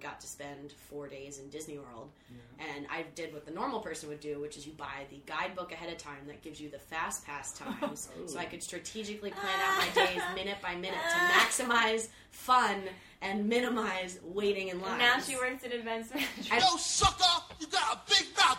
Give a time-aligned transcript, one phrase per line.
[0.00, 2.10] got to spend four days in Disney World.
[2.58, 5.72] And I did what the normal person would do, which is you buy the guidebook
[5.72, 9.60] ahead of time that gives you the fast pass times, so I could strategically plan
[9.60, 12.82] out my days minute by minute to maximize fun
[13.22, 14.98] and minimize waiting in line.
[14.98, 16.50] Now she works in events management.
[16.50, 17.24] Yo, sucker,
[17.60, 18.58] you got a big mouth.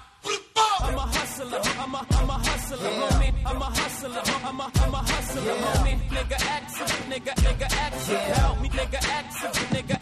[0.83, 3.33] I'm a hustler, I'm a, I'm a hustler, homie.
[3.45, 5.99] I'm a hustler, I'm a, I'm a hustler, homie.
[6.09, 8.69] Nigga, action, nigga, nigga, action, help me.
[8.69, 10.00] Nigga, action, nigga,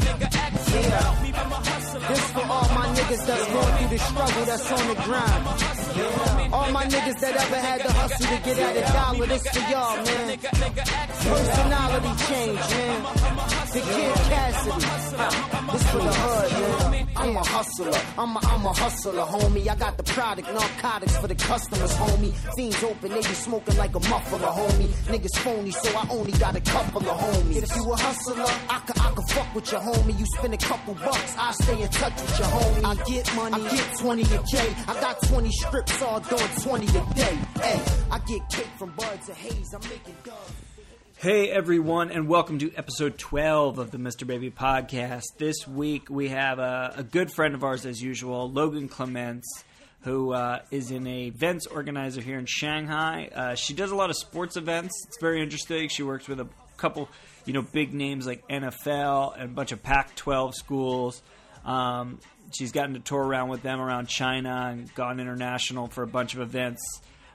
[0.68, 6.54] nigga, This for all my niggas that's going through the struggle that's on the grind.
[6.54, 9.60] All my niggas that ever had to hustle to get at a dollar, this for
[9.72, 10.38] y'all, man.
[11.30, 13.04] Personality change, man.
[13.74, 14.86] The Kid Cassidy.
[15.72, 17.10] This for the hood, man.
[17.16, 18.02] I'm a hustler.
[18.18, 19.68] I'm a, I'm a hustler, homie.
[19.68, 22.34] I got the product, narcotics for the customers, homie.
[22.56, 24.88] Fiends open, they be smoking like a muffler, homie.
[25.12, 27.64] Niggas phony, so I only got a couple of homies.
[27.64, 30.18] If you a hustler, I could, I could fuck with your homie.
[30.18, 32.84] You spend a couple bucks, I stay in touch with your homie.
[32.86, 34.76] I get money, I get 20 a K.
[34.88, 37.38] I got 20 strips, all doing 20 a day.
[37.62, 39.74] Hey, I get cake from and haze.
[39.74, 40.54] I'm making dubs.
[41.18, 44.26] Hey everyone, and welcome to episode 12 of the Mr.
[44.26, 45.24] Baby podcast.
[45.38, 49.66] This week we have a, a good friend of ours, as usual, Logan Clements,
[50.02, 53.30] who uh, is an events organizer here in Shanghai.
[53.36, 54.94] Uh, she does a lot of sports events.
[55.08, 55.90] It's very interesting.
[55.90, 56.48] She works with a
[56.78, 57.10] couple,
[57.46, 61.22] you know, big names like NFL and a bunch of Pac-12 schools.
[61.66, 62.20] Um,
[62.54, 66.34] she's gotten to tour around with them around China and gone international for a bunch
[66.34, 66.82] of events.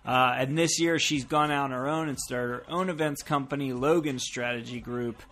[0.04, 3.22] Uh, and this year, she's gone out on her own and started her own events
[3.22, 5.22] company, Logan Strategy Group.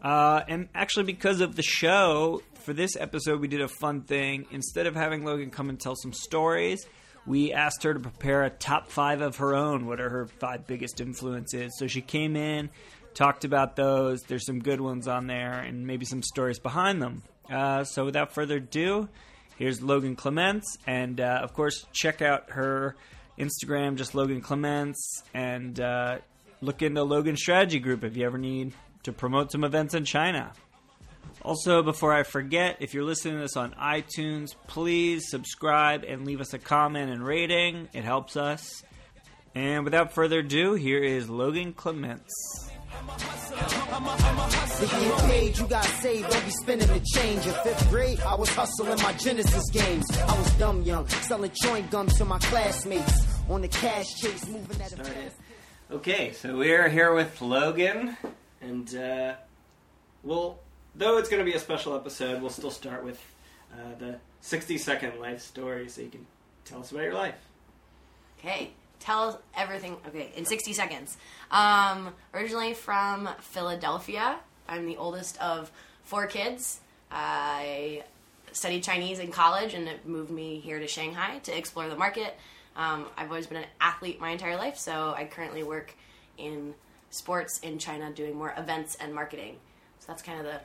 [0.01, 4.47] Uh, and actually, because of the show, for this episode, we did a fun thing.
[4.51, 6.87] Instead of having Logan come and tell some stories,
[7.25, 9.85] we asked her to prepare a top five of her own.
[9.85, 11.73] What are her five biggest influences?
[11.77, 12.69] So she came in,
[13.13, 14.23] talked about those.
[14.23, 17.23] There's some good ones on there, and maybe some stories behind them.
[17.49, 19.09] Uh, so without further ado,
[19.57, 22.95] here's Logan Clements, and uh, of course, check out her
[23.37, 26.19] Instagram, just Logan Clements, and uh,
[26.61, 30.53] look into Logan Strategy Group if you ever need to promote some events in China.
[31.43, 36.39] Also, before I forget, if you're listening to this on iTunes, please subscribe and leave
[36.39, 37.89] us a comment and rating.
[37.93, 38.83] It helps us.
[39.55, 42.69] And without further ado, here is Logan Clements.
[44.77, 46.29] To get paid, you got saved.
[46.29, 47.45] Don't be spending the change.
[47.45, 50.05] In fifth grade, I was hustling my Genesis games.
[50.17, 53.25] I was dumb young, selling chewing gum to my classmates.
[53.49, 55.31] On the cash chase, moving at a Started.
[55.91, 58.15] Okay, so we're here with Logan,
[58.61, 59.33] and uh,
[60.23, 60.57] we'll,
[60.95, 63.19] though it's going to be a special episode, we'll still start with
[63.73, 66.25] uh, the 60 second life story so you can
[66.65, 67.35] tell us about your life.
[68.39, 69.97] Okay, tell everything.
[70.07, 71.17] Okay, in 60 seconds.
[71.51, 74.37] Um, originally from Philadelphia.
[74.67, 75.71] I'm the oldest of
[76.03, 76.79] four kids.
[77.11, 78.03] I
[78.51, 82.37] studied Chinese in college and it moved me here to Shanghai to explore the market.
[82.75, 85.93] Um, I've always been an athlete my entire life, so I currently work
[86.37, 86.73] in
[87.09, 89.57] sports in China doing more events and marketing.
[89.99, 90.61] So that's kind of the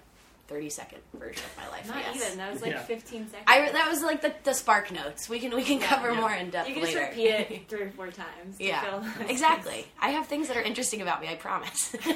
[0.49, 1.91] 30 second version of my life.
[1.91, 2.27] I Not guess.
[2.27, 2.39] even.
[2.39, 2.83] That was like Yeah.
[2.83, 3.45] 15 seconds.
[3.47, 5.29] I, that was like the, the spark notes.
[5.29, 6.21] We can we can cover yeah.
[6.21, 6.99] more in depth You can later.
[7.01, 8.59] just repeat it three or four times.
[8.59, 9.87] to Yeah, fill the exactly.
[10.01, 11.29] I have things that are interesting about me.
[11.29, 11.95] I promise.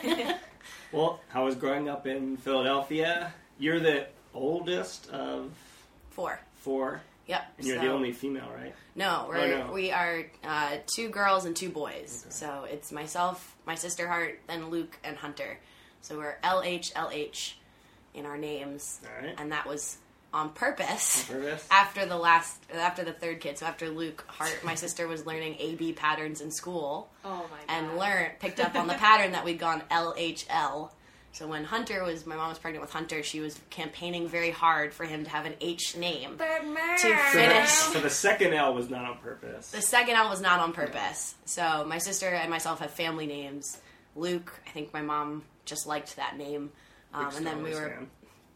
[0.92, 3.32] Well, I was growing up in Philadelphia.
[3.58, 5.50] You're the oldest of
[6.10, 6.40] Four.
[6.56, 7.42] four, Yep.
[7.58, 8.74] and you're so- the only female, right?
[8.96, 9.72] No, we're Oh, no.
[9.72, 12.26] we are uh, two girls and two boys.
[12.30, 15.58] So it's myself, my sister Hart, then Luke and Hunter.
[16.02, 17.52] So we're LH LH
[18.14, 19.34] in our names, All right.
[19.38, 19.98] and that was
[20.32, 21.24] on purpose.
[21.28, 21.66] Purpose?
[21.70, 25.56] After the last, after the third kid, so after Luke Hart, my sister was learning
[25.58, 27.08] AB patterns in school.
[27.24, 27.68] Oh my god.
[27.68, 30.90] and learned picked up on the pattern that we'd gone LHL.
[31.32, 34.92] So when Hunter was my mom was pregnant with Hunter, she was campaigning very hard
[34.92, 36.38] for him to have an H name.
[36.38, 36.44] To
[36.98, 37.68] So finish.
[37.84, 39.70] the, so the second L was not on purpose.
[39.70, 41.34] The second L was not on purpose.
[41.44, 43.78] So my sister and myself have family names.
[44.16, 46.70] Luke, I think my mom just liked that name.
[47.12, 48.10] Um, and then we were fan.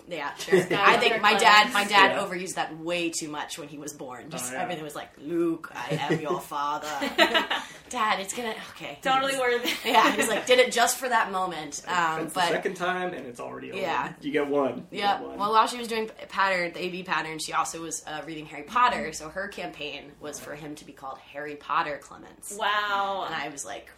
[0.06, 0.58] Yeah, sure.
[0.72, 2.22] I think my dad, my dad Yeah.
[2.22, 4.28] overused that way too much when he was born.
[4.28, 4.62] Just Oh, yeah.
[4.62, 6.86] everything was like, Luke, I am your father.
[7.88, 8.98] dad, it's gonna okay.
[9.02, 9.74] Totally worth it.
[9.90, 11.82] Yeah, he's like did it just for that moment.
[11.86, 13.80] Um, That's but the second time, and it's already over.
[13.80, 14.12] Yeah.
[14.20, 14.86] You get one.
[14.90, 15.22] Yeah.
[15.22, 18.64] Well, while she was doing pattern, the AB pattern, she also was uh, reading Harry
[18.64, 19.12] Potter.
[19.14, 22.54] So her campaign was for him to be called Harry Potter Clements.
[22.58, 23.24] Wow.
[23.26, 23.90] And I was like,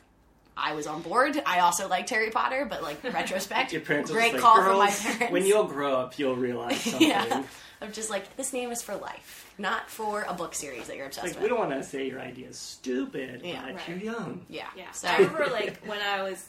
[0.57, 1.41] I was on board.
[1.45, 4.91] I also liked Harry Potter, but like retrospect, Your parents great just call from my
[4.91, 5.33] parents.
[5.33, 7.09] When you'll grow up, you'll realize something.
[7.09, 7.43] yeah,
[7.83, 11.07] I'm just like this name is for life, not for a book series that you're
[11.07, 11.43] obsessed Like with.
[11.43, 13.63] we don't want to say your idea is stupid, Yeah.
[13.67, 13.89] but Right.
[13.89, 14.47] you're young.
[14.49, 14.91] yeah, Yeah.
[14.93, 16.45] So I remember like when I was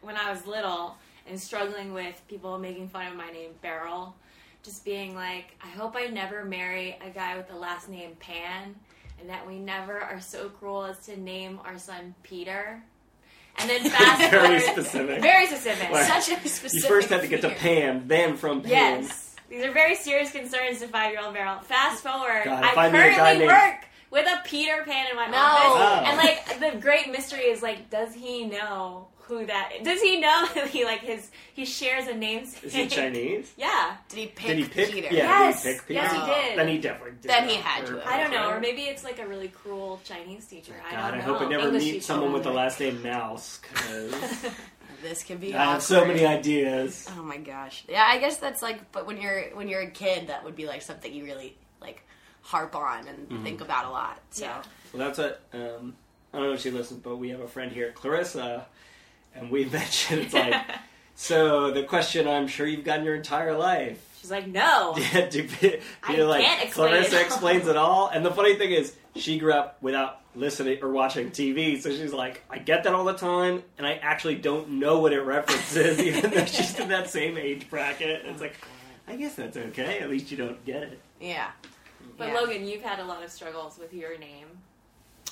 [0.00, 0.96] when I was little
[1.26, 4.14] and struggling with people making fun of my name Beryl,
[4.62, 8.74] just being like, I hope I never marry a guy with the last name Pan,
[9.20, 12.82] and that we never are so cruel as to name our son Peter.
[13.60, 15.22] And then fast Very forward, specific.
[15.22, 15.90] very specific.
[15.90, 16.72] Like, such a specific.
[16.82, 18.70] You first had to get to Pam, then from Pam.
[18.70, 19.36] Yes.
[19.48, 21.58] These are very serious concerns to five year old Beryl.
[21.60, 25.16] Fast forward, God, I I knew a currently named- work with a Peter Pan in
[25.16, 25.36] my No.
[25.38, 25.72] office.
[25.76, 26.04] Oh.
[26.06, 30.46] And like the great mystery is like, does he know who that does he know
[30.54, 32.64] that he like his he shares a namesake?
[32.64, 33.50] Is he Chinese?
[33.56, 33.96] Yeah.
[34.10, 34.90] Did he pick Did he pick?
[34.90, 35.08] Peter?
[35.10, 35.62] Yeah, Yes.
[35.62, 36.00] did he pick Peter?
[36.00, 36.58] Yes, he did.
[36.58, 37.30] Then he definitely did.
[37.30, 38.06] Then he had to.
[38.06, 40.74] I don't know, or maybe it's like a really cruel Chinese teacher.
[40.86, 41.32] I God, don't I know.
[41.32, 42.04] hope I never English meet teacher.
[42.04, 44.46] someone with the last name Mouse because
[45.02, 45.54] This could be.
[45.54, 47.08] I have so many ideas.
[47.16, 47.84] Oh my gosh.
[47.88, 50.66] Yeah, I guess that's like, but when you're when you're a kid, that would be
[50.66, 52.02] like something you really like
[52.42, 53.44] harp on and Mm-hmm.
[53.44, 54.20] think about a lot.
[54.30, 54.62] So Yeah.
[54.92, 55.94] Well, that's what um,
[56.34, 58.66] I don't know if she listens, but we have a friend here, Clarissa,
[59.34, 60.54] and we mentioned it's like.
[61.14, 64.02] So the question I'm sure you've gotten your entire life.
[64.18, 64.96] She's like, no.
[65.12, 67.24] Yeah, do you I feel like can't explain Clarissa it all.
[67.26, 68.08] explains it all?
[68.08, 72.14] And the funny thing is, she grew up without listening or watching TV, so she's
[72.14, 75.98] like, I get that all the time, and I actually don't know what it references,
[76.00, 78.22] even though she's in that same age bracket.
[78.24, 78.56] It's like,
[79.06, 79.98] I guess that's okay.
[79.98, 81.00] At least you don't get it.
[81.20, 81.50] yeah,
[82.16, 82.34] But Yeah.
[82.40, 84.46] Logan, you've had a lot of struggles with your name.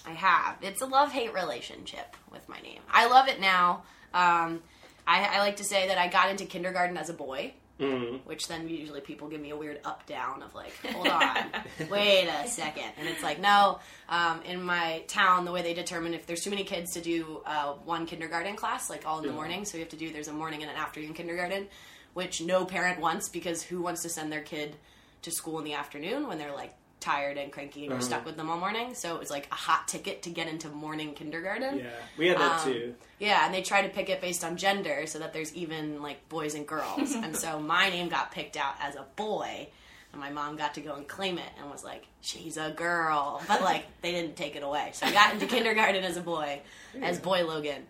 [0.06, 0.56] I have.
[0.62, 2.80] It's a love hate relationship with my name.
[2.90, 3.82] I love it now.
[4.14, 4.62] Um,
[5.06, 7.54] I, I like to say that I got into kindergarten as a boy.
[7.80, 8.26] Mm.
[8.26, 11.36] which then usually people give me a weird up down of like, hold on,
[11.88, 13.78] wait a second, and it's like, no.
[14.08, 17.40] Um, in my town, the way they determine if there's too many kids to do
[17.46, 19.34] uh, one kindergarten class, like all in the Yeah.
[19.36, 21.68] morning, so you have to do there's a morning and an afternoon kindergarten,
[22.14, 24.74] which no parent wants because who wants to send their kid
[25.22, 28.06] to school in the afternoon when they're like tired and cranky and you're Uh-huh.
[28.06, 28.94] stuck with them all morning?
[28.94, 31.78] So it was like a hot ticket to get into morning kindergarten.
[31.78, 32.94] Yeah, we had that Um, too.
[33.18, 36.28] Yeah, and they try to pick it based on gender so that there's even like
[36.28, 37.12] boys and girls.
[37.14, 39.68] and so my name got picked out as a boy,
[40.12, 43.42] and my mom got to go and claim it and was like, "She's a girl,"
[43.48, 44.90] but like they didn't take it away.
[44.94, 46.60] So I got into kindergarten as a boy,
[47.02, 47.86] as boy Logan,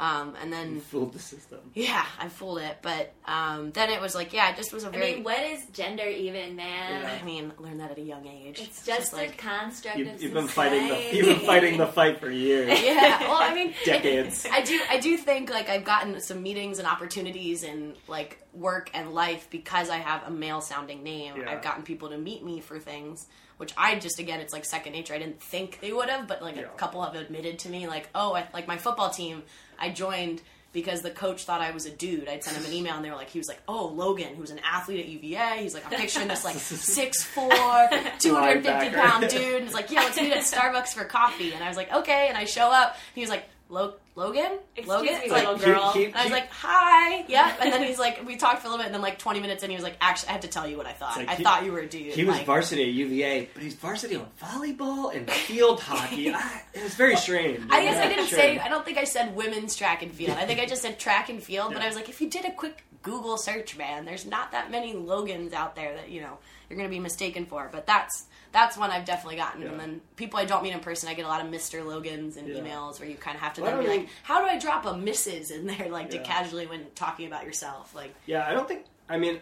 [0.00, 1.60] um, and You then fooled the system.
[1.74, 2.78] yeah, I fooled it.
[2.80, 5.12] But um, then it was like, yeah, it just was a I very.
[5.12, 7.02] I mean, what is gender even, man?
[7.02, 7.18] Yeah.
[7.20, 8.60] I mean, learn that at a young age.
[8.62, 9.36] It's just a like.
[9.36, 13.20] construct You, of you've been fighting the you've been fighting the fight for years, Yeah,
[13.20, 14.46] well, I mean, decades.
[14.50, 18.90] I do I do think like I've gotten some meetings and opportunities in like work
[18.94, 21.34] and life because I have a male sounding name.
[21.36, 21.50] Yeah.
[21.50, 23.26] I've gotten people to meet me for things
[23.58, 25.12] which I just again it's like second nature.
[25.12, 26.62] I didn't think they would have, but like Yeah.
[26.62, 29.42] a couple have admitted to me like, "Oh, I, like my football team,
[29.80, 30.42] I joined
[30.72, 32.28] because the coach thought I was a dude.
[32.28, 34.50] I'd send him an email and they were like, he was like, oh, Logan, who's
[34.50, 35.62] an athlete at UVA.
[35.62, 36.54] He's like, I'm picturing this like
[37.04, 38.94] 6'4", 250 Linebacker.
[38.94, 39.54] pound dude.
[39.56, 41.52] And he's like, yeah, let's meet at Starbucks for coffee.
[41.54, 42.26] And I was like, okay.
[42.28, 42.92] And I show up.
[42.94, 44.58] And he was like, Lo- Logan?
[44.76, 45.14] Excuse Logan?
[45.14, 45.92] me, It's like, little Keep- girl.
[45.92, 47.24] keep- and I was like, hi.
[47.26, 47.56] Yep.
[47.62, 48.86] And then he's like, we talked for a little bit.
[48.86, 50.76] And then like 20 minutes in, he was like, actually, I have to tell you
[50.76, 51.16] what I thought.
[51.16, 52.12] like I he- thought you were a dude.
[52.12, 56.30] He was like, varsity at UVA, but he's varsity on volleyball and field hockey.
[56.34, 57.60] I, it was very strange.
[57.70, 58.38] I guess I didn't sure.
[58.38, 58.58] say.
[58.58, 60.36] I don't think I said women's track and field.
[60.36, 61.72] I think I just said track and field.
[61.72, 64.70] But I was like, if you did a quick Google search, man, there's not that
[64.70, 66.36] many Logans out there that you know
[66.68, 67.68] you're going to be mistaken for.
[67.72, 69.62] But that's that's one I've definitely gotten.
[69.62, 69.68] Yeah.
[69.68, 72.36] And then people I don't meet in person, I get a lot of Mister Logans
[72.36, 72.56] and Yeah.
[72.56, 74.58] emails where you kind of have to Well, then be mean- like, how do I
[74.58, 75.50] drop a Mrs.
[75.50, 76.18] in there, like Yeah.
[76.20, 78.14] to casually when talking about yourself, like.
[78.26, 78.84] Yeah, I don't think.
[79.08, 79.40] I mean,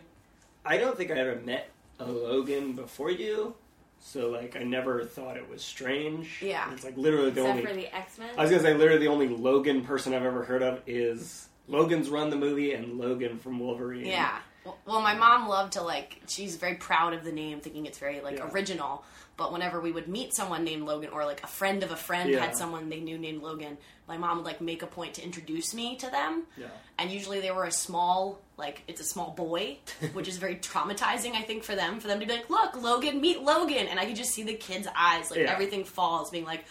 [0.65, 3.55] I don't think I ever met a Logan before you,
[4.01, 6.41] so like I never thought it was strange.
[6.43, 6.73] Yeah.
[6.73, 7.67] it's like literally the Except only.
[7.67, 8.31] for the X Men.
[8.37, 12.09] I was gonna say literally the only Logan person I've ever heard of is Logan's
[12.09, 14.07] Run the movie and Logan from Wolverine.
[14.07, 14.39] Yeah.
[14.87, 16.21] Well- my mom loved to like.
[16.29, 18.49] She's very proud of the name, thinking it's very like Yeah.
[18.51, 19.05] original.
[19.37, 22.29] But whenever we would meet someone named Logan, or like a friend of a friend
[22.31, 22.41] Yeah.
[22.41, 25.73] had someone they knew named Logan, my mom would like make a point to introduce
[25.75, 26.47] me to them.
[26.57, 26.67] Yeah.
[26.99, 29.79] And usually they were a small, like it's a small boy,
[30.13, 32.01] which is very traumatizing, I think, for them.
[32.01, 34.55] For them to be like, "Look, Logan, meet Logan," and I could just see the
[34.55, 35.53] kids' eyes, like Yeah.
[35.53, 36.65] everything falls, being like.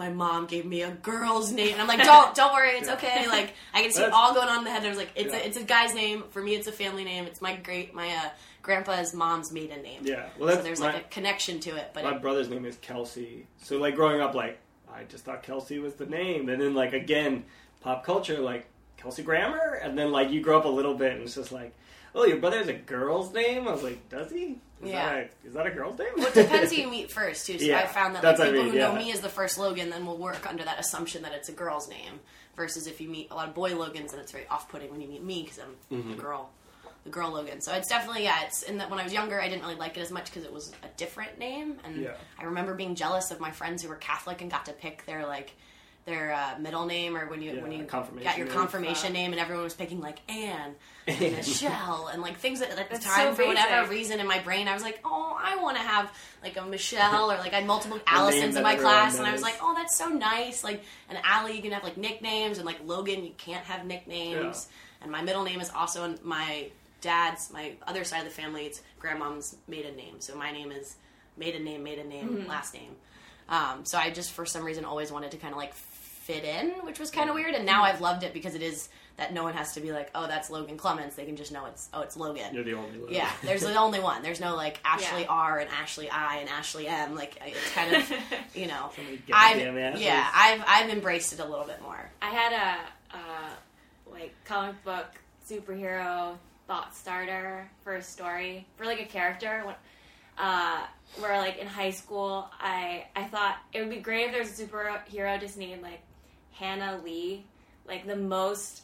[0.00, 1.74] My mom gave me a girl's name.
[1.74, 3.28] And I'm like, don't, don't worry, it's okay.
[3.28, 4.82] Like, I can see it all going on in the head.
[4.88, 5.40] Was like, it's Yeah.
[5.40, 6.24] a, it's a guy's name.
[6.30, 7.26] For me, it's a family name.
[7.26, 8.30] It's my great, my uh,
[8.62, 10.00] grandpa's mom's maiden name.
[10.04, 11.90] Yeah, well, so there's my- like a connection to it.
[11.94, 13.46] But My it, brother's name is Kelsey.
[13.62, 14.58] So like growing up, like
[14.92, 17.44] I just thought Kelsey was the name, and then like again,
[17.80, 18.66] pop culture, like
[18.96, 21.74] Kelsey Grammer, and then like you grow up a little bit, and it's just like,
[22.14, 23.68] oh, your brother has a girl's name.
[23.68, 24.58] I was like, does he?
[24.82, 25.04] Is Yeah.
[25.14, 26.08] That a, is that a girl's name?
[26.16, 27.58] Well, it depends who you meet first, too.
[27.58, 29.28] So Yeah, I found that like, what I people mean, who know me as the
[29.28, 32.20] first Logan then will work under that assumption that it's a girl's name.
[32.56, 35.08] Versus if you meet a lot of boy Logans, then it's very off-putting when you
[35.08, 36.10] meet me because I'm Mm-hmm.
[36.10, 36.50] the girl,
[37.04, 37.60] the girl Logan.
[37.60, 38.44] So it's definitely yeah.
[38.44, 40.44] It's in that when I was younger, I didn't really like it as much because
[40.44, 42.14] it was a different name, and Yeah.
[42.38, 45.24] I remember being jealous of my friends who were Catholic and got to pick their
[45.26, 45.52] like
[46.06, 49.40] their uh, middle name or when you Yeah, when you got your confirmation name and
[49.40, 50.74] everyone was picking like Anne
[51.06, 54.26] and Michelle and like things that at the That's time so for whatever reason in
[54.26, 56.10] my brain I was like oh I want to have
[56.42, 59.26] like a Michelle or like I had multiple name Allisons in my everyone class and
[59.26, 62.56] I was like oh that's so nice like an Allie you can have like nicknames
[62.58, 64.68] and like Logan you can't have nicknames.
[65.02, 66.68] And my middle name is also in my
[67.02, 70.16] dad's my other side of the family it's grandmom's maiden name.
[70.20, 70.96] So my name is
[71.36, 72.48] maiden name maiden name Mm-hmm.
[72.48, 72.96] last name.
[73.48, 75.74] Um, so I just for some reason always wanted to kind of like
[76.32, 77.54] fit in, which was kind of weird.
[77.54, 80.10] And now I've loved it because it is that no one has to be like,
[80.14, 81.16] oh, that's Logan Clements.
[81.16, 82.54] They can just know it's oh, it's Logan.
[82.54, 82.98] You're the only.
[82.98, 83.14] Logan.
[83.14, 84.22] yeah, there's the only one.
[84.22, 85.28] There's no like Ashley Yeah.
[85.28, 87.14] R and Ashley I and Ashley M.
[87.14, 88.12] Like it's kind of
[88.54, 88.90] you know.
[88.96, 92.10] many I've yeah, I've I've embraced it a little bit more.
[92.22, 93.50] I had a uh,
[94.10, 95.06] like comic book
[95.48, 99.62] superhero thought starter for a story for like a character.
[99.64, 99.74] When,
[100.38, 100.86] uh,
[101.18, 104.64] where like in high school, I I thought it would be great if there's a
[104.64, 106.00] superhero just named like
[106.60, 107.44] Hannah Lee,
[107.88, 108.82] like the most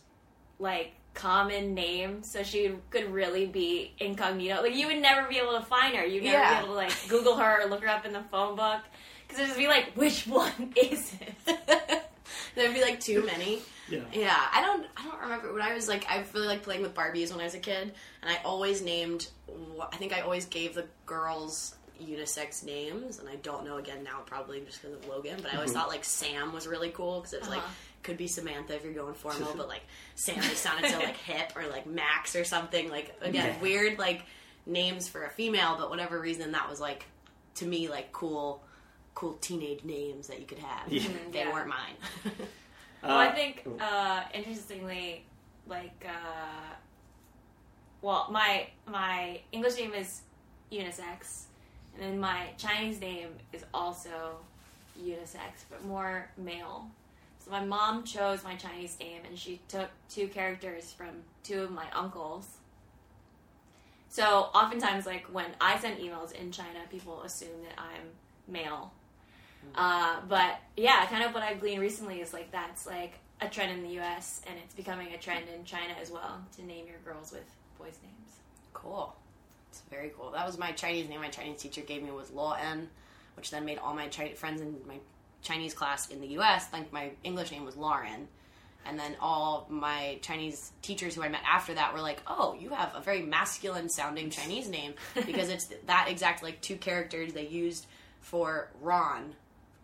[0.59, 4.63] like common name, so she could really be incognito.
[4.63, 6.05] Like you would never be able to find her.
[6.05, 6.55] You'd never Yeah.
[6.61, 8.81] be able to like Google her or look her up in the phone book.
[9.29, 11.13] Because it'd just be like, which one is
[11.47, 12.03] it?
[12.55, 13.61] There'd be like too many.
[13.89, 14.01] Yeah.
[14.13, 14.87] Yeah, I don't.
[14.97, 16.07] I don't remember when I was like.
[16.11, 17.93] I really like playing with Barbies when I was a kid,
[18.23, 19.29] and I always named.
[19.93, 24.21] I think I always gave the girls unisex names, and I don't know again now
[24.27, 25.39] probably just because of Logan.
[25.43, 27.73] But I always thought like Sam was really cool because it was like Uh-huh.
[28.03, 29.83] could be Samantha if you're going formal, but like
[30.15, 32.89] Sam just sounded so like hip or like Max or something.
[32.91, 33.61] Like again, Yeah.
[33.61, 34.23] weird like
[34.67, 37.05] names for a female, but whatever reason that was like
[37.57, 38.63] to me like cool.
[39.15, 40.93] Cool teenage names that you could have.
[40.93, 41.09] Yeah.
[41.33, 41.53] They Yeah.
[41.53, 41.95] weren't mine.
[43.03, 45.25] Well, I Uh, think uh, interestingly,
[45.67, 46.75] like, uh,
[48.03, 50.23] well, my my English name is
[50.73, 51.45] unisex,
[51.99, 54.37] and then my Chinese name is also
[55.03, 56.89] unisex, but more male.
[57.45, 61.09] So my mom chose my Chinese name, and she took two characters from
[61.43, 62.47] two of my uncles.
[64.09, 64.25] So
[64.55, 68.93] oftentimes, like when I send emails in China, people assume that I'm male.
[69.75, 73.73] Uh, but yeah, kind of what I've gleaned recently is like that's like a trend
[73.73, 74.41] in the U.S.
[74.47, 77.45] and it's becoming a trend in China as well to name your girls with
[77.79, 78.37] boys' names.
[78.73, 79.15] Cool.
[79.91, 80.31] Very cool.
[80.33, 81.21] That was my Chinese name.
[81.21, 82.89] My Chinese teacher gave me was Law En,
[83.37, 84.99] which then made all my friends in my
[85.43, 86.67] Chinese class in the U.S.
[86.67, 88.29] think my English name was Lauren.
[88.85, 92.71] And then all my Chinese teachers who I met after that were like, "Oh, you
[92.71, 94.95] have a very masculine sounding Chinese name
[95.27, 97.87] because it's that exact like two characters they used
[98.21, 99.35] for Ron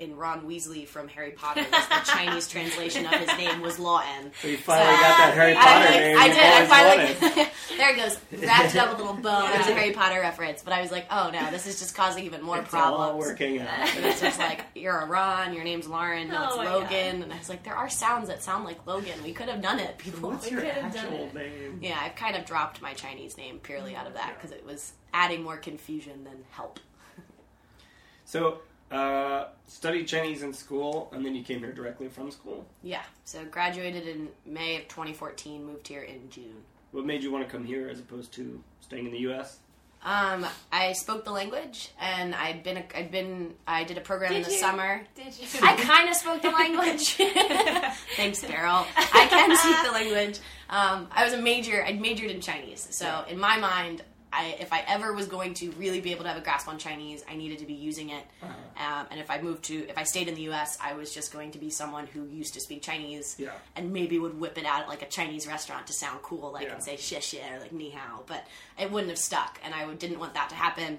[0.03, 1.63] in Ron Weasley from Harry Potter.
[1.71, 4.33] The Chinese translation of his name was Law En.
[4.43, 6.19] So you finally got that Harry Potter I, name.
[6.19, 6.45] I you've did.
[6.45, 7.49] I finally.
[7.79, 8.43] there it goes.
[8.45, 9.49] Wrapped it up with a little bow.
[9.53, 10.63] There's a Harry Potter reference.
[10.63, 13.27] But I was like, oh no, this is just causing even more It's all problems.
[13.27, 13.69] working out.
[13.69, 17.23] And it's just like you're a Ron, your name's Lauren, no, Oh it's my Logan,
[17.23, 19.23] and I was like, there are sounds that sound like Logan.
[19.23, 20.31] We could have done it, people.
[20.31, 21.79] What's We your could have done actual name?
[21.81, 24.93] Yeah, I've kind of dropped my Chinese name purely out of that because it was
[25.15, 26.81] adding more confusion than help.
[28.25, 28.59] So,
[28.93, 32.67] uh, studied Chinese in school, and then you came here directly from school.
[32.83, 36.63] Yeah, so graduated in May of 2014, moved here in June.
[36.93, 39.59] What made you want to come here as opposed to staying in the U.S.?
[40.05, 44.33] Um, I spoke the language, and I'd been a, I'd been I did a program
[44.33, 44.59] in the you?
[44.59, 45.01] summer.
[45.15, 45.47] Did you?
[45.63, 47.15] I kind of spoke the language.
[48.17, 48.85] Thanks, Beryl.
[48.97, 50.41] I can speak the language.
[50.69, 51.85] Um, I was a major.
[51.85, 53.27] I majored in Chinese, so Yeah.
[53.29, 56.39] in my mind, I, if I ever was going to really be able to have
[56.39, 58.25] a grasp on Chinese, I needed to be using it.
[58.43, 58.53] Uh-huh.
[59.01, 61.33] Um, and if I moved to, if I stayed in the U.S., I was just
[61.33, 63.51] going to be someone who used to speak Chinese, Yeah.
[63.77, 66.67] and maybe would whip it out at like a Chinese restaurant to sound cool, like
[66.67, 66.75] Yeah.
[66.75, 68.47] and say xie xie or like ni hao, but
[68.79, 70.99] it wouldn't have stuck, and I didn't want that to happen.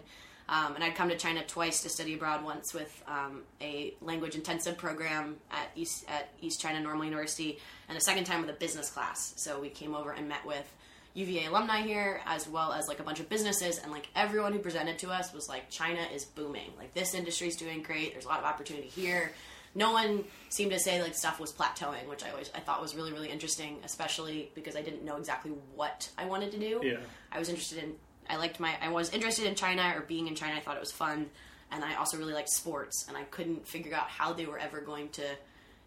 [0.49, 2.43] Um, and I'd come to China twice to study abroad.
[2.43, 7.95] Once with um, a language intensive program at East at East China Normal University, and
[7.95, 9.33] the second time with a business class.
[9.37, 10.65] So we came over and met with
[11.15, 14.59] UVA alumni here, as well as like a bunch of businesses, and like everyone who
[14.59, 16.71] presented to us was like, China is booming.
[16.77, 18.13] Like this industry is doing great.
[18.13, 19.31] There's a lot of opportunity here.
[19.75, 22.95] no one seemed to say like stuff was plateauing, which I always I thought was
[22.95, 26.81] really really interesting, especially because I didn't know exactly what I wanted to do.
[26.83, 26.97] Yeah.
[27.31, 27.95] I was interested in
[28.29, 30.55] I liked my I was interested in China or being in China.
[30.55, 31.29] I thought it was fun,
[31.71, 34.81] and I also really liked sports, and I couldn't figure out how they were ever
[34.81, 35.23] going to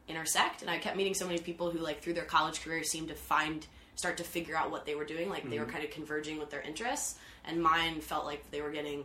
[0.09, 0.63] intersect.
[0.63, 3.15] And I kept meeting so many people who like through their college career seemed to
[3.15, 3.67] find
[3.97, 5.29] start to figure out what they were doing.
[5.29, 8.71] Like they were kind of converging with their interests, and mine felt like they were
[8.71, 9.05] getting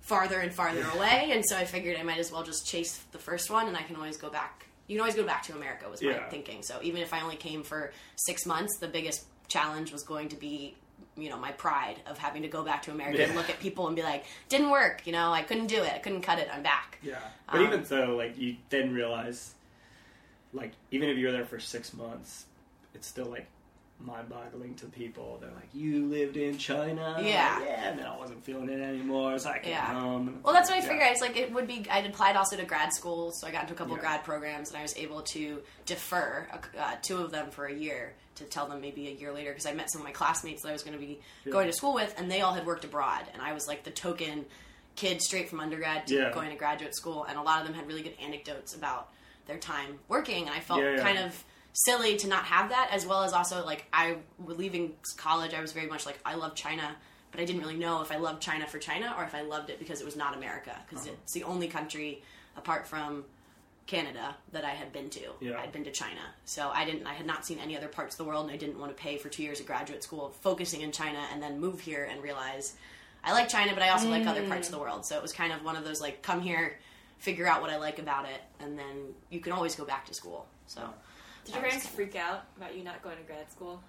[0.00, 1.30] farther and farther away.
[1.32, 3.82] And so I figured I might as well just chase the first one, and I
[3.82, 4.66] can always go back.
[4.86, 6.28] You can always go back to America was my Yeah.
[6.30, 6.62] thinking.
[6.62, 10.36] So even if I only came for six months, the biggest challenge was going to
[10.36, 10.76] be.
[11.16, 13.86] You know, my pride of having to go back to America and look at people
[13.88, 16.48] and be like, didn't work, you know, I couldn't do it, I couldn't cut it,
[16.52, 16.98] I'm back.
[17.02, 17.18] Yeah,
[17.50, 19.54] but Um, even so, like you then realize,
[20.52, 22.46] like even if you're there for six months,
[22.94, 23.46] it's still like
[24.00, 25.38] mind-boggling to people.
[25.40, 27.60] They're like, "You lived in China." Yeah.
[27.62, 29.86] yeah, and then I wasn't feeling it anymore, so I came Yeah.
[29.92, 30.40] home.
[30.44, 31.00] Well, that's what I figured.
[31.00, 31.08] yeah.
[31.08, 31.84] I was like, it would be.
[31.90, 34.00] I'd applied also to grad school, so I got into a couple Yeah.
[34.00, 36.46] grad programs, and I was able to defer
[36.78, 39.66] uh, two of them for a year to tell them maybe a year later because
[39.66, 41.18] I met some of my classmates that I was going to be
[41.50, 43.90] going to school with, and they all had worked abroad, and I was like the
[43.90, 44.46] token
[44.94, 46.32] kid straight from undergrad to Yeah.
[46.32, 49.10] going to graduate school, and a lot of them had really good anecdotes about
[49.46, 51.02] their time working, and I felt Yeah, yeah.
[51.02, 51.44] kind of
[51.84, 55.72] silly to not have that, as well as also like I leaving college, I was
[55.72, 56.96] very much like I love China,
[57.30, 59.70] but I didn't really know if I loved China for China or if I loved
[59.70, 61.16] it because it was not America, because Uh-huh.
[61.22, 62.22] it's the only country
[62.56, 63.24] apart from
[63.86, 65.20] Canada that I had been to.
[65.40, 65.58] Yeah.
[65.60, 67.06] I'd been to China, so I didn't.
[67.06, 69.00] I had not seen any other parts of the world, and I didn't want to
[69.02, 72.22] pay for two years of graduate school focusing in China and then move here and
[72.22, 72.74] realize
[73.24, 75.06] I like China, but I also like other parts of the world.
[75.06, 76.78] So it was kind of one of those like come here,
[77.18, 80.14] figure out what I like about it, and then you can always go back to
[80.14, 80.46] school.
[80.66, 80.82] So.
[81.48, 83.80] Did your parents freak out about you not going to grad school?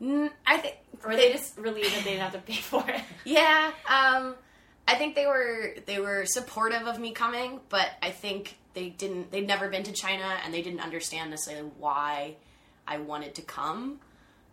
[0.00, 2.82] Mm, I think Or were they just relieved that they didn't have to pay for
[2.88, 3.02] it?
[3.26, 4.34] Yeah, um,
[4.88, 9.30] I think they were they were supportive of me coming, but I think they didn't.
[9.30, 12.36] They'd never been to China, and they didn't understand necessarily why
[12.88, 14.00] I wanted to come.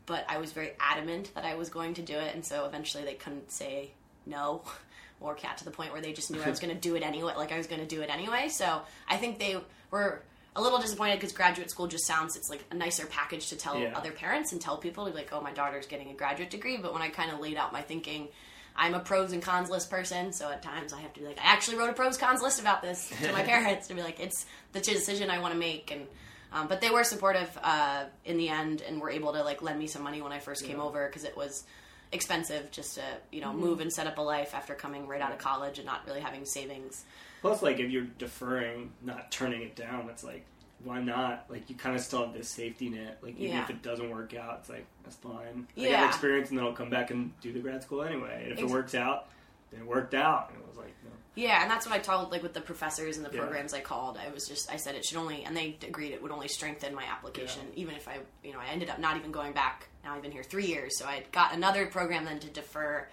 [0.05, 3.05] But I was very adamant that I was going to do it, and so eventually
[3.05, 3.91] they couldn't say
[4.25, 4.61] no
[5.21, 7.03] or cat to the point where they just knew I was going to do it
[7.03, 7.31] anyway.
[7.37, 8.49] Like I was going to do it anyway.
[8.49, 9.55] So I think they
[9.89, 10.21] were
[10.57, 13.77] a little disappointed because graduate school just sounds it's like a nicer package to tell
[13.79, 13.93] Yeah.
[13.95, 16.77] other parents and tell people to be like, oh, my daughter's getting a graduate degree.
[16.77, 18.27] But when I kind of laid out my thinking,
[18.75, 21.39] I'm a pros and cons list person, so at times I have to be like,
[21.39, 24.19] I actually wrote a pros cons list about this to my parents to be like,
[24.19, 25.91] it's the decision I want to make.
[25.91, 26.07] And
[26.51, 29.77] um, but they were supportive uh, in the end and were able to like lend
[29.79, 31.65] me some money when I first came over because it was
[32.13, 35.31] expensive just to you know move and set up a life after coming right out
[35.33, 37.03] of college and not really having savings.
[37.41, 40.45] Plus, like if you're deferring, not turning it down, it's like
[40.83, 41.45] why not?
[41.49, 43.17] Like you kind of still have this safety net.
[43.21, 43.63] Like even Yeah.
[43.63, 45.67] if it doesn't work out, it's like that's fine.
[45.77, 46.01] I Yeah.
[46.01, 48.41] got experience, and then I'll come back and do the grad school anyway.
[48.43, 49.27] And if it works out,
[49.71, 50.49] then it worked out.
[50.51, 51.11] And it was like, no.
[51.35, 53.41] Yeah, and that's what I told like with the professors and the Yeah.
[53.41, 54.17] programs I called.
[54.17, 56.95] I was just I said it should only and they agreed it would only strengthen
[56.95, 59.87] my application even if I you know I ended up not even going back.
[60.03, 63.07] Now I've been here 3 years, so I got another program then to defer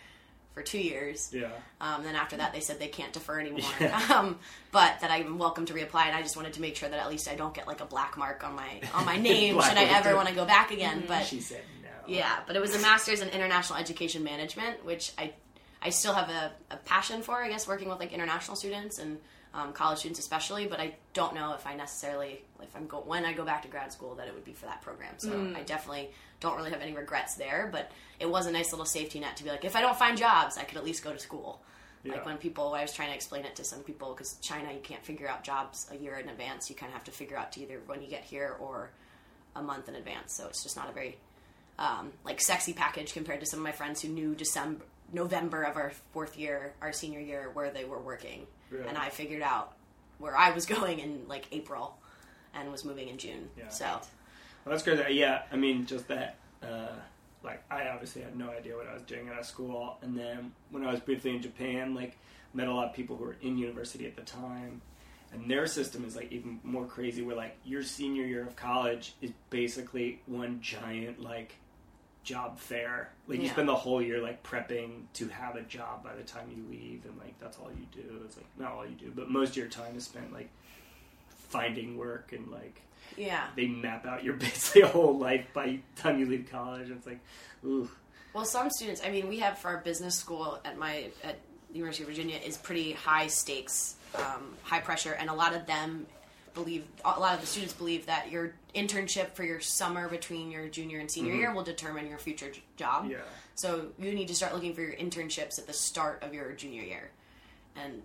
[0.55, 1.31] for 2 years.
[1.33, 1.49] yeah,
[1.81, 3.61] Um, then after that, they said they can't defer anymore.
[3.81, 4.01] Yeah.
[4.15, 4.39] Um,
[4.71, 7.09] but that I'm welcome to reapply, and I just wanted to make sure that at
[7.11, 9.85] least I don't get like a black mark on my on my name should I
[9.85, 11.05] ever want to go back again.
[11.07, 11.89] But she said no.
[12.07, 15.33] yeah, but it was a master's in international education management, which I
[15.83, 17.43] I still have a, a passion for.
[17.43, 19.19] I guess working with like international students and
[19.55, 20.67] um, college students especially.
[20.67, 23.69] But I don't know if I necessarily if I'm go when I go back to
[23.69, 25.15] grad school that it would be for that program.
[25.19, 26.11] So I definitely
[26.45, 27.69] don't really have any regrets there.
[27.73, 30.17] But it was a nice little safety net to be like if I don't find
[30.17, 31.61] jobs, I could at least go to school.
[32.05, 32.13] Yeah.
[32.13, 34.81] Like when people, I was trying to explain it to some people because China, you
[34.81, 36.69] can't figure out jobs a year in advance.
[36.69, 38.91] You kind of have to figure out to either when you get here or
[39.57, 40.35] a month in advance.
[40.37, 41.17] So it's just not a very
[41.79, 45.77] um, like sexy package compared to some of my friends who knew December, November of
[45.77, 48.87] our fourth year, our senior year, where they were working, Really?
[48.87, 49.73] and I figured out
[50.19, 51.97] where I was going in like April,
[52.53, 53.49] and was moving in June.
[53.59, 53.69] Yeah.
[53.71, 54.01] So
[54.65, 55.03] Well, that's crazy.
[55.15, 56.37] Yeah, I mean, just that.
[56.63, 56.89] Uh,
[57.43, 60.53] like, I obviously had no idea what I was doing out of school, and then
[60.71, 62.17] when I was briefly in Japan, like,
[62.55, 64.81] met a lot of people who were in university at the time,
[65.33, 67.23] and their system is like even more crazy.
[67.23, 71.57] Where like your senior year of college is basically one giant like
[72.23, 73.11] job fair.
[73.27, 76.51] Like you spend the whole year like prepping to have a job by the time
[76.57, 78.21] you leave, and like that's all you do.
[78.25, 80.49] It's like not all you do, but most of your time is spent like
[81.29, 82.81] finding work and like
[83.17, 83.45] yeah.
[83.57, 86.89] they map out your basically whole life by the time you leave college.
[86.89, 87.21] And it's like,
[87.65, 87.89] ooh,
[88.33, 91.39] Well, some students, I mean, we have for our business school at my at
[91.71, 95.67] the University of Virginia is pretty high stakes, um, high pressure, and a lot of
[95.67, 96.07] them
[96.55, 100.69] believe a lot of the students believe that your internship for your summer between your
[100.69, 103.11] junior and senior year will determine your future j- job.
[103.11, 103.17] Yeah.
[103.57, 106.83] So you need to start looking for your internships at the start of your junior
[106.83, 107.11] year,
[107.75, 108.03] and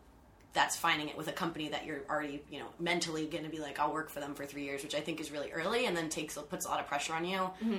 [0.54, 3.60] that's finding it with a company that you're already you know mentally going to be
[3.60, 5.96] like I'll work for them for three years, which I think is really early, and
[5.96, 7.38] then takes puts a lot of pressure on you.
[7.38, 7.78] Mm-hmm.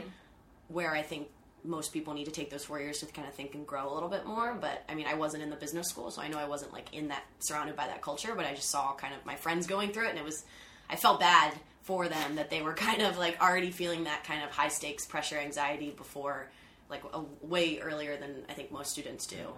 [0.68, 1.28] Where I think
[1.64, 3.92] most people need to take those four years to kind of think and grow a
[3.92, 4.54] little bit more.
[4.54, 6.94] But I mean, I wasn't in the business school, so I know I wasn't like
[6.94, 8.34] in that surrounded by that culture.
[8.34, 10.44] But I just saw kind of my friends going through it, and it was
[10.88, 14.42] I felt bad for them that they were kind of like already feeling that kind
[14.42, 16.48] of high stakes pressure, anxiety before
[16.88, 19.54] like a, way earlier than I think most students do,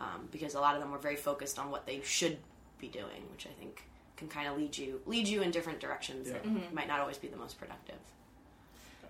[0.00, 2.38] um, because a lot of them were very focused on what they should
[2.80, 3.84] be doing, which I think
[4.16, 7.28] can kind of lead you lead you in different directions that might not always be
[7.28, 7.96] the most productive.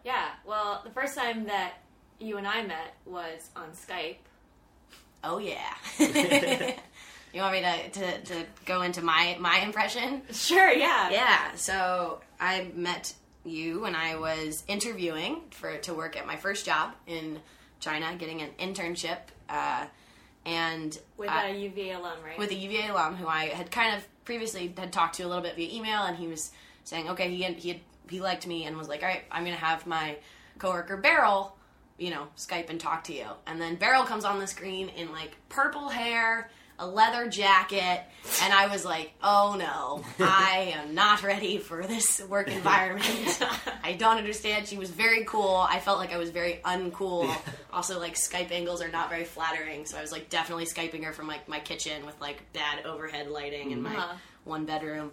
[0.04, 0.28] Yeah.
[0.44, 1.74] Well, the first time that
[2.18, 4.16] you and I met was on Skype.
[5.22, 5.74] Oh yeah.
[7.32, 10.22] you want me to, to, to go into my my impression?
[10.32, 10.72] Sure.
[10.72, 11.10] Yeah.
[11.10, 11.54] Yeah.
[11.54, 16.92] So I met you when I was interviewing for to work at my first job
[17.06, 17.40] in
[17.80, 19.86] China, getting an internship, uh,
[20.46, 22.38] and With uh, a UVA alum, right?
[22.38, 25.42] with a UVA alum who I had kind of previously had talked to a little
[25.42, 26.50] bit via email, and he was
[26.84, 29.44] saying, okay, he had, he had, he liked me and was like, all right, I'm
[29.44, 30.16] gonna have my
[30.58, 31.56] coworker Beryl,
[31.98, 35.12] you know, Skype and talk to you, and then Beryl comes on the screen in
[35.12, 36.50] like purple hair.
[36.82, 38.00] A leather jacket,
[38.42, 43.38] and I was like, "Oh no, I am not ready for this work environment.
[43.90, 45.56] I don't understand." She was very cool.
[45.68, 47.28] I felt like I was very uncool.
[47.72, 51.12] Also, like Skype angles are not very flattering, so I was like definitely skyping her
[51.12, 54.14] from like my kitchen with like bad overhead lighting in my Uh-huh.
[54.44, 55.12] one bedroom.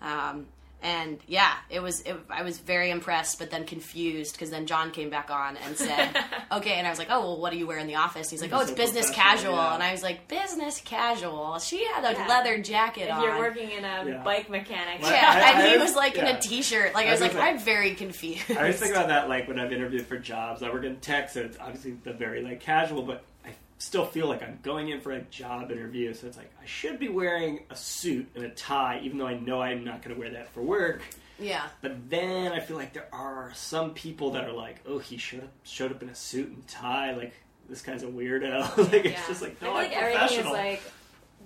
[0.00, 0.46] Um,
[0.82, 2.00] and yeah, it was.
[2.02, 5.76] It, I was very impressed, but then confused because then John came back on and
[5.76, 6.16] said,
[6.52, 8.40] "Okay," and I was like, "Oh, well, what do you wear in the office?" He's
[8.40, 9.74] like, "Oh, it's business casual," yeah.
[9.74, 12.26] and I was like, "Business casual." She had a Yeah.
[12.28, 13.22] leather jacket if on.
[13.22, 14.22] you're working in a Yeah.
[14.22, 15.02] bike mechanic.
[15.02, 16.94] Well, yeah, I- and I he was- was like in a t-shirt.
[16.94, 18.50] Like I I was was like, gonna I'm very confused.
[18.50, 20.62] I always think about that like when I've interviewed for jobs.
[20.62, 23.37] I work in tech, so it's obviously the very like casual, but I
[23.78, 26.12] still feel like I'm going in for a job interview.
[26.14, 29.38] So it's like I should be wearing a suit and a tie, even though I
[29.38, 31.02] know I'm not going to wear that for work.
[31.38, 35.16] yeah, But then I feel like there are some people that are like, "Oh, he
[35.16, 37.14] showed up showed up in a suit and tie.
[37.14, 37.34] Like
[37.68, 40.46] this guy's a weirdo." like it's just like I no, feel I'm like everything is
[40.46, 40.82] like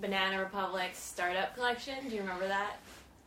[0.01, 1.95] Banana Republic startup collection.
[2.09, 2.77] Do you remember that?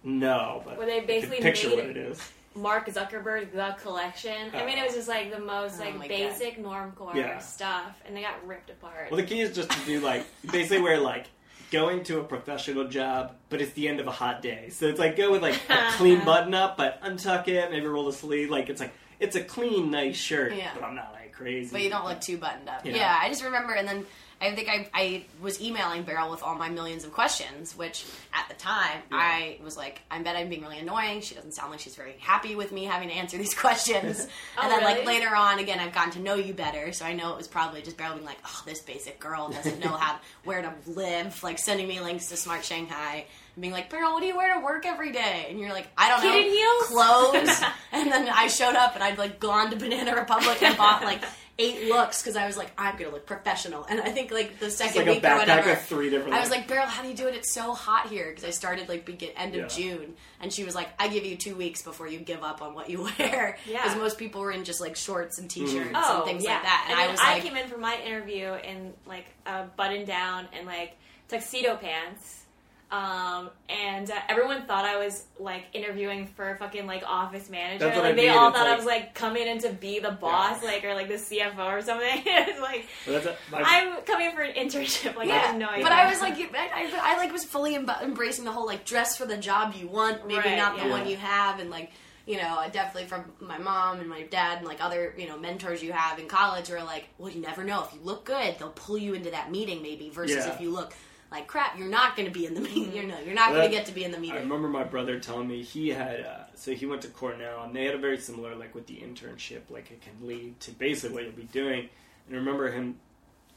[0.02, 2.32] no, but Where they I can basically picture made what it- it is.
[2.56, 4.50] Mark Zuckerberg, the collection.
[4.54, 6.08] I mean, it was just like the most Oh like God.
[6.08, 7.38] basic normcore Yeah.
[7.38, 9.10] stuff, and they got ripped apart.
[9.10, 11.26] Well, the key is just to do like basically where like
[11.70, 14.68] going to a professional job, but it's the end of a hot day.
[14.70, 18.06] So it's like go with like a clean button up, but untuck it, maybe roll
[18.06, 18.50] the sleeve.
[18.50, 20.70] Like it's like it's a clean, nice shirt, Yeah.
[20.74, 21.70] but I'm not like crazy.
[21.72, 22.84] but you don't look too buttoned up.
[22.86, 22.96] Yeah.
[22.96, 24.06] Yeah, I just remember, and then
[24.40, 28.48] I think I, I was emailing Beryl with all my millions of questions, which at
[28.48, 31.22] the time I was like, I bet I'm being really annoying.
[31.22, 34.26] She doesn't sound like she's very happy with me having to answer these questions.
[34.58, 37.12] Oh, and then like later on, again, I've gotten to know you better, so I
[37.12, 40.18] know it was probably just Beryl being like, oh, this basic girl doesn't know how
[40.44, 43.26] where to live, like sending me links to Smart Shanghai.
[43.56, 45.46] And being like, Beryl, what do you wear to work every day?
[45.48, 46.86] And you're like, I don't Kitten know, heels?
[46.88, 47.62] clothes.
[47.92, 51.22] and then I showed up and I'd like gone to Banana Republic and bought like
[51.58, 53.84] eight looks because I was like, I'm gonna look professional.
[53.84, 56.34] And I think like the second like a week or whatever, with three different.
[56.34, 57.34] I was like, Beryl, how do you do it?
[57.34, 59.68] It's so hot here because I started like begin end of Yeah.
[59.68, 62.74] June, and she was like, I give you two weeks before you give up on
[62.74, 63.56] what you wear.
[63.66, 63.82] Yeah.
[63.82, 65.64] because most people were in just like shorts and mm-hmm.
[65.64, 66.54] t-shirts oh, and things yeah.
[66.54, 66.86] like that.
[66.90, 70.04] And, then I was I like, came in for my interview in like a button
[70.04, 70.96] down and like
[71.28, 72.42] tuxedo pants.
[72.88, 77.84] Um, and uh, everyone thought I was like interviewing for a fucking like office manager.
[77.84, 79.70] That's what like I they mean, all it's thought I was like coming in to
[79.70, 82.22] be the boss, like or like the CFO or something.
[82.24, 85.16] it's like That's a, my, I'm coming for an internship.
[85.16, 85.46] Like I yeah.
[85.48, 85.82] have no idea.
[85.84, 88.84] But I was like, I, I, I like was fully emb- embracing the whole like
[88.84, 91.90] dress for the job you want, maybe Right, not the one you have, and like
[92.24, 95.82] you know, definitely from my mom and my dad and like other you know mentors
[95.82, 98.70] you have in college are like, well, you never know if you look good, they'll
[98.70, 100.08] pull you into that meeting maybe.
[100.08, 100.54] Versus Yeah.
[100.54, 100.94] if you look
[101.30, 102.92] like crap, you're not going to be in the meeting.
[102.94, 104.36] You know, you're not going to get to be in the meeting.
[104.36, 107.74] I remember my brother telling me he had uh, so he went to Cornell and
[107.74, 111.14] they had a very similar like with the internship like it can lead to basically
[111.14, 111.88] what you'll be doing.
[112.26, 112.96] And I remember him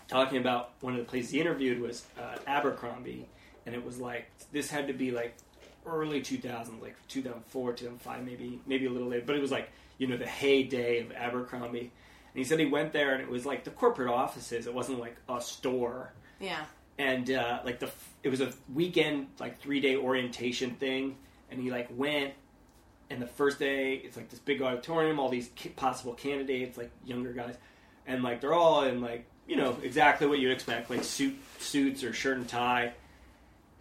[0.08, 3.28] talking about one of the places he interviewed was uh, Abercrombie,
[3.66, 5.36] and it was like this had to be like
[5.86, 10.08] early 2000s, like 2004, 2005, maybe maybe a little later, but it was like you
[10.08, 11.92] know the heyday of Abercrombie.
[12.34, 14.68] And he said he went there and it was like the corporate offices.
[14.68, 16.64] It wasn't like a store Yeah,
[17.00, 17.90] and uh, like the
[18.22, 21.16] it was a weekend like three day orientation thing,
[21.50, 22.34] and he like went,
[23.10, 27.32] and the first day it's like this big auditorium, all these possible candidates, like younger
[27.32, 27.56] guys,
[28.06, 32.04] and like they're all in like you know exactly what you'd expect, like suit suits
[32.04, 32.92] or shirt and tie,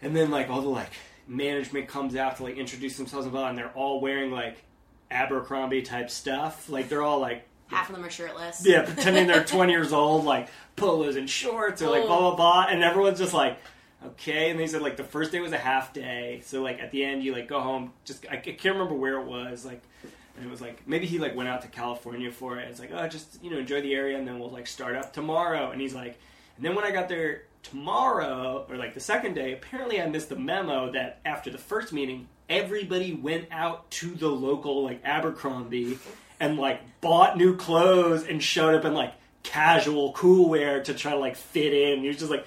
[0.00, 0.92] and then like all the like
[1.26, 4.62] management comes out to like introduce themselves and blah, and they're all wearing like
[5.10, 8.64] Abercrombie type stuff, like they're all like half of them are shirtless.
[8.66, 12.66] yeah, pretending they're 20 years old, like polos and shorts, or like blah blah blah,
[12.68, 13.58] and everyone's just like,
[14.04, 14.50] okay.
[14.50, 17.04] And they said like the first day was a half day, so like at the
[17.04, 17.92] end you like go home.
[18.04, 19.64] Just I, I can't remember where it was.
[19.64, 19.82] Like,
[20.36, 22.68] and it was like maybe he like went out to California for it.
[22.68, 25.12] It's like oh just you know enjoy the area, and then we'll like start up
[25.12, 25.70] tomorrow.
[25.70, 26.18] And he's like,
[26.56, 30.28] and then when I got there tomorrow or like the second day, apparently I missed
[30.28, 35.98] the memo that after the first meeting, everybody went out to the local like Abercrombie
[36.40, 41.12] and like bought new clothes and showed up in like casual cool wear to try
[41.12, 42.02] to like fit in.
[42.02, 42.46] You're just like,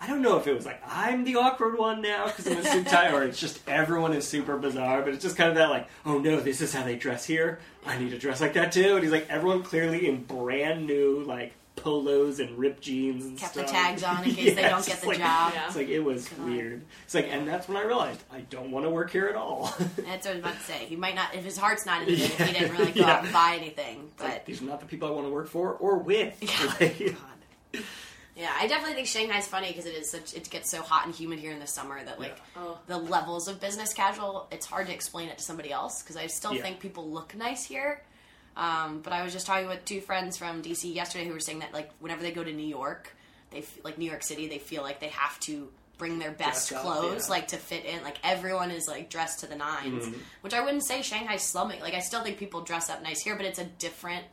[0.00, 2.64] I don't know if it was like I'm the awkward one now because I'm a
[2.64, 5.02] suit tie, or it's just everyone is super bizarre.
[5.02, 7.58] But it's just kind of that like, oh no, this is how they dress here.
[7.86, 8.94] I need to dress like that too.
[8.94, 13.52] And he's like, everyone clearly in brand new like polos and ripped jeans and Kept
[13.52, 13.66] stuff.
[13.66, 15.52] the tags on in case they don't get the like- job.
[15.54, 15.66] Yeah.
[15.66, 16.84] It's like it was weird.
[17.04, 19.74] It's like, and that's when I realized I don't want to work here at all.
[19.96, 20.86] That's what I was about to say.
[20.86, 22.20] He might not if his heart's not in it.
[22.20, 22.46] If Yeah.
[22.46, 23.12] he didn't really go Yeah.
[23.16, 25.30] out and buy anything, It's like, but these are not the people I want to
[25.32, 26.34] work for or with.
[26.80, 27.82] Like, God.
[28.34, 30.34] Yeah, I definitely think Shanghai's funny because it is such.
[30.34, 32.78] It gets so hot and humid here in the summer that like Oh.
[32.86, 34.46] the levels of business casual.
[34.50, 36.60] It's hard to explain it to somebody else because I still Yeah.
[36.62, 38.02] think people look nice here.
[38.56, 41.58] Um, but I was just talking with two friends from DC yesterday who were saying
[41.58, 43.14] that like whenever they go to New York,
[43.50, 46.68] they f- like New York City, they feel like they have to bring their best
[46.70, 47.32] Dress up, clothes yeah.
[47.34, 48.02] like to fit in.
[48.02, 50.12] Like everyone is like dressed to the 9s Mm-hmm.
[50.40, 51.80] which I wouldn't say Shanghai's slumming.
[51.80, 54.24] Like I still think people dress up nice here, but it's a different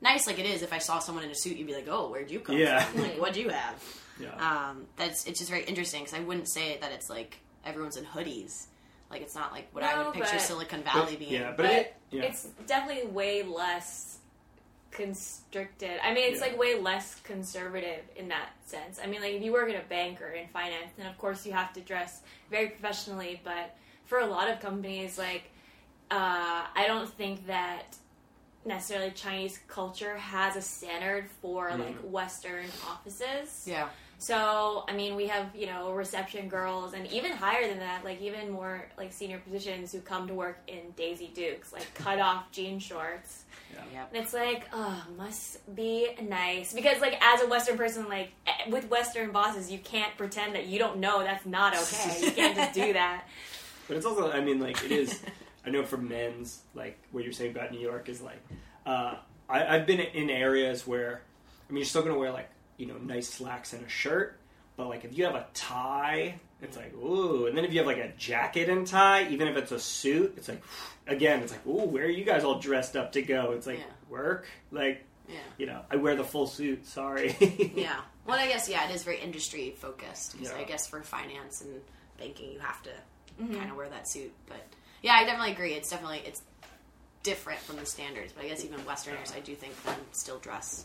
[0.00, 2.08] nice like it is if I saw someone in a suit, you'd be like, "Oh,
[2.10, 2.80] where'd you come Yeah.
[2.80, 3.02] from?
[3.02, 3.82] Like, what'd you have?"
[4.20, 4.34] yeah.
[4.70, 8.04] Um, that's it's just very interesting because I wouldn't say that it's like everyone's in
[8.04, 8.66] hoodies.
[9.10, 11.32] Like it's not like what I would picture but- Silicon Valley But- being.
[11.32, 12.22] yeah, but But it, yeah.
[12.24, 14.18] it's definitely way less
[14.90, 15.98] constricted.
[16.02, 16.48] I mean, it's Yeah.
[16.48, 18.98] like way less conservative in that sense.
[19.02, 21.46] I mean, like if you work in a bank or in finance, then of course
[21.46, 23.40] you have to dress very professionally.
[23.44, 23.74] But
[24.06, 25.44] for a lot of companies, like
[26.10, 27.96] uh, I don't think that
[28.64, 33.64] necessarily Chinese culture has a standard for like Western offices.
[33.66, 33.88] yeah,
[34.20, 38.20] So, I mean, we have, you know, reception girls and even higher than that, like
[38.20, 42.50] even more like senior positions who come to work in Daisy Dukes, like cut off
[42.50, 43.44] jean shorts.
[43.92, 44.06] yeah.
[44.12, 46.72] And it's like, oh, must be nice.
[46.72, 50.66] Because, like, as a Western person, like, eh, with Western bosses, you can't pretend that
[50.66, 52.26] you don't know that's not okay.
[52.26, 53.24] You can't just do that.
[53.86, 55.22] But it's also, I mean, like it is.
[55.64, 58.42] I know for men's, like what you're saying about New York is like,
[58.84, 59.16] uh,
[59.48, 61.22] I, I've been in areas where,
[61.68, 62.48] I mean, you're still gonna wear like
[62.78, 64.38] you know nice slacks and a shirt,
[64.76, 67.86] but like if you have a tie, it's like ooh, and then if you have
[67.86, 70.62] like a jacket and tie, even if it's a suit, it's like
[71.06, 73.52] again, it's like ooh, where are you guys all dressed up to go?
[73.52, 73.84] It's like Yeah.
[74.08, 75.36] work, like Yeah.
[75.58, 76.86] you know, I wear the full suit.
[76.86, 77.36] Sorry.
[77.76, 78.00] Yeah.
[78.28, 80.36] Well, I guess yeah, it is very industry focused.
[80.38, 80.58] 'cause Yeah.
[80.58, 81.80] I guess for finance and
[82.18, 82.90] banking, you have to
[83.40, 83.54] Mm-hmm.
[83.54, 84.32] kind of wear that suit.
[84.46, 84.66] But
[85.00, 85.72] yeah, I definitely agree.
[85.74, 86.42] It's definitely it's
[87.22, 88.32] different from the standards.
[88.34, 90.84] But I guess even Westerners, I do think them still dress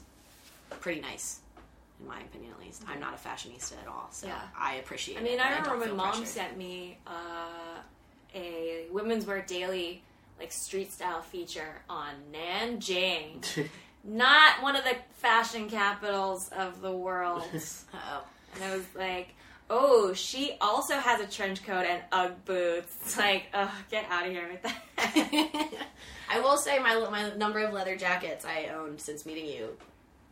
[0.79, 1.39] pretty nice,
[2.03, 2.83] in my opinion at least.
[2.87, 4.39] I'm not a fashionista at all, so Yeah.
[4.57, 5.17] I appreciate.
[5.17, 6.27] I mean, I remember don't when mom pressured.
[6.27, 7.79] sent me uh,
[8.35, 10.03] a Women's Wear Daily
[10.39, 13.67] like street style feature on Nanjing.
[14.03, 17.43] Not one of the fashion capitals of the world.
[17.53, 18.23] Uh-oh.
[18.55, 19.29] and I was like,
[19.69, 22.93] oh, she also has a trench coat and Ugg boots.
[23.03, 25.69] It's like, oh, get out of here with that.
[26.29, 29.69] I will say my my number of leather jackets I owned since meeting you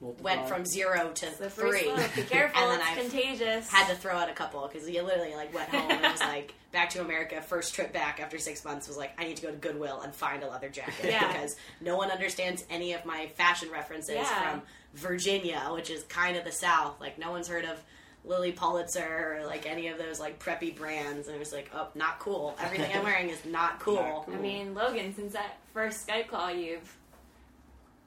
[0.01, 1.83] went from zero to Slippery three.
[1.83, 2.15] slope.
[2.15, 3.69] Be careful, and then it's I contagious.
[3.69, 6.53] had to throw out a couple because you literally like went home and was like
[6.71, 7.41] back to America.
[7.41, 10.13] First trip back after six months was like I need to go to Goodwill and
[10.13, 11.31] find a leather jacket Yeah.
[11.31, 14.51] because no one understands any of my fashion references Yeah.
[14.51, 14.61] from
[14.95, 16.99] Virginia, which is kind of the South.
[16.99, 17.81] Like no one's heard of.
[18.23, 21.87] Lilly Pulitzer or like any of those like preppy brands, and it was like, oh,
[21.95, 22.55] not cool.
[22.61, 23.95] Everything I'm wearing is not cool.
[23.95, 24.35] Not cool.
[24.35, 26.95] I mean, Logan, since that first Skype call, you've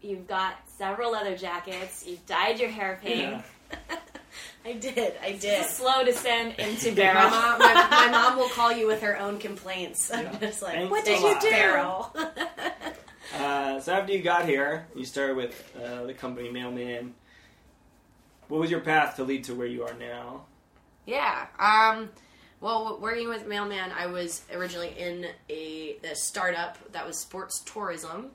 [0.05, 2.05] you've got several leather jackets.
[2.07, 3.43] You've dyed your hair pink.
[3.71, 3.79] Yeah.
[4.67, 5.61] I did, I did.
[5.61, 9.38] A slow descent into My mom, my, my mom will call you with her own
[9.38, 10.11] complaints.
[10.14, 10.38] I'm Yeah.
[10.40, 11.51] just like, Thanks what did you do?
[11.51, 12.17] Beryl.
[13.37, 17.14] Uh, so after you got here, you started with uh, the company Mailman.
[18.49, 20.45] What was your path to lead to where you are now?
[21.07, 21.47] yeah.
[21.59, 22.09] Um.
[22.64, 28.31] Well, working with Mailman, I was originally in a the startup that was sports tourism,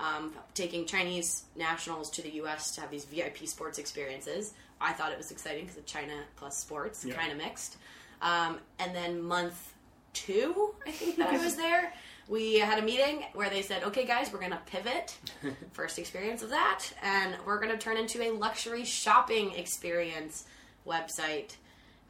[0.00, 2.72] um, taking Chinese nationals to the U.S.
[2.74, 4.52] to have these VIP sports experiences.
[4.80, 7.14] I thought it was exciting because of China plus sports, Yeah.
[7.14, 7.76] kind of mixed.
[8.20, 9.74] Um, and then month
[10.12, 11.92] two, I think that I was there.
[12.28, 15.16] We had a meeting where they said, "Okay, guys, we're gonna pivot."
[15.72, 20.46] First experience of that, and we're gonna turn into a luxury shopping experience
[20.84, 21.54] website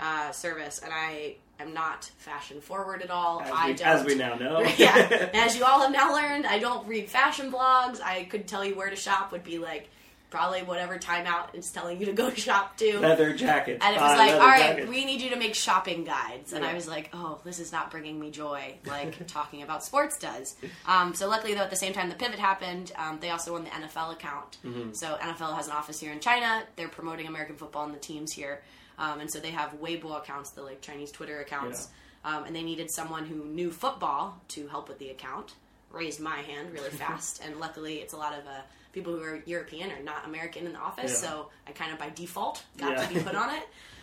[0.01, 0.79] uh, service.
[0.79, 3.41] And I am not fashion forward at all.
[3.43, 3.87] As, I we, don't.
[3.89, 4.61] as we now know.
[4.77, 8.01] yeah, as you all have now learned, I don't read fashion blogs.
[8.01, 9.33] I could tell you where to shop.
[9.33, 9.89] Would be like
[10.31, 13.01] probably whatever Time Out is telling you to go shop to.
[13.01, 13.83] Leather jackets.
[13.83, 14.89] And it was like, all right, jackets.
[14.91, 16.53] we need you to make shopping guides.
[16.53, 16.71] And Yeah.
[16.71, 20.55] I was like, oh, this is not bringing me joy like talking about sports does.
[20.87, 23.65] Um, so luckily, though, at the same time the pivot happened, um, they also won
[23.65, 24.59] the NFL account.
[24.67, 24.93] Mm-hmm.
[24.93, 26.63] So NFL has an office here in China.
[26.77, 28.61] They're promoting American football and the teams here.
[28.99, 31.89] Um, and so they have Weibo accounts, the like Chinese Twitter accounts.
[32.25, 35.55] Um, and they needed someone who knew football to help with the account.
[35.91, 38.61] Raised my hand really fast, and luckily, it's a lot of uh,
[38.93, 41.23] people who are European or not American in the office.
[41.23, 41.29] Yeah.
[41.31, 43.07] So I kind of by default got Yeah.
[43.07, 43.63] to be put on it,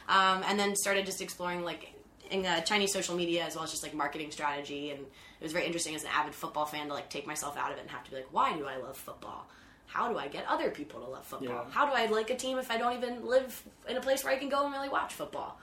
[0.10, 1.92] um, and then started just exploring like
[2.32, 4.90] in uh, Chinese social media as well as just like marketing strategy.
[4.92, 7.72] And it was very interesting as an avid football fan to like take myself out
[7.72, 9.46] of it and have to be like, why do I love football?
[9.88, 11.66] How do I get other people to love football?
[11.66, 11.72] Yeah.
[11.72, 14.34] How do I like a team if I don't even live in a place where
[14.34, 15.60] I can go and really watch football?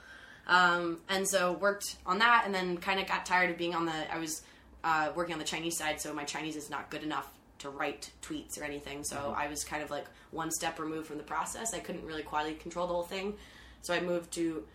[0.47, 3.85] Um, and so worked on that, and then kind of got tired of being on
[3.85, 4.13] the.
[4.13, 4.41] I was
[4.83, 8.11] uh, working on the Chinese side, so my Chinese is not good enough to write
[8.21, 9.03] tweets or anything.
[9.03, 11.73] So I was kind of like one step removed from the process.
[11.73, 13.35] I couldn't really quality control the whole thing,
[13.81, 14.65] so I moved to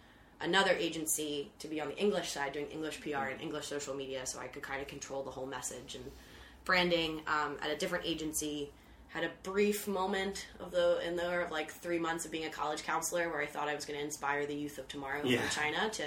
[0.41, 4.25] another agency to be on the English side, doing English PR and English social media,
[4.25, 6.05] so I could kind of control the whole message and
[6.65, 7.21] branding.
[7.27, 8.71] Um, at a different agency,
[9.09, 12.51] had a brief moment of the in there of like three months of being a
[12.51, 15.41] college counselor, where I thought I was going to inspire the youth of tomorrow Yeah.
[15.41, 16.05] from China to,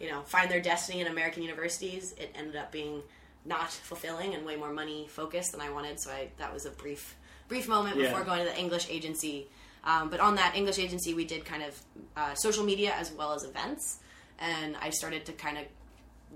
[0.00, 2.12] you know, find their destiny in American universities.
[2.18, 3.02] It ended up being
[3.44, 6.00] not fulfilling and way more money focused than I wanted.
[6.00, 7.16] So I that was a brief
[7.48, 8.08] brief moment Yeah.
[8.08, 9.48] before going to the English agency.
[9.84, 11.80] Um, but on that English agency, we did kind of
[12.16, 13.98] uh, social media as well as events,
[14.38, 15.64] and I started to kind of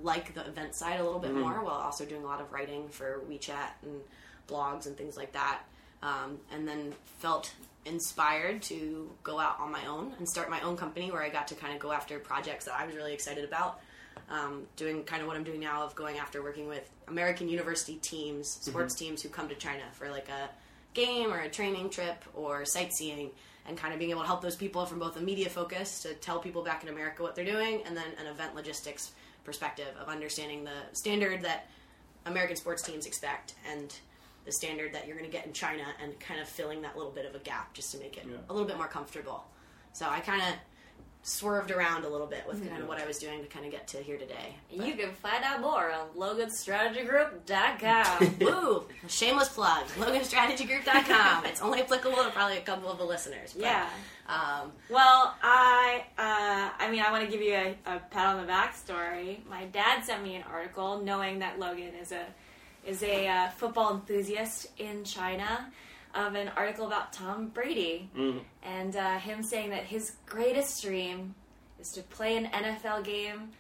[0.03, 2.89] like the event side a little bit more while also doing a lot of writing
[2.89, 4.01] for WeChat and
[4.49, 5.61] blogs and things like that.
[6.03, 7.53] Um, and then felt
[7.87, 11.49] inspired to go out on my own and start my own company where I got
[11.49, 13.81] to kind of go after projects that I was really excited about.
[14.29, 17.97] Um, doing kind of what I'm doing now of going after working with American university
[17.97, 20.51] teams, sports teams who come to China for like a
[20.95, 23.31] game or a training trip or sightseeing
[23.69, 26.15] and kind of being able to help those people from both a media focus to
[26.15, 29.13] tell people back in America what they're doing and then an event logistics
[29.45, 31.69] perspective of understanding the standard that
[32.25, 33.95] American sports teams expect and
[34.47, 37.13] the standard that you're going to get in China and kind of filling that little
[37.13, 38.37] bit of a gap just to make it Yeah.
[38.49, 39.45] a little bit more comfortable.
[39.93, 40.55] So I kind of
[41.23, 43.73] swerved around a little bit with kind of what I was doing to kind of
[43.73, 44.55] get to here today.
[44.71, 46.07] You can find out more on
[47.11, 48.37] loganstrategygroup.com.
[48.41, 48.85] Woo!
[49.09, 49.87] Shameless plug.
[49.99, 51.47] LoganStrategyGroup.com.
[51.47, 53.53] It's only applicable to probably a couple of the listeners.
[53.55, 53.89] But, yeah.
[54.29, 58.41] Um, Well, I, uh, I mean, I want to give you a, a pat on
[58.41, 59.43] the back story.
[59.49, 62.25] My dad sent me an article, knowing that Logan is a
[62.87, 65.71] is a uh, football enthusiast in China,
[66.15, 68.41] of an article about Tom Brady Mm.
[68.63, 71.35] and uh, him saying that his greatest dream
[71.81, 73.51] is to play an NFL game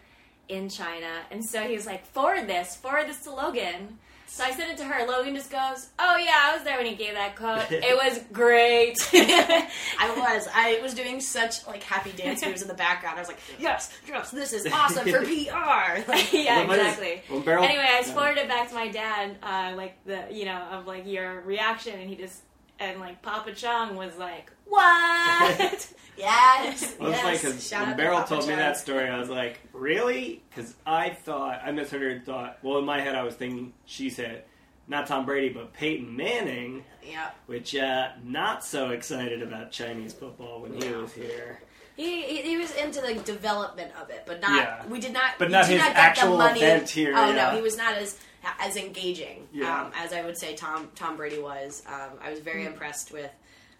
[0.49, 1.11] in China.
[1.31, 3.99] And so he was like, forward this, forward this to Logan.
[4.29, 5.07] So I sent it to her.
[5.07, 7.65] Logan just goes, "Oh yeah, I was there when he gave that quote.
[7.71, 10.49] It was great." I was.
[10.55, 13.17] I was doing such like happy dance moves in the background.
[13.17, 16.11] I was like, yes, yes, this is awesome for PR.
[16.11, 17.23] Like, yeah, Well, exactly.
[17.31, 18.13] well, Beryl- anyway, I Yeah.
[18.13, 21.99] forwarded it back to my dad, uh, like the you know of like your reaction,
[21.99, 22.43] and he just
[22.79, 27.23] and like Papa Chung was like, "What?" yes, Well, it's yes.
[27.23, 31.11] funny because when to Beryl told me that story, I was like, "Really?" Because I
[31.11, 32.59] thought I misheard her thought.
[32.63, 34.45] Well, in my head, I was thinking she said
[34.89, 37.31] not Tom Brady, but Peyton Manning, Yeah.
[37.47, 41.61] which uh, not so excited about Chinese football when he was here.
[41.97, 44.55] He, he, he was into the development of it, but not.
[44.57, 44.87] Yeah.
[44.87, 45.33] We did not.
[45.39, 46.61] But not his not get actual the money.
[46.61, 47.51] event here, Oh yeah.
[47.51, 48.19] no, he was not as
[48.61, 49.81] as engaging Yeah.
[49.87, 51.83] um, as I would say Tom Tom Brady was.
[51.89, 53.31] Um, I was very impressed with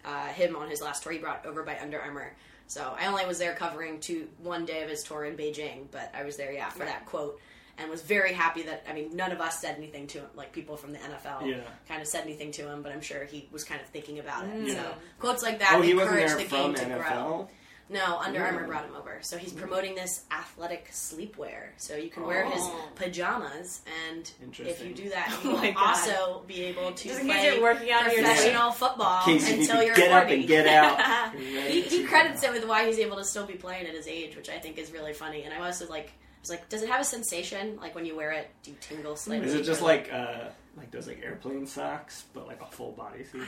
[0.05, 2.33] uh, him on his last tour he brought over by Under Armour.
[2.67, 6.11] So I only was there covering two one day of his tour in Beijing, but
[6.15, 7.39] I was there yeah for that quote.
[7.79, 10.51] And was very happy that I mean none of us said anything to him like
[10.51, 11.57] people from the NFL Yeah.
[11.87, 14.45] kind of said anything to him, but I'm sure he was kind of thinking about
[14.45, 14.67] it.
[14.67, 14.73] Yeah.
[14.73, 16.97] So quotes like that oh, encourage there the from game to NFL.
[17.07, 17.49] grow.
[17.89, 19.19] No, Under Armour brought him over.
[19.21, 21.67] So he's promoting this athletic sleepwear.
[21.77, 22.89] So you can wear his Oh.
[22.95, 24.87] pajamas, and if Interesting.
[24.89, 25.77] you do that, Oh you will God.
[25.77, 29.37] also be able to Just in case play you're working out your professional football In
[29.39, 30.25] case you until could you're get 40.
[30.25, 31.33] up and get out.
[31.37, 34.35] He, he credits it with why he's able to still be playing at his age,
[34.35, 35.43] which I think is really funny.
[35.43, 37.77] And I was like, I was like, does it have a sensation?
[37.81, 39.47] Like when you wear it, do you tingle slightly?
[39.47, 42.91] Is it just Or, like uh, like those like airplane socks, but like a full
[42.91, 43.47] body suit?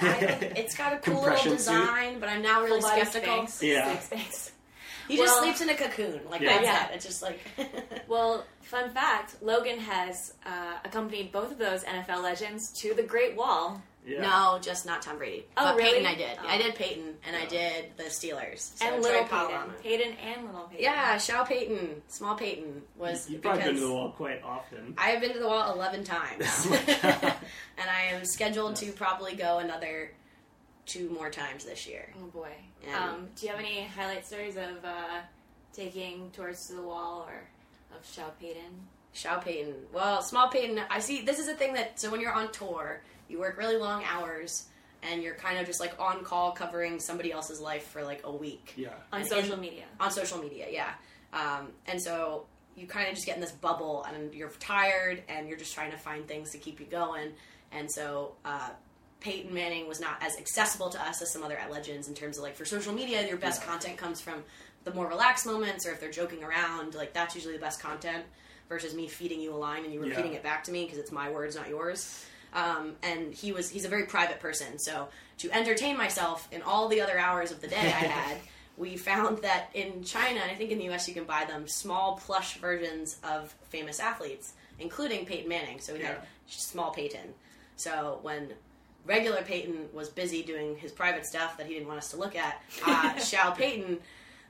[0.00, 0.12] I I
[0.56, 1.58] it's got a cool little Compression suit?
[1.58, 3.42] design, but I'm now really Full body skeptical.
[3.44, 3.62] Spanx.
[3.62, 3.96] Yeah.
[3.96, 4.50] Spanx, Spanx.
[5.08, 6.20] He just Well- sleeps in a cocoon.
[6.30, 6.48] Like Yeah.
[6.50, 6.88] that's Yeah.
[6.88, 6.94] it.
[6.96, 7.40] It's just like
[8.08, 13.36] Well, fun fact: Logan has uh, accompanied both of those NFL legends to the Great
[13.36, 13.82] Wall.
[14.06, 14.22] Yeah.
[14.22, 15.44] No, just not Tom Brady.
[15.56, 15.98] Oh, but really?
[15.98, 16.38] Peyton, I did.
[16.42, 16.48] Oh.
[16.48, 18.76] I did Peyton, and I did the Steelers.
[18.78, 19.82] So and Troy little Polamalu.
[19.82, 19.82] Peyton.
[19.82, 20.82] Peyton and little Peyton.
[20.84, 24.94] Yeah, Shao Peyton, small Peyton was You've probably been to the wall quite often.
[24.96, 29.34] I have been to the wall eleven times, Oh and I am scheduled to probably
[29.34, 30.12] go another
[30.86, 32.08] two more times this year.
[32.20, 32.52] Oh boy.
[32.86, 35.20] And- Um, do you have any highlight stories of uh,
[35.74, 37.42] taking tours to the wall or
[37.96, 38.88] of Shao Peyton?
[39.12, 39.74] Shao Peyton.
[39.92, 40.80] Well, small Peyton.
[40.88, 41.20] I see.
[41.22, 44.66] This is a thing that so when you're on tour, you work really long hours,
[45.02, 48.30] and you're kind of just like on call covering somebody else's life for like a
[48.32, 48.90] week Yeah.
[49.12, 49.84] On And social in- media.
[49.98, 50.66] on social media.
[50.70, 50.92] Yeah,
[51.32, 55.48] um, and so you kind of just get in this bubble, and you're tired, and
[55.48, 57.32] you're just trying to find things to keep you going.
[57.72, 58.70] And so uh,
[59.20, 62.42] Peyton Manning was not as accessible to us as some other legends in terms of
[62.42, 64.42] like for social media, your best content comes from
[64.84, 68.24] the more relaxed moments, or if they're joking around, like that's usually the best content
[68.68, 70.38] versus me feeding you a line and you repeating Yeah.
[70.38, 72.24] it back to me because it's my words, not yours.
[72.52, 76.88] Um, and he was he's a very private person, so to entertain myself in all
[76.88, 78.36] the other hours of the day I had.
[78.76, 81.68] We found that in China, and I think in the US, you can buy them
[81.68, 85.80] small plush versions of famous athletes, including Peyton Manning.
[85.80, 87.34] So we had small Peyton.
[87.76, 88.54] So when
[89.04, 92.36] regular Peyton was busy doing his private stuff that he didn't want us to look
[92.36, 93.98] at, uh, Shao Peyton,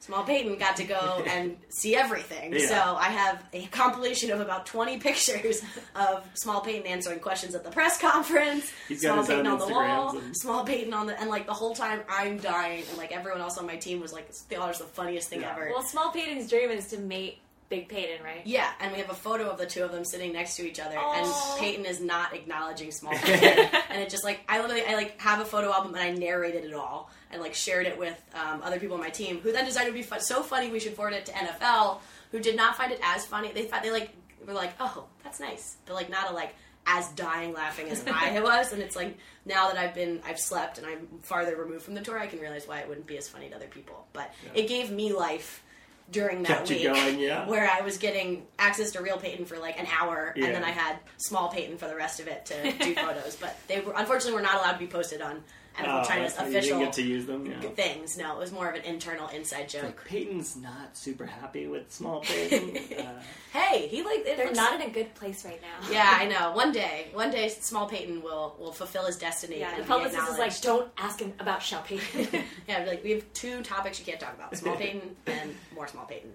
[0.01, 2.53] small Peyton, got to go and see everything.
[2.55, 2.66] Yeah.
[2.66, 5.62] So I have a compilation of about 20 pictures
[5.94, 9.68] of small Peyton answering questions at the press conference, He's got small Peyton own on
[9.68, 12.98] the wall, and- small Peyton on the, and like the whole time I'm dying, and
[12.98, 15.53] like everyone else on my team was like, they thought was the funniest thing Yeah.
[15.53, 15.70] ever.
[15.72, 17.38] Well, Small Peyton's dream is to mate
[17.68, 18.40] Big Peyton, right?
[18.44, 20.80] Yeah, and we have a photo of the two of them sitting next to each
[20.80, 21.55] other, Aw.
[21.55, 23.68] and Peyton is not acknowledging small Peyton.
[23.90, 26.64] and it just like I literally I like have a photo album and I narrated
[26.64, 29.64] it all and like shared it with um, other people on my team who then
[29.64, 31.99] decided it would be fun, so funny we should forward it to NFL,
[32.33, 33.53] who did not find it as funny.
[33.53, 34.11] They thought they like
[34.47, 36.55] were like, oh, that's nice, but like not a like
[36.87, 38.72] as dying laughing as I was.
[38.72, 42.01] And it's like now that I've been I've slept and I'm farther removed from the
[42.01, 44.07] tour, I can realize why it wouldn't be as funny to other people.
[44.12, 45.62] But it gave me life
[46.11, 47.47] during that Kept week going, yeah.
[47.47, 50.47] where I was getting access to real Peyton for like an hour, Yeah.
[50.47, 53.37] and then I had small Peyton for the rest of it to do photos.
[53.37, 55.45] But they were unfortunately were not allowed to be posted on
[55.85, 57.47] NFL Oh, China's that's- you official get to use them.
[57.47, 57.61] Yeah.
[57.70, 58.16] things.
[58.18, 59.85] No, it was more of an internal inside joke.
[59.85, 62.76] Like Peyton's not super happy with small Peyton.
[62.99, 63.20] uh,
[63.53, 65.91] hey, he like They're looks- not in a good place right now.
[65.91, 66.53] Yeah, I know.
[66.53, 69.61] One day, one day, small Peyton will will fulfill his destiny.
[69.61, 72.43] Yeah, and the be publicist is like, don't ask him about Shao Peyton.
[72.68, 76.05] yeah, like we have two topics you can't talk about: small Peyton and more small
[76.07, 76.31] Peyton.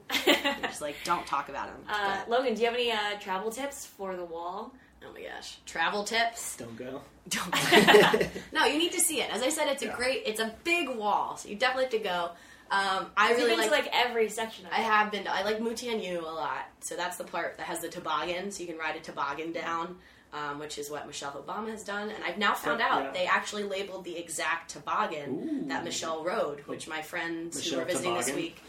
[0.64, 1.78] Just like don't talk about him.
[1.90, 4.74] uh, Logan, do you have any uh, travel tips for the wall?
[5.08, 6.58] Oh my gosh, travel tips.
[6.58, 7.02] don't go.
[7.30, 8.30] Don't.
[8.54, 9.34] no, you need to see it.
[9.34, 9.96] As I said, it's a Yeah.
[9.96, 10.24] great.
[10.28, 12.30] It's a big wall, so you definitely have to go.
[12.72, 13.70] Um, I You've really been like.
[13.70, 14.78] to like every section of it.
[14.78, 15.24] I have been.
[15.24, 16.66] To, I like Mutianyu a lot.
[16.82, 19.98] So that's the part that has the toboggan, so you can ride a toboggan down,
[20.34, 22.10] um, which is what Michelle Obama has done.
[22.12, 22.90] And I've now found Yeah.
[22.94, 25.68] out they actually labeled the exact toboggan Ooh.
[25.70, 28.62] that Michelle rode, which my friends who were visiting this week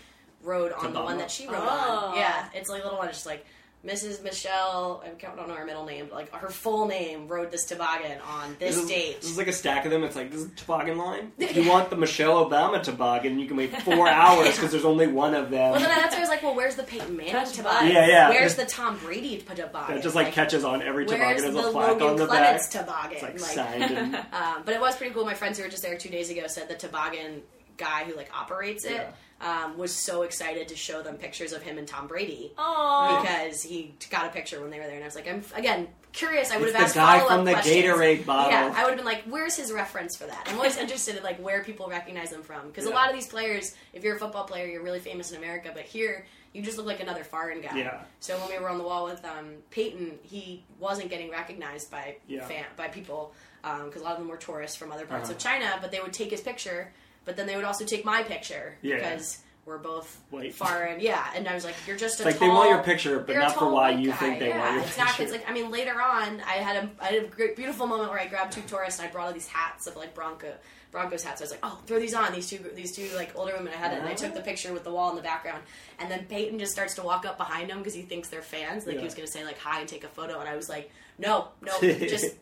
[0.42, 2.10] rode on the one that she rode Oh.
[2.12, 2.16] on.
[2.16, 3.08] Yeah, it's like a little one.
[3.08, 3.44] It's just like
[3.86, 4.22] Mrs.
[4.22, 5.02] Michelle.
[5.04, 8.56] I don't know her middle name, but like her full name rode this toboggan on
[8.58, 9.20] this, This is, date.
[9.20, 10.02] this is like a stack of them.
[10.04, 11.32] It's like this is a toboggan line.
[11.38, 15.06] If you want the Michelle Obama toboggan, you can wait four hours because there's only
[15.06, 15.72] one of them.
[15.72, 17.88] Well, then that's where I was like, well, where's the Peyton Manning Touch toboggan?
[17.92, 18.30] Yeah, yeah.
[18.30, 19.94] Where's the Tom Brady toboggan?
[19.96, 22.26] that just like catches on every Where's toboggan the as a plaque Logan on the
[22.26, 22.86] Clements back.
[22.86, 23.12] toboggan?
[23.12, 25.24] It's like, Like, signed and um, but it was pretty cool.
[25.24, 27.42] My friends who were just there two days ago said the toboggan
[27.76, 29.06] guy who like operates it
[29.40, 33.20] um, was so excited to show them pictures of him and Tom Brady Aww.
[33.20, 35.88] because he got a picture when they were there, and I was like, I'm again
[36.12, 36.50] curious.
[36.50, 37.76] I would It's have the asked guy follow-up from the questions.
[37.84, 38.50] Gatorade bottle.
[38.50, 40.44] Yeah, I would have been like, where's his reference for that?
[40.48, 43.26] I'm always interested in like where people recognize them from because a lot of these
[43.26, 46.24] players, if you're a football player, you're really famous in America, but here
[46.54, 47.76] you just look like another foreign guy.
[47.76, 48.00] Yeah.
[48.20, 52.16] So when we were on the wall with um, Peyton, he wasn't getting recognized by
[52.26, 52.46] Yeah.
[52.46, 55.50] fan, by people because a lot of them were tourists from other parts of Uh-huh.
[55.58, 55.78] China.
[55.82, 56.92] But they would take his picture,
[57.26, 58.96] but then they would also take my picture Yeah.
[58.96, 60.54] because we're both White.
[60.54, 61.00] foreign.
[61.00, 63.34] Yeah, and I was like, you're just a like tall, they want your picture, but
[63.36, 64.16] not for why you guy.
[64.16, 65.08] think they yeah, want your it's not.
[65.08, 65.22] picture.
[65.24, 68.10] It's like I mean, later on, I had a I had a great, beautiful moment
[68.10, 70.54] where I grabbed two tourists and I brought all these hats of like Bronco
[70.92, 71.40] Broncos hats.
[71.42, 72.32] I was like, oh, throw these on.
[72.32, 73.72] These two these two like older women.
[73.74, 75.64] I had it, and I took the picture with the wall in the background.
[75.98, 78.86] And then Peyton just starts to walk up behind them because he thinks they're fans.
[78.86, 79.00] Like Yeah.
[79.00, 80.92] he was going to say like hi and take a photo, and I was like,
[81.18, 82.36] no, no, just.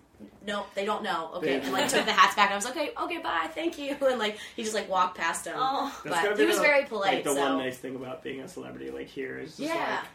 [0.47, 1.31] No, they don't know.
[1.37, 2.47] Okay, and like took the hats back.
[2.51, 3.97] And I was like, okay, okay, bye, thank you.
[4.03, 5.55] And like he just like walked past him.
[5.57, 5.95] Oh.
[6.05, 7.15] But he was the- very polite.
[7.15, 7.41] Like the so.
[7.55, 9.75] one nice thing about being a celebrity, like here, is just Yeah.
[10.01, 10.09] like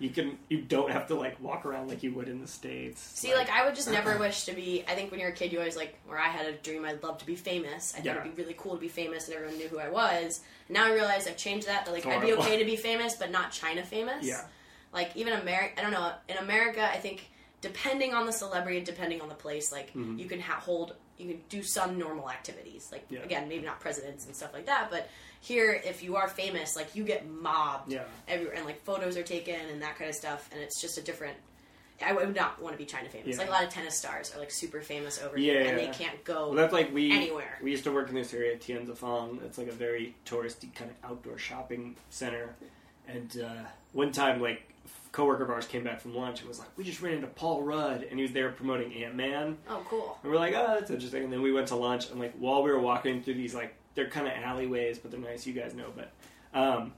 [0.00, 3.00] you can you don't have to like walk around like you would in the states.
[3.00, 4.84] See, like I would just never wish to be.
[4.86, 7.02] I think when you're a kid, you always like, where I had a dream, I'd
[7.02, 7.92] love to be famous.
[7.94, 8.20] I think Yeah.
[8.20, 10.40] it'd be really cool to be famous, and everyone knew who I was.
[10.68, 11.84] And now I realize I've changed that.
[11.84, 14.24] That like I'd be okay to be famous, but not China famous.
[14.24, 14.44] Yeah.
[14.92, 16.12] Like even America, I don't know.
[16.28, 17.28] In America, I think
[17.60, 21.28] depending on the celebrity, and depending on the place, like you can ha- hold, you
[21.28, 22.88] can do some normal activities.
[22.92, 23.14] Like Mm-hmm.
[23.14, 23.22] Yeah.
[23.24, 25.08] again, maybe not presidents and stuff like that, but
[25.40, 28.04] here, if you are famous, like you get mobbed Yeah.
[28.26, 31.02] everywhere, and like photos are taken and that kind of stuff, and it's just a
[31.02, 31.36] different
[32.00, 33.30] I would not want to be China famous.
[33.34, 33.38] Yeah.
[33.38, 35.88] Like a lot of tennis stars are like super famous over Yeah, here, and they
[35.88, 36.46] can't go.
[36.46, 37.58] Well, that's like we Anywhere.
[37.60, 39.42] We used to work in this area, Tianzifang.
[39.44, 42.54] It's like a very touristy kind of outdoor shopping center.
[43.08, 44.67] And uh, one time, like,
[45.12, 47.62] coworker of ours came back from lunch and was like, "We just ran into Paul
[47.62, 50.18] Rudd, and he was there promoting Ant Man." oh, cool.
[50.22, 52.62] And we're like, "Oh, that's interesting." And then we went to lunch, and like while
[52.62, 55.46] we were walking through these like they're kind of alleyways, but they're nice.
[55.46, 56.12] You guys know, but
[56.54, 56.92] um,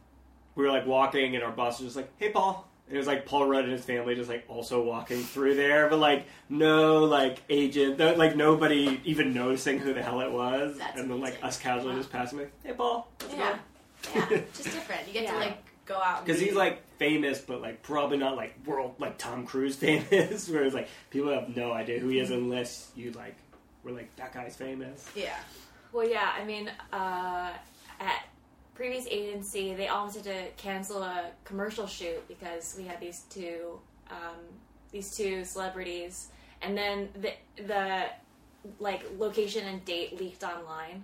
[0.55, 3.07] we were like walking, and our boss was just like, "Hey, Paul." And it was
[3.07, 7.05] like Paul Rudd and his family just like also walking through there, but like no
[7.05, 11.21] like agent, no- like nobody even noticing who the hell it was, That's and then
[11.21, 13.57] like us casually just passing like, "Hey, Paul, Yeah,
[14.13, 15.07] go," yeah, just different.
[15.07, 18.55] You get to like go out because he's like famous, but like probably not like
[18.67, 22.31] world like Tom Cruise famous, where it's like people have no idea who he is
[22.31, 23.35] unless you like
[23.83, 25.09] were like that guy's famous.
[25.15, 25.39] yeah,
[25.93, 27.51] Well, yeah, I mean, uh,
[27.99, 28.25] at
[28.75, 33.79] previous agency, they almost had to cancel a commercial shoot because we had these two,
[34.11, 34.37] um,
[34.93, 36.29] these two celebrities,
[36.63, 37.33] and then the
[37.65, 38.07] the
[38.79, 41.03] like location and date leaked online.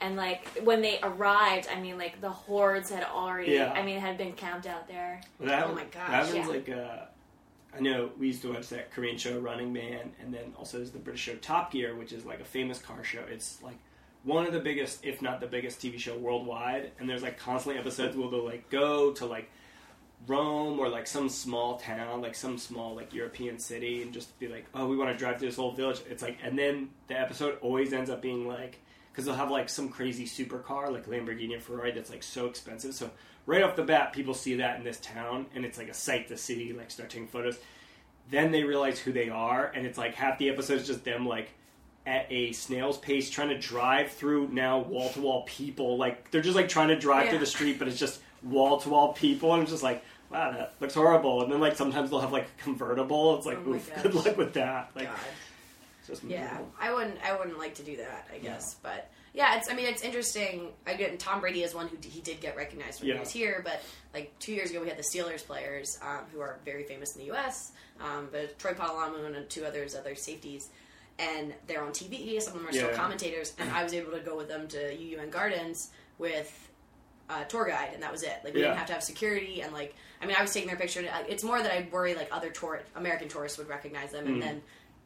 [0.00, 3.72] And like when they arrived, I mean, like the hordes had already, Yeah.
[3.72, 5.20] I mean, had been camped out there.
[5.38, 6.46] Well, that Oh happens- my gosh, That happens yeah.
[6.46, 7.04] like uh,
[7.76, 10.90] I know we used to watch that Korean show Running Man, and then also there's
[10.92, 13.20] the British show Top Gear, which is like a famous car show.
[13.28, 13.78] It's like
[14.22, 16.92] one of the biggest, if not the biggest, TV show worldwide.
[16.98, 19.50] And there's like constantly episodes where they'll like go to like
[20.26, 24.48] Rome or like some small town, like some small like European city, and just be
[24.48, 26.00] like, oh, we want to drive through this whole village.
[26.08, 28.78] It's like, and then the episode always ends up being like,
[29.14, 32.94] because they'll have like some crazy supercar, like Lamborghini or Ferrari, that's like so expensive.
[32.94, 33.08] So
[33.46, 36.26] right off the bat, people see that in this town, and it's like a sight
[36.28, 37.56] to see, like start taking photos.
[38.28, 41.28] Then they realize who they are, and it's like half the episode is just them
[41.28, 41.50] like
[42.06, 45.96] at a snail's pace trying to drive through now wall to wall people.
[45.96, 48.88] Like they're just like trying to drive through the street, but it's just wall to
[48.88, 50.02] wall people, and it's just like.
[50.30, 51.42] Wow, that looks horrible.
[51.42, 53.36] And then, like, sometimes they'll have like a convertible.
[53.36, 54.02] It's like, Oh oof, gosh.
[54.02, 54.90] good luck with that.
[54.96, 55.18] Like, God.
[56.26, 56.58] Yeah.
[56.80, 57.18] I wouldn't.
[57.24, 58.28] I wouldn't like to do that.
[58.32, 59.70] I guess, but yeah, it's.
[59.70, 60.68] I mean, it's interesting.
[60.86, 63.14] I get Tom Brady is one who d- he did get recognized when Yeah.
[63.14, 63.80] he was here, but
[64.12, 67.20] like two years ago, we had the Steelers players um, who are very famous in
[67.20, 67.72] the U.S.
[68.00, 70.68] Um, but Troy Polamalu and two others, other safeties,
[71.18, 72.40] and they're on TV.
[72.42, 74.78] Some of them are still commentators, and I was able to go with them to
[74.96, 76.70] Yuyuan Gardens with
[77.30, 78.36] a tour guide, and that was it.
[78.44, 78.66] Like we Yeah.
[78.66, 81.00] didn't have to have security, and like I mean, I was taking their picture.
[81.00, 84.24] and, uh, It's more that I worry like other tour American tourists would recognize them,
[84.26, 84.32] Mm.
[84.34, 84.62] and then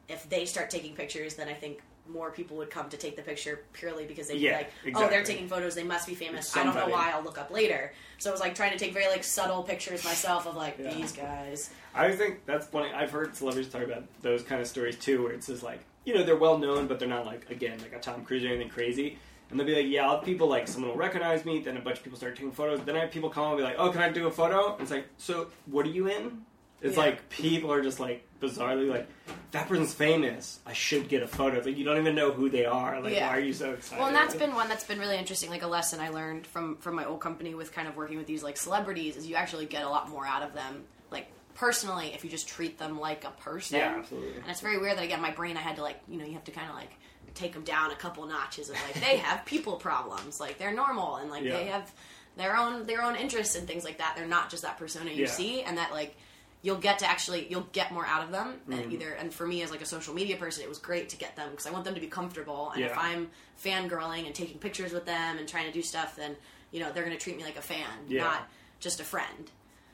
[0.09, 1.79] if they start taking pictures, then I think
[2.11, 4.87] more people would come to take the picture purely because they'd Yeah, be like, oh,
[4.87, 5.09] exactly.
[5.15, 6.57] they're taking photos, they must be famous.
[6.57, 7.11] I don't know why.
[7.13, 7.93] I'll look up later.
[8.17, 10.95] So I was like trying to take very like subtle pictures myself of like Yeah.
[10.95, 11.69] these guys.
[11.93, 12.91] I think that's funny.
[12.91, 16.15] I've heard celebrities talk about those kind of stories too, where it's just like, you
[16.15, 18.69] know, they're well known, but they're not like, again, like a Tom Cruise or anything
[18.69, 19.19] crazy.
[19.51, 21.81] And they'll be like, yeah, I'll have people like, someone will recognize me, then a
[21.81, 22.81] bunch of people start taking photos.
[22.81, 24.73] Then I have people call and be like, oh, can I do a photo?
[24.73, 26.41] And it's like, so what are you in?
[26.81, 27.03] It's Yeah.
[27.03, 29.07] like, people are just like, bizarrely like,
[29.51, 30.59] that person's famous.
[30.65, 31.57] I should get a photo.
[31.57, 33.01] It's like, you don't even know who they are.
[33.01, 33.27] Like, Yeah.
[33.27, 33.99] why are you so excited?
[33.99, 35.49] Well, and that's been one that's been really interesting.
[35.49, 38.27] Like a lesson I learned from from my old company with kind of working with
[38.27, 42.11] these like celebrities is you actually get a lot more out of them, like personally,
[42.13, 43.77] if you just treat them like a person.
[43.79, 44.35] Yeah, absolutely.
[44.41, 46.33] And it's very weird that again, my brain, I had to like, you know, you
[46.33, 46.91] have to kind of like
[47.35, 51.17] take them down a couple notches of like they have people problems, like they're normal
[51.17, 51.57] and like Yeah.
[51.57, 51.91] they have
[52.37, 54.13] their own their own interests and things like that.
[54.15, 55.29] They're not just that persona you Yeah.
[55.29, 56.15] see, and that like
[56.61, 58.73] you'll get to actually you'll get more out of them Mm-hmm.
[58.73, 61.17] and either and for me as like a social media person it was great to
[61.17, 63.29] get them because i want them to be comfortable and if i'm
[63.63, 66.35] fangirling and taking pictures with them and trying to do stuff then
[66.71, 68.23] you know they're going to treat me like a fan Yeah.
[68.23, 68.47] not
[68.79, 69.51] just a friend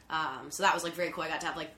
[0.10, 1.72] um, so that was like very cool i got to have like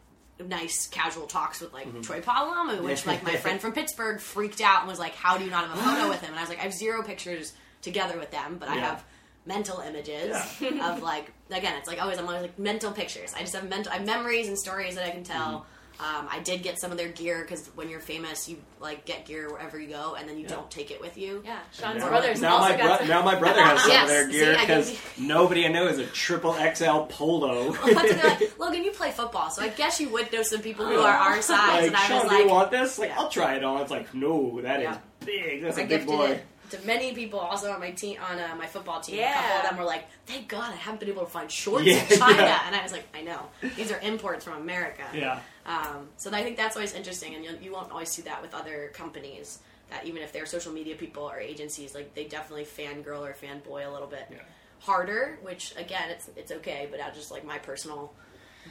[0.46, 2.02] nice casual talks with like Mm-hmm.
[2.02, 5.44] troy polamalu which like my friend from pittsburgh freaked out and was like how do
[5.46, 7.54] you not have a photo with him and i was like i have zero pictures
[7.82, 9.04] together with them but i have
[9.48, 10.92] mental images Yeah.
[10.94, 13.92] of like again it's like always i'm always like mental pictures i just have mental
[13.92, 15.66] I have memories and stories that i can tell
[16.00, 16.18] Mm-hmm.
[16.20, 19.26] um, i did get some of their gear because when you're famous you like get
[19.26, 22.10] gear wherever you go and then you don't take it with you Yeah, Sean's Now,
[22.10, 24.28] brothers now also my got bro- some- now my brother has some Yes, of their
[24.30, 27.72] gear because give nobody I know is a triple XL polo.
[27.72, 31.00] That's like, Logan, you play football, so I guess you would know some people who
[31.00, 31.58] are our size.
[31.70, 33.00] like, and I Sean, was like, do you want this?
[33.00, 33.20] Like, Yeah.
[33.20, 33.82] I'll try it on.
[33.82, 34.98] It's like, no, that is Yeah.
[35.26, 35.64] big.
[35.64, 36.26] That's a I big boy.
[36.32, 39.20] it to many people also on my team on uh, my football team.
[39.20, 41.86] A couple of them were like, "Thank God I haven't been able to find shorts
[41.86, 42.62] Yeah, in China," yeah.
[42.66, 43.42] and I was like, "I know
[43.76, 45.40] these are imports from America." Yeah.
[45.66, 48.54] Um, so I think that's always interesting, and you'll, you won't always see that with
[48.54, 49.60] other companies.
[49.90, 53.88] That even if they're social media people or agencies, like they definitely fangirl or fanboy
[53.88, 54.40] a little bit Yeah.
[54.80, 55.40] harder.
[55.42, 58.14] Which again, it's it's okay, but I just like my personal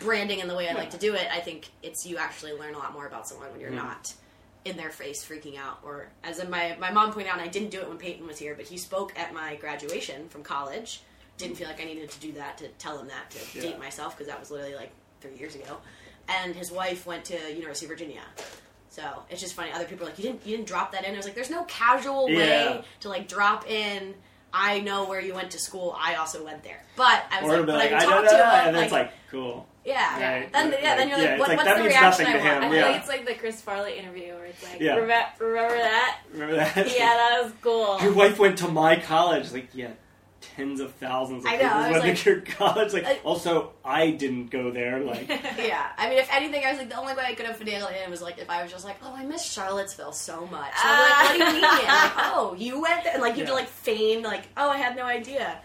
[0.01, 1.27] branding and the way I like to do it.
[1.33, 3.79] I think it's you actually learn a lot more about someone when you're Mm-hmm.
[3.89, 4.13] not
[4.67, 5.79] in their face freaking out.
[5.85, 8.27] Or as in my my mom pointed out, and I didn't do it when Peyton
[8.27, 11.01] was here, but he spoke at my graduation from college.
[11.39, 13.63] Didn't feel like I needed to do that to tell him that to Yeah.
[13.71, 14.91] date myself because that was literally like
[15.21, 15.79] three years ago.
[16.29, 18.21] and his wife went to University of Virginia.
[18.91, 19.71] So it's just funny.
[19.71, 21.15] Other people are like, you didn't you didn't drop that in.
[21.15, 22.37] I was like, there's no casual Yeah.
[22.39, 24.15] way to like drop in.
[24.53, 25.95] I know where you went to school.
[25.99, 26.83] I also went there.
[26.97, 28.67] But I was Or like, but like, I I can know talk to him.
[28.67, 29.69] and then it's like, cool.
[29.87, 30.21] Yeah.
[30.41, 30.53] Right.
[30.53, 32.45] Then yeah, then you're like, Yeah, what, like, what's that the means reaction nothing I
[32.45, 32.57] to want?
[32.57, 32.87] him, I feel Yeah.
[32.91, 34.95] like it's like the Chris Farley interview where it's like, Yeah.
[34.97, 36.19] remember, remember that?
[36.33, 36.77] Remember that?
[36.99, 38.01] Yeah, that was cool.
[38.03, 39.53] Your wife went to my college.
[39.53, 39.91] Like, yeah,
[40.41, 42.93] tens of thousands of I know, people I went to your college.
[42.93, 45.01] Like, also, I didn't go there.
[45.01, 45.29] Like,
[45.59, 47.93] Yeah, I mean, if anything, I was like, the only way I could have finagled
[47.93, 50.73] it in was like if I was just like, oh, I miss Charlottesville so much.
[50.77, 51.63] So be like, what do you mean?
[51.63, 52.33] like, ah.
[52.37, 53.13] oh, you went there?
[53.15, 55.59] And like, you to like feign, like, oh, I had no idea.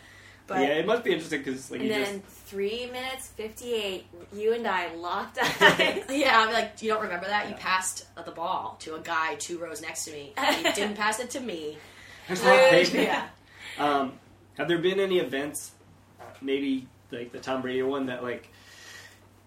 [0.48, 4.06] But yeah, it must be interesting because like And you then just three minutes fifty-eight,
[4.36, 6.04] you and I locked eyes.
[6.10, 7.48] yeah, I'm like, you don't remember that?
[7.48, 10.34] You passed the ball to a guy two rows next to me.
[10.36, 11.78] And you didn't pass it to me.
[12.28, 13.08] there's not pavement.
[13.08, 13.28] Yeah.
[13.80, 14.14] Um,
[14.58, 15.72] have there been any events,
[16.42, 18.50] maybe like the Tom Brady one, that like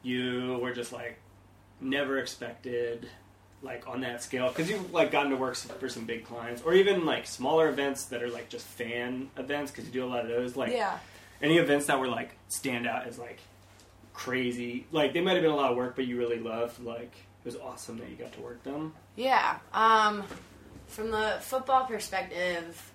[0.02, 1.18] you were just like
[1.82, 3.06] never expected,
[3.62, 4.48] like on that scale?
[4.48, 8.06] Because you've like gotten to work for some big clients, or even like smaller events
[8.06, 10.56] that are like just fan events because you do a lot of those.
[10.56, 10.98] Like Yeah.
[11.44, 13.38] Any events that were like stand out as like
[14.12, 16.82] crazy, like they might have been a lot of work, but you really loved.
[16.82, 18.94] Like it was awesome that you got to work them.
[19.16, 19.58] Yeah.
[19.72, 20.24] Um,
[20.88, 22.92] from the football perspective,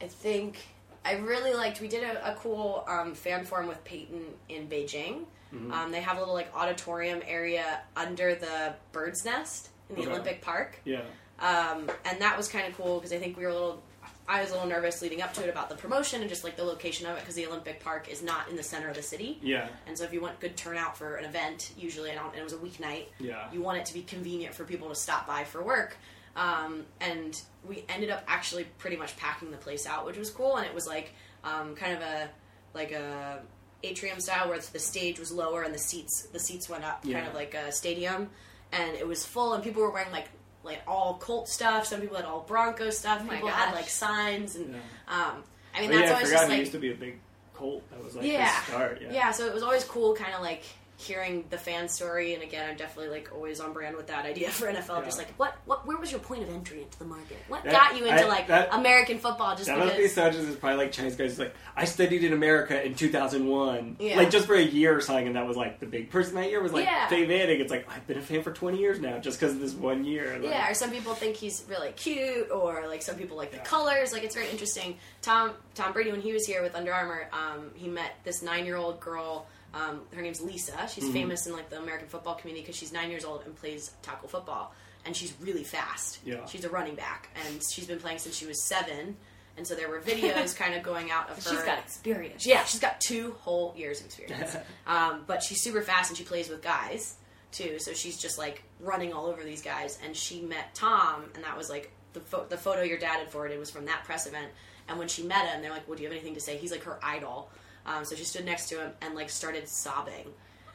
[0.00, 0.58] I think
[1.04, 1.80] I really liked.
[1.80, 5.24] We did a, a cool um, fan forum with Peyton in Beijing.
[5.72, 10.10] Um, they have a little like auditorium area under the bird's nest in the Okay.
[10.10, 11.00] Olympic Park, Yeah.
[11.38, 13.82] um, and that was kind of cool because I think we were a little.
[14.28, 16.56] I was a little nervous leading up to it about the promotion and just like
[16.56, 19.02] the location of it because the Olympic Park is not in the center of the
[19.02, 19.38] city.
[19.42, 19.68] Yeah.
[19.86, 22.56] And so, if you want good turnout for an event, usually, and it was a
[22.58, 23.48] weeknight, Yeah.
[23.52, 25.96] you want it to be convenient for people to stop by for work.
[26.34, 30.56] Um, and we ended up actually pretty much packing the place out, which was cool.
[30.56, 31.12] And it was like
[31.44, 32.28] um, kind of a
[32.74, 33.40] like a
[33.82, 37.26] atrium style where the stage was lower and the seats the seats went up, kind
[37.26, 38.28] of like a stadium.
[38.72, 40.28] And it was full, and people were wearing like
[40.66, 41.86] like all Colt stuff.
[41.86, 43.24] Some people had all Bronco stuff.
[43.24, 44.78] my people had like signs, and Yeah.
[45.08, 45.42] um,
[45.74, 46.94] I mean Oh, that's yeah, I always forgot just it like used to be a
[46.94, 47.18] big
[47.54, 47.90] cult.
[47.90, 48.60] That was like yeah.
[48.60, 48.98] the start.
[49.02, 49.12] Yeah.
[49.12, 50.64] yeah, so it was always cool, kind of like
[50.98, 52.32] hearing the fan story.
[52.34, 55.04] And again, I'm definitely like always on brand with that idea for NFL.
[55.04, 57.36] Just like what, what, where was your point of entry into the market?
[57.48, 59.54] What That- got you into I- like that- American football?
[59.54, 60.12] Just That must be because?
[60.14, 64.16] such as probably like Chinese guys like I studied in America in 2001, Yeah.
[64.16, 66.48] like just for a year or something, and that was like the big person that
[66.48, 67.08] year was like Yeah.
[67.08, 67.60] Dave Manning.
[67.60, 70.04] It's like I've been a fan for 20 years now just because of this one
[70.04, 70.32] year.
[70.38, 73.58] Like, yeah, or some people think he's really cute, or like some people like the
[73.58, 74.12] colors.
[74.12, 74.96] Like it's very interesting.
[75.22, 78.64] Tom Tom Brady, when he was here with Under Armour, um, he met this nine
[78.64, 79.46] year old girl.
[79.76, 80.72] Um, her name's Lisa.
[80.72, 80.86] Mm-hmm.
[80.88, 83.90] She's famous in like the American football community because she's nine years old and plays
[84.02, 84.72] tackle football,
[85.04, 86.20] and she's really fast.
[86.24, 86.46] Yeah.
[86.46, 89.16] she's a running back, and she's been playing since she was seven.
[89.58, 91.50] And so there were videos kind of going out of her.
[91.50, 92.46] She's got experience.
[92.46, 94.56] Yeah, she's got two whole years of experience.
[94.86, 97.16] um, but she's super fast and she plays with guys
[97.52, 97.78] too.
[97.78, 99.98] So she's just like running all over these guys.
[100.04, 103.30] And she met Tom, and that was like the pho- the photo your dad had
[103.30, 104.48] forwarded was from that press event.
[104.88, 106.70] And when she met him, they're like, "Well, do you have anything to say?" He's
[106.70, 107.50] like her idol.
[107.86, 110.26] Um, so she stood next to him and like started sobbing.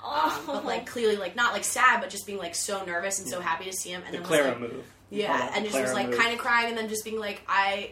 [0.03, 3.27] Um, but like clearly, like not like sad, but just being like so nervous and
[3.27, 4.01] so happy to see him.
[4.05, 4.85] And the then was, Clara like, move.
[5.09, 7.41] Yeah, that and the just was like kind of crying, and then just being like,
[7.47, 7.91] I,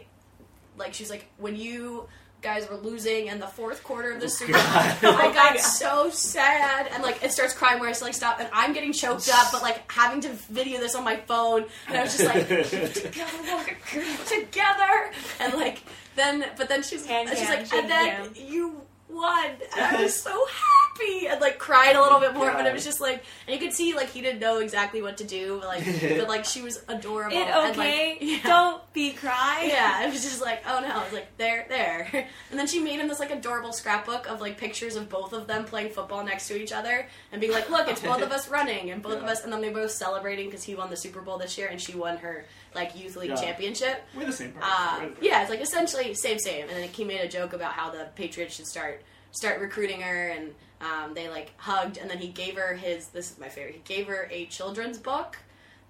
[0.76, 2.08] like she's like, when you
[2.42, 6.88] guys were losing in the fourth quarter of the Super Bowl, I got so sad,
[6.92, 9.52] and like it starts crying where I just like stop, and I'm getting choked up,
[9.52, 12.48] but like having to video this on my phone, and I was just like,
[12.94, 13.76] together,
[14.26, 15.82] together, and like
[16.16, 18.46] then, but then she's Hand she's like, and then cam.
[18.48, 18.80] you
[19.12, 22.72] won, and I was so happy, and like cried a little bit more, but it
[22.72, 25.58] was just like, and you could see like he didn't know exactly what to do,
[25.60, 27.36] but, like, but like she was adorable.
[27.36, 28.18] It and, like, okay?
[28.20, 28.42] yeah.
[28.42, 29.70] Don't be crying.
[29.70, 32.28] Yeah, it was just like, oh no, I was like, there, there.
[32.50, 35.46] And then she made him this like adorable scrapbook of like pictures of both of
[35.46, 38.48] them playing football next to each other and being like, look, it's both of us
[38.48, 41.20] running and both of us, and then they both celebrating because he won the Super
[41.20, 42.44] Bowl this year and she won her
[42.74, 43.36] like youth league Yeah.
[43.36, 44.02] championship.
[44.16, 44.68] We're the same person.
[44.70, 46.68] Uh, yeah, it's like essentially same, same.
[46.68, 49.02] And then he made a joke about how the Patriots should start
[49.32, 53.06] start recruiting her, and um, they like hugged, and then he gave her his.
[53.08, 53.74] This is my favorite.
[53.74, 55.38] He gave her a children's book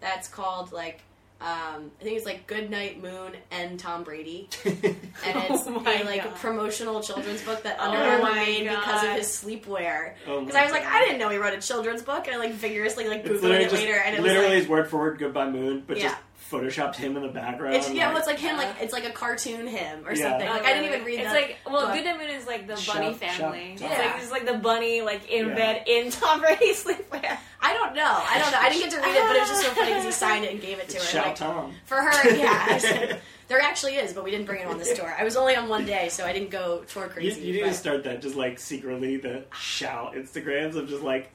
[0.01, 1.01] that's called like.
[1.43, 6.05] Um, I think it's like Good Night Moon and Tom Brady, and it's Oh a
[6.05, 6.35] like God.
[6.35, 10.12] promotional children's book that Under Oh Armour my made because of his sleepwear.
[10.26, 12.37] Oh Because my I was like, I didn't know he wrote a children's book, and
[12.37, 14.99] I like vigorously like googled it later, and it was literally like, his word for
[14.99, 16.09] word "Goodbye Moon," but Yeah.
[16.11, 16.16] just
[16.51, 17.77] photoshopped him in the background.
[17.77, 20.31] it's yeah, well, it's like him, like it's like a cartoon him or Yeah.
[20.31, 20.49] something.
[20.49, 20.95] Oh, Like I didn't really?
[20.95, 21.95] even read It's the like well, book.
[21.95, 23.77] Good Night Moon is like the Shout- bunny shout- family.
[23.79, 25.55] shout- It's like it's like the bunny like in Yeah.
[25.55, 27.39] bed in Tom Brady's sleepwear.
[27.63, 28.03] I don't know.
[28.05, 28.59] I don't know.
[28.59, 30.45] I didn't get to read it, but it was just so funny because he signed
[30.45, 31.05] it and gave it to her.
[31.05, 31.75] Shout like, Tom.
[31.85, 32.79] For her, yeah.
[32.79, 35.15] Said, there actually is, but we didn't bring it on this tour.
[35.19, 37.41] I was only on one day, so I didn't go tour You, crazy.
[37.43, 41.31] you need but- to start that just like secretly the shout Instagrams of just like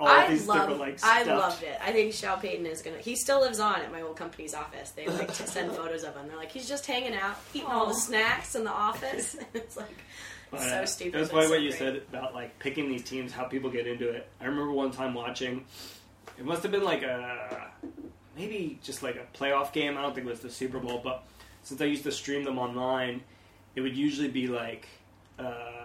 [0.00, 1.76] all I these love, different like I loved it.
[1.82, 2.98] I think Shao Peyton is gonna.
[2.98, 4.90] He still lives on at my old company's office.
[4.90, 6.28] They like to send photos of him.
[6.28, 9.36] They're like, he's just hanging out, eating all the snacks in the office.
[9.54, 9.96] it's like
[10.50, 11.20] But, so uh, stupid.
[11.20, 14.08] That's why so what you said about like picking these teams, how people get into
[14.10, 14.28] it.
[14.40, 15.64] I remember one time watching.
[16.38, 17.70] It must have been like a
[18.36, 19.98] maybe just like a playoff game.
[19.98, 21.24] I don't think it was the Super Bowl, but
[21.64, 23.22] since I used to stream them online,
[23.74, 24.86] it would usually be like
[25.38, 25.77] uh,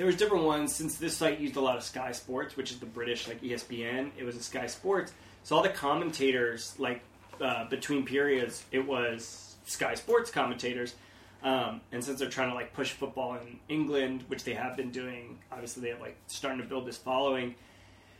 [0.00, 0.74] there was different ones.
[0.74, 4.12] Since this site used a lot of Sky Sports, which is the British like ESPN,
[4.16, 5.12] it was a Sky Sports.
[5.42, 7.02] So all the commentators, like
[7.38, 10.94] uh, between periods, it was Sky Sports commentators.
[11.42, 14.90] Um, and since they're trying to like push football in England, which they have been
[14.90, 17.54] doing, obviously they have like starting to build this following.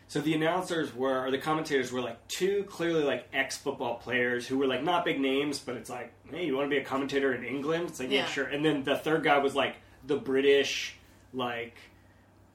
[0.09, 4.47] So the announcers were, or the commentators were like two clearly like ex football players
[4.47, 6.85] who were like not big names, but it's like, hey, you want to be a
[6.85, 7.85] commentator in England?
[7.89, 8.27] It's like, yeah, Yeah.
[8.27, 8.45] sure.
[8.45, 9.77] And then the third guy was like
[10.07, 10.97] the British,
[11.33, 11.77] like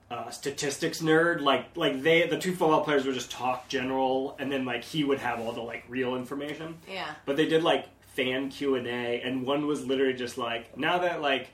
[0.09, 1.41] uh, statistics nerd.
[1.41, 5.03] Like, like they, the two football players would just talk general, and then like he
[5.03, 7.11] would have all the like real information yeah.
[7.25, 10.99] but they did like fan Q and A, and one was literally just like, now
[10.99, 11.49] that like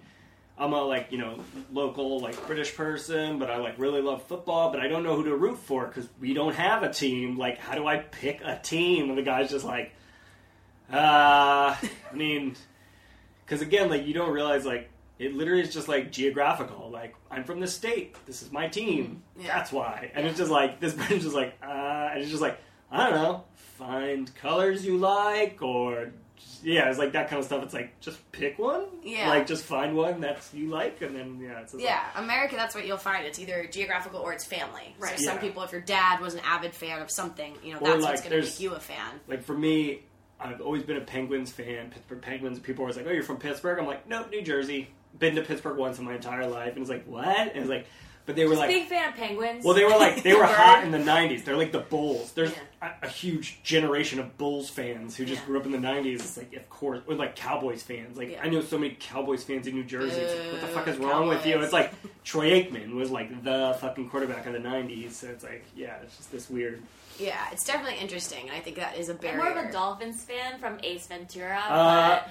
[0.57, 1.39] I'm a like you know
[1.73, 5.23] local like British person, but I like really love football, but I don't know who
[5.23, 7.37] to root for because we don't have a team.
[7.37, 9.09] Like, how do I pick a team?
[9.09, 9.93] And the guy's just like,
[10.93, 12.55] uh, I mean,
[13.43, 14.89] because again, like you don't realize like.
[15.21, 16.89] It literally is just like geographical.
[16.89, 18.15] Like I'm from this state.
[18.25, 19.21] This is my team.
[19.39, 19.55] Yeah.
[19.55, 20.11] That's why.
[20.15, 22.59] And it's just like this person's just like, uh, and it's just like
[22.91, 23.43] I don't know.
[23.77, 26.11] Find colors you like, or
[26.63, 27.63] yeah, it's like that kind of stuff.
[27.63, 28.85] It's like just pick one.
[29.03, 29.29] Yeah.
[29.29, 32.55] Like just find one that you like, and then yeah, Yeah, America.
[32.55, 33.25] That's what you'll find.
[33.25, 34.95] It's either geographical or it's family.
[34.99, 35.19] Right.
[35.19, 37.89] So some people, if your dad was an avid fan of something, you know, Or,
[37.89, 39.19] that's like, what's going to make you a fan.
[39.27, 40.01] Like for me,
[40.39, 41.91] I've always been a Penguins fan.
[41.91, 42.59] Pittsburgh Penguins.
[42.59, 44.89] People are always like, "Oh, you're from Pittsburgh." I'm like, "Nope, New Jersey.
[45.17, 47.85] Been to Pittsburgh once in my entire life." And it's like, "What?" And it's like,
[48.27, 49.65] but they were like, Big fan of penguins.
[49.65, 51.43] Well, they were like they were hot in the '90s.
[51.43, 52.31] They're like the Bulls.
[52.33, 52.93] There's Yeah.
[53.01, 55.47] a, a huge generation of Bulls fans who just Yeah.
[55.47, 56.15] grew up in the '90s.
[56.15, 58.17] It's like, of course, or like Cowboys fans.
[58.17, 58.41] Like Yeah.
[58.43, 60.21] I know so many Cowboys fans in New Jersey.
[60.21, 61.59] It's like, what the fuck is Boo, wrong with you?
[61.61, 61.91] It's like
[62.23, 65.11] Troy Aikman was like the fucking quarterback of the '90s.
[65.13, 66.81] So it's like, yeah, it's just this weird.
[67.19, 70.23] Yeah, it's definitely interesting, and I think that is a I'm more of a Dolphins
[70.23, 72.21] fan from Ace Ventura, Uh,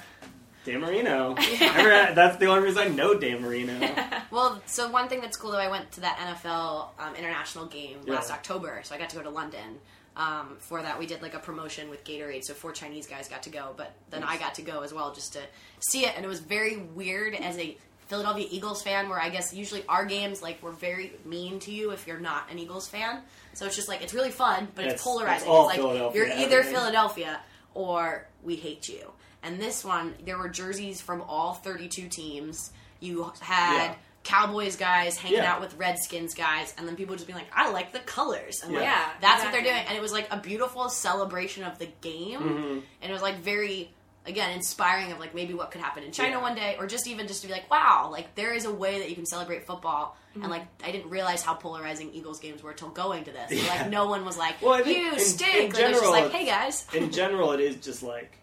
[0.65, 1.35] Dan Marino.
[1.61, 3.73] Remember, that's the only reason I know Dan Marino.
[4.31, 7.99] Well, so one thing that's cool though, I went to that NFL um, international game
[8.07, 8.15] Yeah.
[8.15, 9.81] last October, so I got to go to London.
[10.17, 13.43] Um, for that, we did like a promotion with Gatorade, so four Chinese guys got
[13.45, 15.41] to go, but then I got to go as well just to
[15.81, 19.53] see it, and it was very weird as a Philadelphia Eagles fan, where I guess
[19.53, 23.23] usually our games like we're very mean to you if you're not an Eagles fan.
[23.55, 25.49] So it's just like it's really fun, but It's- it's polarizing.
[25.49, 25.79] it's all like
[26.15, 26.63] you're either.
[26.63, 27.41] Philadelphia
[27.75, 29.11] or we hate you.
[29.43, 32.71] And this one, there were jerseys from all 32 teams.
[33.01, 33.95] You had Yeah.
[34.23, 35.53] Cowboys guys hanging Yeah.
[35.55, 38.75] out with Redskins guys, and then people just being like, "I like the colors." And
[38.75, 38.91] like, Yeah.
[38.91, 39.83] Yeah, that's what they're doing.
[39.89, 42.79] And it was like a beautiful celebration of the game, Mm-hmm.
[43.03, 43.91] and it was like very.
[44.27, 46.43] Again, inspiring of like maybe what could happen in China Yeah.
[46.43, 48.99] one day, or just even just to be like, wow, like there is a way
[48.99, 50.43] that you can celebrate football, Mm-hmm.
[50.43, 53.51] and like I didn't realize how polarizing Eagles games were till going to this.
[53.65, 53.67] Yeah.
[53.85, 55.55] Like no one was like, Well, you in- stink.
[55.55, 58.37] in like, it was just general, like, hey guys, in general, it is just like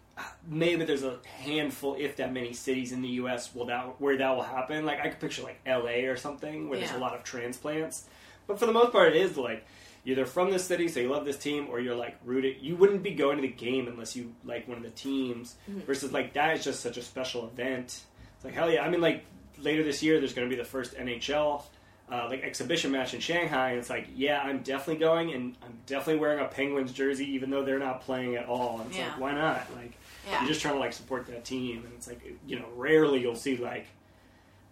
[0.48, 3.54] maybe there's a handful, if that many, cities in the U.S.
[3.54, 4.84] will that where that will happen.
[4.84, 6.06] Like I could picture like L.A.
[6.06, 8.06] or something where there's a lot of transplants,
[8.46, 9.64] but for the most part, it is like
[10.04, 12.56] either from this city, so you love this team, or you're like rooted.
[12.60, 15.54] You wouldn't be going to the game unless you like one of the teams.
[15.66, 18.00] Versus like that is just such a special event.
[18.36, 18.82] It's like hell yeah!
[18.84, 19.24] I mean, like
[19.58, 21.62] later this year, there's going to be the first NHL
[22.10, 25.74] uh, like exhibition match in Shanghai, and it's like, yeah, I'm definitely going, and I'm
[25.84, 28.78] definitely wearing a Penguins jersey, even though they're not playing at all.
[28.80, 29.08] And it's Yeah.
[29.08, 29.66] like, why not?
[29.76, 29.92] Like,
[30.28, 30.40] Yeah.
[30.40, 33.34] you're just trying to like support that team, and it's like, you know, rarely you'll
[33.34, 33.86] see like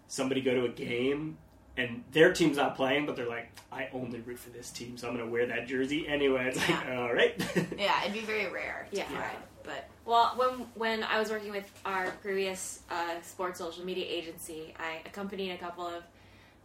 [0.07, 1.37] somebody go to a game
[1.75, 5.07] and their team's not playing, but they're like, I only root for this team, so
[5.07, 6.45] I'm going to wear that jersey anyway.
[6.47, 7.35] It's like, all right,
[7.77, 9.05] yeah, it'd be very rare to Yeah.
[9.05, 9.37] find.
[9.63, 14.73] But Well, when when I was working with our previous uh, sports social media agency,
[14.79, 16.03] I accompanied a couple of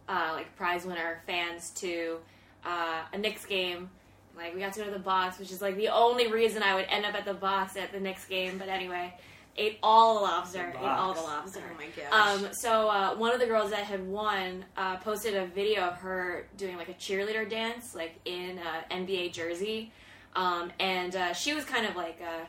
[0.07, 2.17] uh, like prize winner fans to
[2.65, 3.89] uh, a Knicks game.
[4.35, 6.75] Like we got to go to the box, which is like the only reason I
[6.75, 8.57] would end up at the box at the Knicks game.
[8.57, 9.13] But anyway,
[9.57, 11.55] ate all the lobster, The ate all the box.
[11.55, 11.63] lobster.
[11.71, 15.35] oh my gosh, Um, so uh, one of the girls that had won uh, posted
[15.35, 19.91] a video of her doing like a cheerleader dance, like in uh, NBA jersey,
[20.35, 22.47] um, and uh, she was kind of like a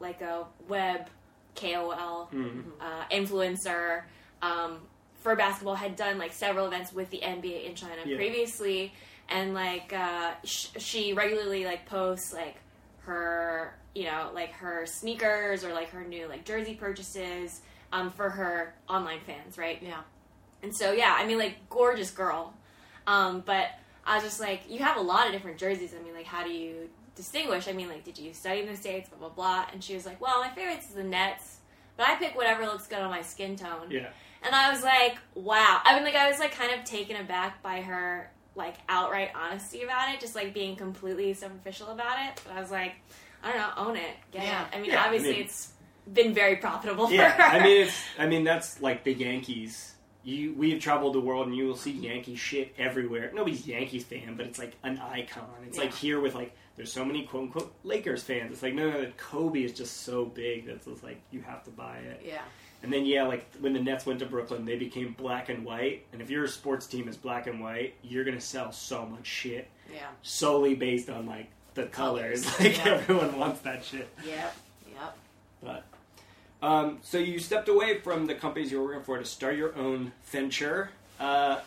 [0.00, 1.08] like a web
[1.54, 2.28] KOL
[2.80, 4.02] uh, influencer
[4.42, 4.78] um,
[5.16, 5.74] for basketball.
[5.74, 8.16] Had done like several events with the NBA in China Yeah.
[8.16, 8.92] previously,
[9.28, 12.56] and like uh, sh- she regularly like posts like
[13.00, 17.60] her you know like her sneakers or like her new like jersey purchases
[17.92, 20.00] um, for her online fans right yeah,
[20.62, 22.52] and so yeah i mean like gorgeous girl
[23.06, 23.68] um, but
[24.04, 25.94] I was just like, you have a lot of different jerseys.
[25.98, 27.68] I mean, like, how do you distinguish?
[27.68, 29.08] I mean, like, did you study in the states?
[29.08, 29.66] Blah blah blah.
[29.72, 31.58] And she was like, well, my favorite is the Nets,
[31.96, 33.90] but I pick whatever looks good on my skin tone.
[33.90, 34.08] Yeah.
[34.42, 35.80] And I was like, wow.
[35.84, 39.82] I mean, like, I was like kind of taken aback by her like outright honesty
[39.82, 42.40] about it, just like being completely superficial about it.
[42.44, 42.94] But I was like,
[43.44, 44.66] I don't know, own it, get Yeah.
[44.66, 44.76] it.
[44.76, 45.72] I mean, Yeah, I obviously mean- it's
[46.12, 47.42] been very profitable for Yeah, her.
[47.42, 48.02] I mean it's.
[48.18, 49.92] I mean that's like the Yankees.
[50.24, 53.30] You we've traveled the world and you will see Yankee shit everywhere.
[53.32, 55.44] Nobody's Yankees fan, but it's like an icon.
[55.66, 58.50] It's like here with like there's so many quote unquote Lakers fans.
[58.52, 61.70] It's like no, no, Kobe is just so big that's just like you have to
[61.70, 62.22] buy it.
[62.26, 62.42] Yeah.
[62.82, 66.04] And then yeah, like when the Nets went to Brooklyn, they became black and white.
[66.12, 69.68] And if your sports team is black and white, you're gonna sell so much shit
[69.92, 70.06] Yeah.
[70.22, 72.44] solely based on like the colors.
[72.60, 72.94] Like Yeah.
[72.94, 74.08] everyone wants that shit.
[74.24, 74.56] Yep.
[74.92, 75.16] Yep.
[75.62, 75.84] But
[76.62, 79.74] um, so you stepped away from the companies you were working for to start your
[79.76, 80.90] own venture.
[81.20, 81.60] Uh,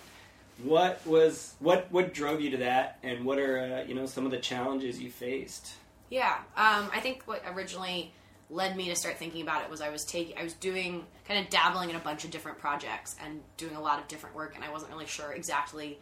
[0.64, 4.26] what was what what drove you to that, and what are uh, you know some
[4.26, 5.74] of the challenges you faced?
[6.10, 8.12] Yeah, um, I think what originally
[8.50, 11.44] led me to start thinking about it was I was taking, I was doing, kind
[11.44, 14.56] of dabbling in a bunch of different projects and doing a lot of different work,
[14.56, 16.00] and I wasn't really sure exactly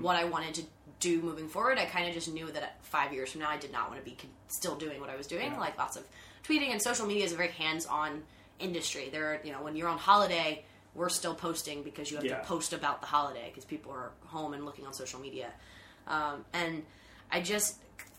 [0.00, 0.62] what I wanted to
[1.00, 1.78] do moving forward.
[1.78, 4.10] I kind of just knew that five years from now, I did not want to
[4.10, 4.16] be
[4.48, 5.58] still doing what I was doing, Yeah.
[5.60, 6.04] like lots of
[6.44, 8.22] tweeting and social media is a very hands-on
[8.58, 9.08] industry.
[9.10, 12.38] There, are, you know, when you're on holiday, we're still posting because you have Yeah.
[12.40, 15.52] to post about the holiday because people are home and looking on social media.
[16.08, 16.84] Um, and
[17.30, 17.76] I just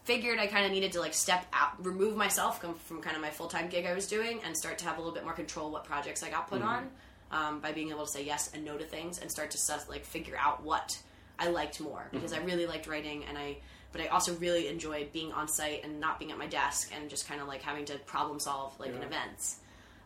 [0.07, 3.21] figured I kind of needed to like step out, remove myself from, from kind of
[3.21, 5.33] my full time gig I was doing, and start to have a little bit more
[5.33, 6.89] control what projects I got put on
[7.29, 9.57] um, by being able to say yes and no to things, and start to
[9.89, 10.97] like figure out what
[11.37, 13.57] I liked more because I really liked writing, and I
[13.91, 17.09] but I also really enjoyed being on site and not being at my desk and
[17.09, 19.57] just kind of like having to problem solve like in events.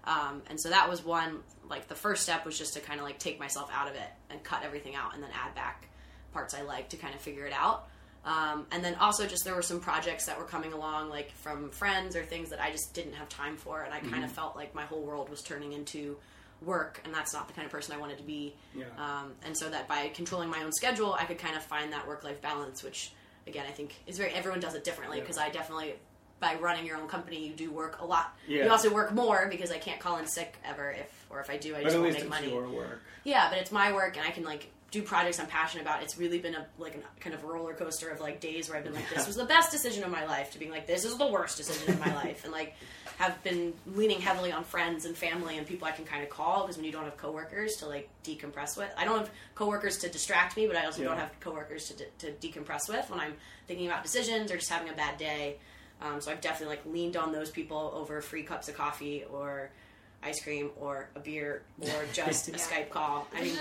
[0.03, 1.39] Um, and so that was one
[1.69, 4.09] like the first step was just to kind of like take myself out of it
[4.31, 5.87] and cut everything out and then add back
[6.33, 7.87] parts I like to kind of figure it out.
[8.23, 11.71] Um, and then also just there were some projects that were coming along like from
[11.71, 14.55] friends or things that I just didn't have time for and I kind of felt
[14.55, 16.17] like my whole world was turning into
[16.63, 18.53] work and that's not the kind of person I wanted to be.
[18.77, 18.85] Yeah.
[18.99, 22.07] Um, and so that by controlling my own schedule, I could kind of find that
[22.07, 23.11] work life balance, which
[23.47, 25.23] again I think is very everyone does it differently Yeah.
[25.23, 25.95] because I definitely
[26.39, 28.35] by running your own company you do work a lot.
[28.47, 28.65] Yeah.
[28.65, 31.57] You also work more because I can't call in sick ever if or if I
[31.57, 32.53] do I But just at won't least make it's money.
[32.53, 33.01] your work.
[33.23, 36.03] Yeah, but it's my work, and I can like do projects I'm passionate about.
[36.03, 38.83] It's really been a like a kind of roller coaster of like days where I've
[38.83, 41.17] been like, this was the best decision of my life, to being like, this is
[41.17, 42.75] the worst decision of my life, and like
[43.17, 46.63] have been leaning heavily on friends and family and people I can kind of call
[46.63, 50.09] because when you don't have coworkers to like decompress with, I don't have coworkers to
[50.09, 51.09] distract me, but I also Yeah.
[51.09, 53.35] don't have coworkers to de- to decompress with when I'm
[53.67, 55.57] thinking about decisions or just having a bad day.
[56.01, 59.69] Um, so I've definitely like leaned on those people over free cups of coffee or
[60.23, 63.27] ice cream or a beer or just a Skype call.
[63.35, 63.55] I mean,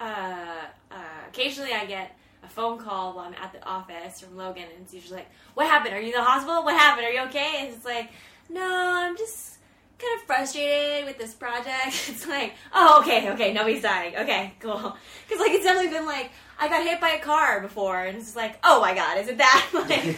[0.00, 0.96] uh, uh,
[1.28, 4.94] occasionally I get a phone call while I'm at the office from Logan, and it's
[4.94, 5.94] usually like, "What happened?
[5.94, 6.64] Are you in the hospital?
[6.64, 7.06] What happened?
[7.06, 8.10] Are you okay?" And it's like,
[8.48, 9.58] "No, I'm just
[9.98, 14.16] kind of frustrated with this project." It's like, "Oh, okay, okay, nobody's dying.
[14.16, 14.96] Okay, cool."
[15.26, 18.36] Because like it's definitely been like I got hit by a car before, and it's
[18.36, 20.16] like, "Oh my god, is it that?" Like,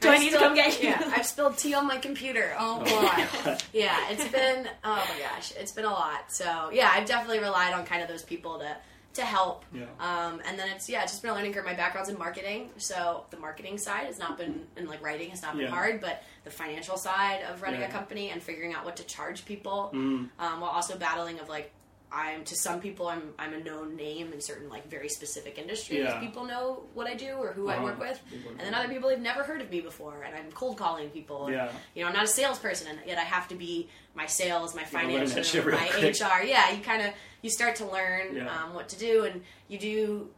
[0.00, 0.88] do I, I've need to come get you?
[0.90, 2.54] Yeah, I've spilled tea on my computer.
[2.58, 3.56] Oh boy.
[3.72, 6.32] yeah, it's been oh my gosh, it's been a lot.
[6.32, 8.76] So yeah, I've definitely relied on kind of those people to
[9.14, 9.64] to help.
[9.72, 9.84] Yeah.
[9.98, 11.64] Um, and then it's yeah, it's just been a learning curve.
[11.64, 15.42] My background's in marketing, so the marketing side has not been and like writing has
[15.42, 15.70] not been Yeah.
[15.70, 17.88] hard, but the financial side of running Yeah.
[17.88, 20.28] a company and figuring out what to charge people, Mm.
[20.38, 21.72] um, while also battling of like.
[22.10, 26.00] I'm to some people I'm I'm a known name in certain like very specific industries.
[26.04, 26.18] Yeah.
[26.20, 27.84] People know what I do or who I Uh-huh.
[27.84, 30.78] work with, and then other people have never heard of me before, and I'm cold
[30.78, 31.46] calling people.
[31.46, 31.72] and, Yeah.
[31.94, 34.84] You know, I'm not a salesperson, and yet I have to be my sales, my
[34.84, 36.14] gotta learn that finance, shit real my quick.
[36.20, 36.42] HR.
[36.44, 38.64] Yeah, you kind of you start to learn Yeah.
[38.64, 40.30] um, what to do, and you do.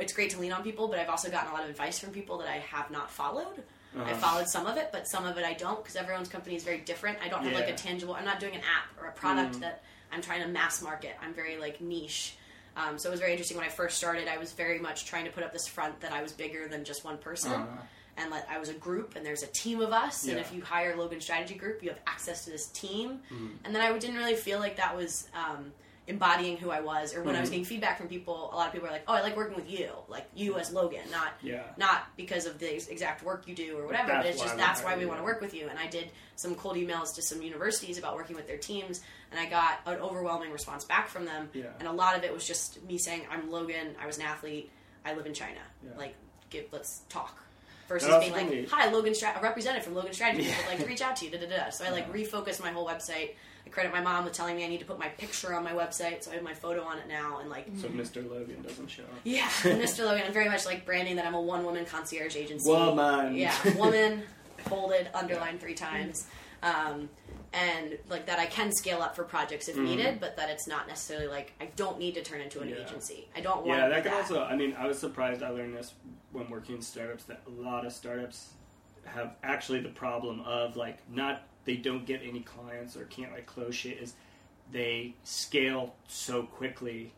[0.00, 2.10] It's great to lean on people, but I've also gotten a lot of advice from
[2.10, 3.62] people that I have not followed.
[3.96, 4.14] I Uh-huh.
[4.16, 6.78] followed some of it, but some of it I don't because everyone's company is very
[6.78, 7.18] different.
[7.22, 8.14] I don't have like a tangible.
[8.14, 9.60] I'm not doing an app or a product Mm.
[9.60, 9.82] that
[10.14, 11.16] I'm trying to mass market.
[11.22, 12.36] I'm very like niche.
[12.76, 14.26] Um, so it was very interesting when I first started.
[14.28, 16.84] I was very much trying to put up this front that I was bigger than
[16.84, 17.66] just one person, Uh-huh.
[18.16, 20.26] and like I was a group, and there's a team of us.
[20.26, 23.20] And if you hire Logan Strategy Group, you have access to this team.
[23.32, 23.46] Mm-hmm.
[23.64, 25.72] And then I didn't really feel like that was um,
[26.06, 27.14] embodying who I was.
[27.14, 27.52] Or when I was Mhm.
[27.52, 29.70] getting feedback from people, a lot of people are like, "Oh, I like working with
[29.70, 31.62] you, like you as Logan, not Yeah.
[31.78, 34.56] not because of the ex- exact work you do or whatever, That's but it's just
[34.58, 35.68] that's why we want to work with you.
[35.68, 39.00] And I did some cold emails to some universities about working with their teams,
[39.30, 41.48] and I got an overwhelming response back from them.
[41.54, 41.66] Yeah.
[41.78, 43.96] And a lot of it was just me saying, "I'm Logan.
[43.98, 44.70] I was an athlete.
[45.06, 45.60] I live in China.
[45.82, 45.96] Yeah.
[45.96, 46.14] Like,
[46.50, 47.38] give, let's talk."
[47.88, 50.56] Versus being like, "Hi, Logan, Stra- a representative from Logan Strategy Yeah.
[50.58, 51.70] would like to reach out to you." Da, da, da.
[51.70, 53.34] So I like refocused my whole website
[53.66, 55.72] I credit my mom with telling me I need to put my picture on my
[55.72, 57.66] website, so I have my photo on it now, and like.
[57.80, 58.28] So Mr.
[58.28, 59.08] Logan doesn't show up.
[59.24, 60.04] Yeah, Mr.
[60.04, 60.24] Logan.
[60.26, 62.68] I'm very much like branding that I'm a one woman concierge agency.
[62.70, 63.34] Woman.
[63.34, 64.22] Yeah, woman,
[64.68, 66.26] bolded, underlined three times.
[66.62, 67.08] Um,
[67.52, 70.88] and like that I can scale up for projects if needed, but that it's not
[70.88, 72.68] necessarily like I don't need to turn into an.
[72.68, 72.76] Yeah.
[72.84, 73.28] agency.
[73.36, 74.22] I don't want Yeah, that can that.
[74.22, 74.42] also.
[74.42, 75.42] I mean, I was surprised.
[75.42, 75.94] I learned this
[76.32, 78.50] when working in startups that a lot of startups
[79.04, 83.46] have actually the problem of like not they don't get any clients or can't like
[83.46, 83.98] close shit.
[83.98, 84.14] Is
[84.72, 87.12] they scale so quickly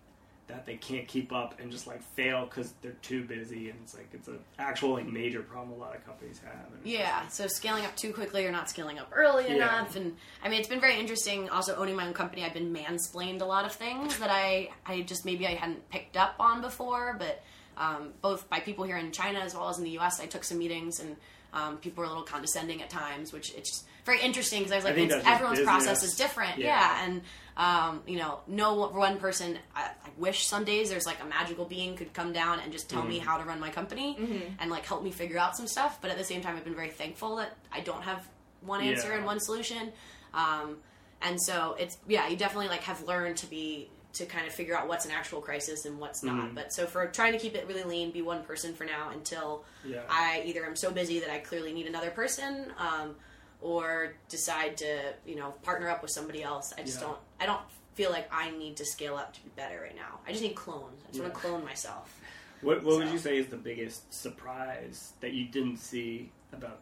[0.49, 3.95] that they can't keep up and just like fail because they're too busy and it's
[3.97, 6.55] like it's an actual like major problem a lot of companies have.
[6.85, 9.55] Yeah, so scaling up too quickly or not scaling up early Yeah.
[9.55, 11.49] enough, and I mean it's been very interesting.
[11.51, 15.01] Also owning my own company, I've been mansplained a lot of things that I I
[15.03, 17.43] just maybe I hadn't picked up on before, but
[17.77, 20.21] um, both by people here in China as well as in the U.S.
[20.21, 21.17] I took some meetings and
[21.53, 24.85] um, people were a little condescending at times, which it's very interesting because I was
[24.87, 26.67] like, think it's, that's just everyone's process is different, Yeah.
[26.67, 27.23] yeah, and
[27.59, 29.59] um, you know, no one person.
[29.75, 32.89] I, I wish some days there's like a magical being could come down and just
[32.91, 33.27] tell me Mm-hmm.
[33.29, 34.17] how to run my company
[34.61, 36.01] and like help me figure out some stuff.
[36.01, 38.27] But at the same time, I've been very thankful that I don't have
[38.61, 39.17] one answer Yeah.
[39.17, 39.93] and one solution.
[40.35, 40.77] Um,
[41.23, 44.77] and so it's yeah, you definitely like have learned to be to kind of figure
[44.77, 46.51] out what's an actual crisis and what's not.
[46.51, 46.55] Mhm.
[46.55, 49.65] But so for trying to keep it really lean, be one person for now until
[49.85, 50.03] Yeah.
[50.11, 53.17] I either am so busy that I clearly need another person, um,
[53.61, 56.73] or decide to you know partner up with somebody else.
[56.77, 57.07] I just Yeah.
[57.09, 57.19] don't.
[57.41, 57.61] I don't
[57.95, 60.21] feel like I need to scale up to be better right now.
[60.27, 61.03] I just need clones.
[61.05, 62.21] I just want to clone myself.
[62.61, 66.81] What What would you say is the biggest surprise that you didn't see about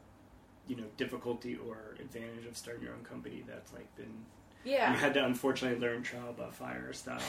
[0.66, 3.44] you know difficulty or advantage of starting your own company?
[3.46, 4.24] That's like been
[4.64, 4.90] Yeah.
[4.92, 7.20] you had to unfortunately learn trial by fire style.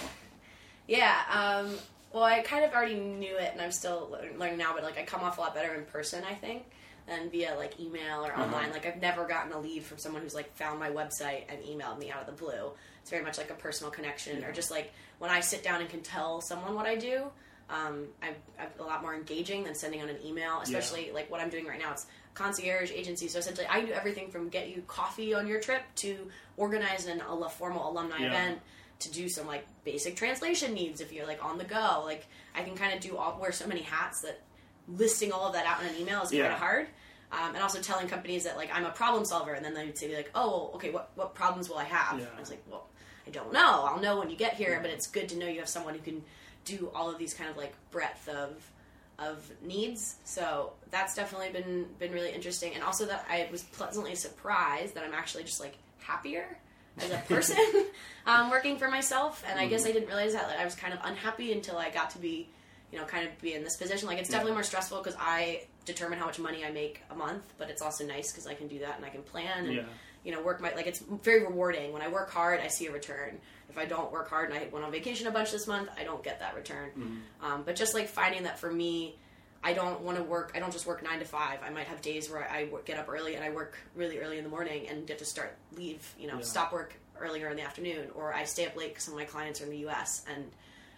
[0.87, 1.21] Yeah.
[1.29, 1.77] Um,
[2.13, 4.73] well, I kind of already knew it, and I'm still learning now.
[4.73, 6.63] But like, I come off a lot better in person, I think,
[7.07, 8.43] than via like email or Uh-huh.
[8.43, 8.71] online.
[8.71, 11.99] Like, I've never gotten a lead from someone who's like found my website and emailed
[11.99, 12.71] me out of the blue.
[13.01, 15.89] It's very much like a personal connection, or just like when I sit down and
[15.89, 17.25] can tell someone what I do.
[17.67, 21.41] Um, I'm, I'm a lot more engaging than sending out an email, especially like what
[21.41, 21.91] I'm doing right now.
[21.93, 25.81] It's concierge agency, so essentially I do everything from get you coffee on your trip
[25.97, 28.27] to organize an a formal alumni Yeah.
[28.27, 28.59] event
[28.99, 32.03] to do some like basic translation needs if you're like on the go.
[32.05, 34.41] Like I can kind of do all wear so many hats that
[34.87, 36.87] listing all of that out in an email is kind of hard.
[37.31, 39.97] Um, and also telling companies that like I'm a problem solver, and then they would
[39.97, 42.19] say like, oh, okay, what what problems will I have?
[42.19, 42.27] Yeah.
[42.35, 42.87] I was like, well,
[43.27, 43.85] I don't know.
[43.85, 46.01] I'll know when you get here, but it's good to know you have someone who
[46.01, 46.23] can
[46.63, 48.71] do all of these kind of like breadth of
[49.17, 50.15] of needs.
[50.23, 55.03] So that's definitely been been really interesting, and also that I was pleasantly surprised that
[55.03, 56.57] I'm actually just like happier
[56.97, 57.57] as a person
[58.25, 59.43] um, working for myself.
[59.49, 61.89] And I guess I didn't realize that like, I was kind of unhappy until I
[61.89, 62.49] got to be,
[62.95, 64.07] you know, kind of be in this position.
[64.07, 67.43] Like it's definitely more stressful because I determine how much money I make a month,
[67.57, 69.83] but it's also nice because I can do that and I can plan and Yeah.
[70.23, 71.91] you know work my like it's very rewarding.
[71.91, 73.37] When I work hard, I see a return.
[73.69, 76.05] If I don't work hard and I went on vacation a bunch this month, I
[76.05, 77.21] don't get that return.
[77.41, 79.17] Um, but just like finding that for me,
[79.61, 80.53] I don't want to work.
[80.55, 81.59] I don't just work nine to five.
[81.65, 84.45] I might have days where I get up early and I work really early in
[84.45, 86.15] the morning and get to start leave.
[86.17, 86.43] You know, Yeah.
[86.43, 89.25] stop work earlier in the afternoon, or I stay up late because some of my
[89.25, 90.23] clients are in the U.S.
[90.33, 90.49] and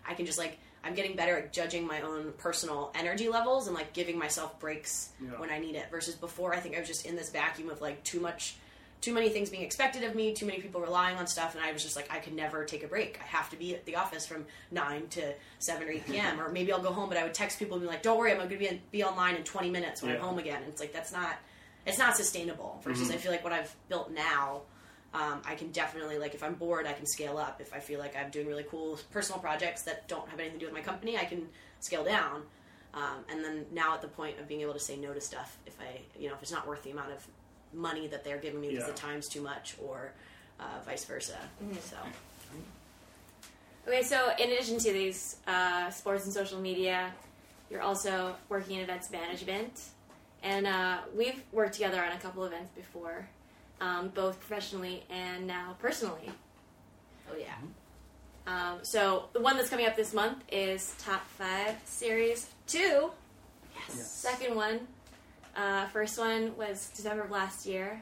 [0.07, 3.75] I can just like I'm getting better at judging my own personal energy levels and
[3.75, 5.31] like giving myself breaks Yeah.
[5.39, 5.91] when I need it.
[5.91, 8.55] Versus before, I think I was just in this vacuum of like too much.
[8.99, 11.71] Too many things being expected of me, too many people relying on stuff, and I
[11.71, 13.19] was just like, I could never take a break.
[13.21, 16.41] I have to be at the office from 9 to 7 or 8 p.m.
[16.41, 18.31] or maybe I'll go home, but I would text people and be like, don't worry,
[18.31, 20.63] I'm going to be, be online in 20 minutes when I'm home again.
[20.63, 21.35] And it's like, that's not,
[21.85, 22.81] it's not sustainable.
[22.83, 23.13] Versus Mm-hmm.
[23.13, 24.61] I feel like what I've built now,
[25.19, 27.59] um, I can definitely, like, if I'm bored, I can scale up.
[27.59, 30.65] If I feel like I'm doing really cool personal projects that don't have anything to
[30.65, 31.47] do with my company, I can
[31.79, 32.43] scale down.
[32.93, 35.57] Um, and then now at the point of being able to say no to stuff
[35.65, 37.25] if I, you know, if it's not worth the amount of
[37.73, 38.93] money that they're giving me because Yeah.
[38.93, 40.11] the time's too much or
[40.59, 41.37] uh, vice versa.
[41.81, 41.97] So,
[43.87, 47.13] Okay, so in addition to these uh, sports and social media,
[47.71, 49.81] you're also working in events management,
[50.43, 53.27] and uh, we've worked together on a couple events before,
[53.81, 56.31] um, both professionally and now personally.
[57.31, 57.53] oh yeah.
[58.47, 63.11] Um, so the one that's coming up this month is Top Five Series Two.
[63.75, 64.09] Yes.
[64.09, 64.87] Second one,
[65.55, 68.01] uh, first one was December of last year.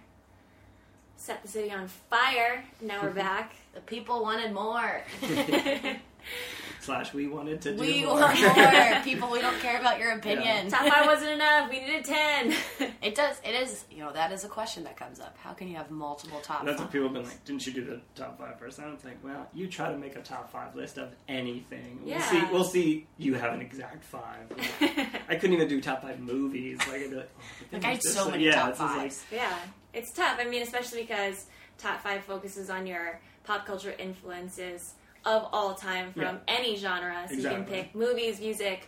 [1.18, 2.64] Set the city on fire.
[2.82, 3.56] Now we're back.
[3.74, 5.02] The people wanted more.
[6.86, 8.14] Slash, we wanted to do we more.
[8.16, 9.02] want more.
[9.04, 10.70] People, we don't care about your opinion.
[10.70, 11.70] Top five wasn't enough.
[11.70, 12.54] We needed ten.
[13.02, 13.40] It does.
[13.44, 13.86] It is.
[13.92, 15.38] You know, that is a question that comes up.
[15.40, 16.66] How can you have multiple top?
[16.66, 17.44] That's what people have been like.
[17.46, 18.80] Didn't you do the top five first?
[18.80, 22.00] And it's like, well, you try to make a top five list of anything.
[22.02, 22.22] We'll Yeah.
[22.32, 22.44] see.
[22.52, 23.06] We'll see.
[23.18, 24.52] You have an exact five.
[25.30, 26.80] I couldn't even do top five movies.
[26.88, 28.80] Like, I'd be like, oh, Like I had so is- many yeah, top this
[29.12, 29.58] is like- yeah,
[29.94, 30.38] it's tough.
[30.40, 31.46] I mean, especially because
[31.78, 34.94] top five focuses on your pop culture influences
[35.26, 36.38] of all time from Yeah.
[36.48, 37.26] any genre.
[37.28, 38.88] So you can pick movies, music,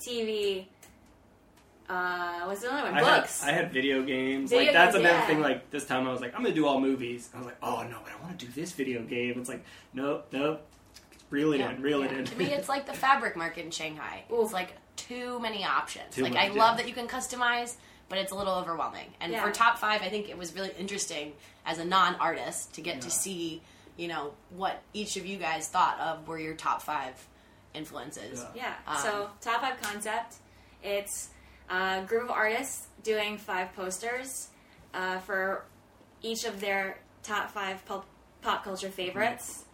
[0.00, 0.66] TV.
[1.88, 2.94] Uh, what's the other one?
[2.94, 3.40] I Books.
[3.42, 4.50] had, I had video games.
[4.50, 5.26] Video like that's games, another yeah.
[5.26, 5.40] thing.
[5.40, 7.30] Like this time, I was like, I'm gonna do all movies.
[7.34, 9.38] I was like, oh no, but I want to do this video game.
[9.38, 9.64] It's like,
[9.94, 10.60] nope, nope.
[11.30, 12.06] Reel it Yeah, in, reel yeah.
[12.06, 12.24] it in.
[12.26, 14.24] To me, it's like the fabric market in Shanghai.
[14.30, 16.14] It's like too many options.
[16.14, 16.52] Too like much, I yeah.
[16.62, 17.76] love that you can customize,
[18.10, 19.06] but it's a little overwhelming.
[19.20, 19.42] And Yeah.
[19.42, 21.32] for top five, I think it was really interesting
[21.64, 23.62] as a non-artist to get to see,
[23.98, 27.14] you know, what each of you guys thought of were your top five
[27.74, 28.44] influences.
[28.54, 28.74] Yeah.
[28.86, 28.92] Yeah.
[28.94, 30.36] Um, so top five concept.
[30.82, 31.28] It's
[31.68, 34.48] a group of artists doing five posters
[34.94, 35.64] uh, for
[36.22, 38.06] each of their top five pop,
[38.40, 39.64] pop culture favorites,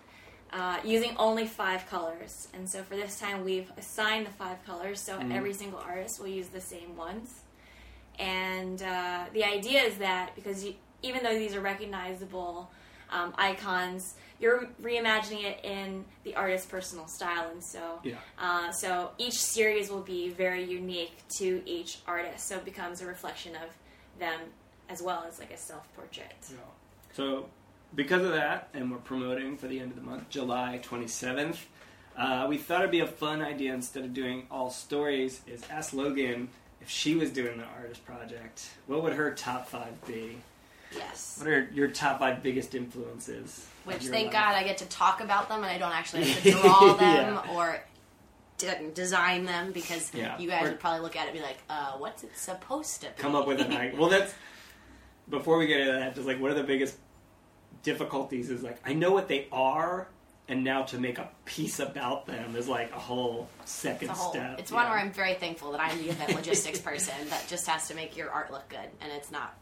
[0.53, 2.49] uh, using only five colors.
[2.55, 6.29] And so for this time, we've assigned the five colors, so every single artist will
[6.29, 7.43] use the same ones.
[8.19, 12.71] And uh, the idea is that because you, even though these are recognizable
[13.15, 18.17] um, icons, you're reimagining it in the artist's personal style, and so Yeah.
[18.39, 22.49] uh, so each series will be very unique to each artist.
[22.49, 23.71] So it becomes a reflection of
[24.19, 24.41] them
[24.89, 26.35] as well as like a self portrait.
[27.13, 27.49] So,
[27.95, 31.59] because of that, and we're promoting for the end of the month, July 27th,
[32.17, 35.93] uh, we thought it'd be a fun idea instead of doing all stories, is ask
[35.93, 36.49] Logan
[36.81, 40.39] if she was doing the artist project, what would her top five be?
[40.97, 41.37] Yes.
[41.39, 43.67] What are your top five biggest influences?
[43.85, 44.33] Which, thank life?
[44.33, 47.35] God, I get to talk about them and I don't actually have to draw them
[47.47, 47.55] Yeah.
[47.55, 47.81] or
[48.59, 50.39] de- design them because Yeah.
[50.39, 53.01] you guys Or- would probably look at it and be like, uh, what's it supposed
[53.03, 53.13] to be?
[53.17, 53.99] come up with an idea.
[54.01, 54.33] Well, that's
[55.29, 56.15] before we get into that.
[56.15, 56.97] Just like what are the biggest
[57.83, 58.51] difficulties?
[58.51, 60.09] Is like I know what they are,
[60.49, 64.23] and now to make a piece about them is like a whole second It's a
[64.23, 64.59] whole- step.
[64.59, 64.91] It's one Yeah.
[64.91, 68.17] where I'm very thankful that I'm the event logistics person that just has to make
[68.17, 69.55] your art look good, and it's not.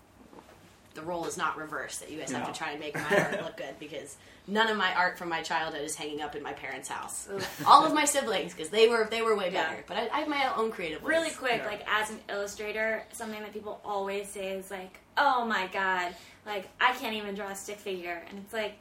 [0.95, 3.43] The role is not reversed that you guys have to try and make my art
[3.43, 4.17] look good because
[4.47, 7.29] none of my art from my childhood is hanging up in my parents' house.
[7.67, 9.71] All of my siblings because they were they were way Yeah.
[9.71, 11.09] better, but I, I have my own creative ways.
[11.17, 11.67] Really quick, Yeah.
[11.67, 16.15] like as an illustrator, something that people always say is like, "Oh my god,
[16.45, 18.75] like I can't even draw a stick figure," and it's like,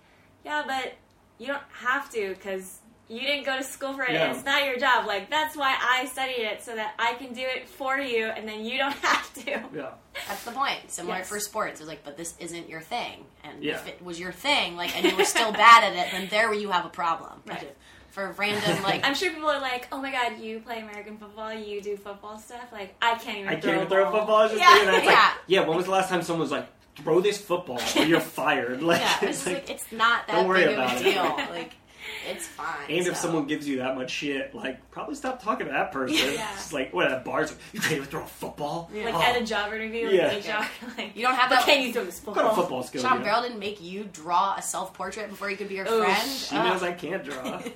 [0.44, 0.94] yeah, but
[1.38, 2.80] you don't have to because
[3.12, 4.12] you didn't go to school for it.
[4.12, 4.28] Yeah.
[4.28, 5.06] and It's not your job.
[5.06, 8.48] Like that's why I studied it so that I can do it for you, and
[8.48, 9.52] then you don't have to.
[9.76, 9.90] Yeah.
[10.28, 10.80] That's the point.
[10.88, 11.30] Similar Yes.
[11.30, 13.76] for sports, it was like, but this isn't your thing, and Yeah.
[13.76, 16.54] if it was your thing, like, and you were still bad at it, then there
[16.54, 17.42] you have a problem.
[17.46, 17.64] Right.
[17.64, 17.70] if-
[18.12, 21.54] For random, like, I'm sure people are like, "Oh my god, you play American football,
[21.54, 23.48] you do football stuff." Like I can't even.
[23.48, 24.36] I can't throw even a throw a football.
[24.36, 24.74] I just Yeah.
[24.74, 25.34] thinking like, Yeah.
[25.48, 25.60] yeah.
[25.68, 28.82] When was the last time someone was like, throw this football or you're fired?
[28.92, 31.00] Like, yeah, it's, it's like, like, it's not that don't worry big of about a
[31.00, 31.04] it.
[31.14, 31.24] deal.
[31.56, 31.72] Like,
[32.30, 32.90] it's fine.
[32.90, 36.16] and if someone gives you that much shit, like, probably stop talking to that person.
[36.34, 36.48] Yeah.
[36.54, 37.54] It's like, what at bars?
[37.74, 38.90] You can't even throw a football.
[38.94, 40.28] Like Oh, at a job interview, Yeah.
[40.28, 42.36] like HR, like You don't have but that- Can you throw this football?
[42.36, 43.02] kind of football skill?
[43.02, 45.86] Sean do Beryl didn't make you draw a self portrait before he could be your
[45.92, 46.30] Ooh, friend.
[46.32, 46.66] She Ugh.
[46.68, 47.62] knows I can't draw.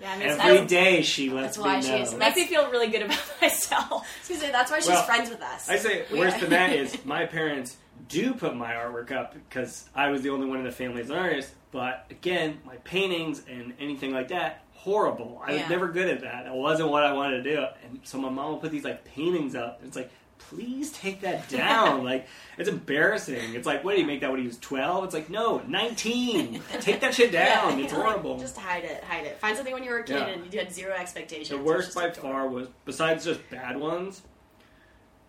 [0.00, 1.96] Yeah, it makes, Every that day she lets That's why me know.
[1.98, 4.04] she's- makes me feel really good about myself.
[4.28, 5.68] I was that's why she's Well, friends with us.
[5.68, 7.76] I say We- worse than that is my parents
[8.08, 11.10] do put my artwork up because I was the only one in the family as
[11.10, 11.50] an artist.
[11.70, 15.40] But again, my paintings and anything like that, horrible.
[15.44, 15.60] I Yeah.
[15.62, 16.46] was never good at that.
[16.46, 17.64] It wasn't what I wanted to do.
[17.86, 19.80] And so my mom will put these like paintings up.
[19.84, 22.02] It's like, please take that down.
[22.04, 22.26] like
[22.58, 23.54] it's embarrassing.
[23.54, 25.04] It's like, what did he make that when he was twelve?
[25.04, 26.60] It's like, no, nineteen.
[26.80, 27.78] take that shit down.
[27.78, 28.38] Yeah, it's like, horrible.
[28.38, 29.38] Just hide it, hide it.
[29.38, 30.26] Find something when you were a kid Yeah.
[30.26, 31.48] and you had zero expectations.
[31.50, 32.22] The worst by adorable.
[32.30, 34.22] far was, besides just bad ones,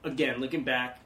[0.04, 1.00] again, looking back,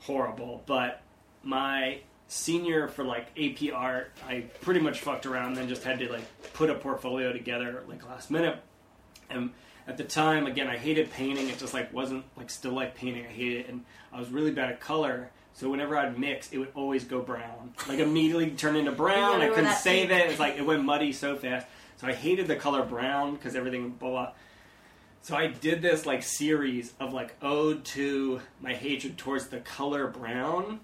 [0.00, 0.62] horrible.
[0.66, 1.01] But
[1.42, 5.98] my senior for like AP art, I pretty much fucked around and then just had
[5.98, 6.24] to like
[6.54, 8.58] put a portfolio together like last minute.
[9.28, 9.50] And
[9.86, 11.48] at the time, again, I hated painting.
[11.48, 13.26] It just like wasn't like still like painting.
[13.26, 13.68] I hated it.
[13.68, 15.30] And I was really bad at color.
[15.54, 17.74] So whenever I'd mix, it would always go brown.
[17.88, 19.42] Like immediately turn into brown.
[19.42, 20.18] I couldn't save peak.
[20.18, 20.30] it.
[20.30, 21.66] It's like it went muddy so fast.
[21.98, 24.32] So I hated the color brown because everything blah blah.
[25.20, 30.06] So I did this like series of like ode to my hatred towards the color
[30.06, 30.80] brown.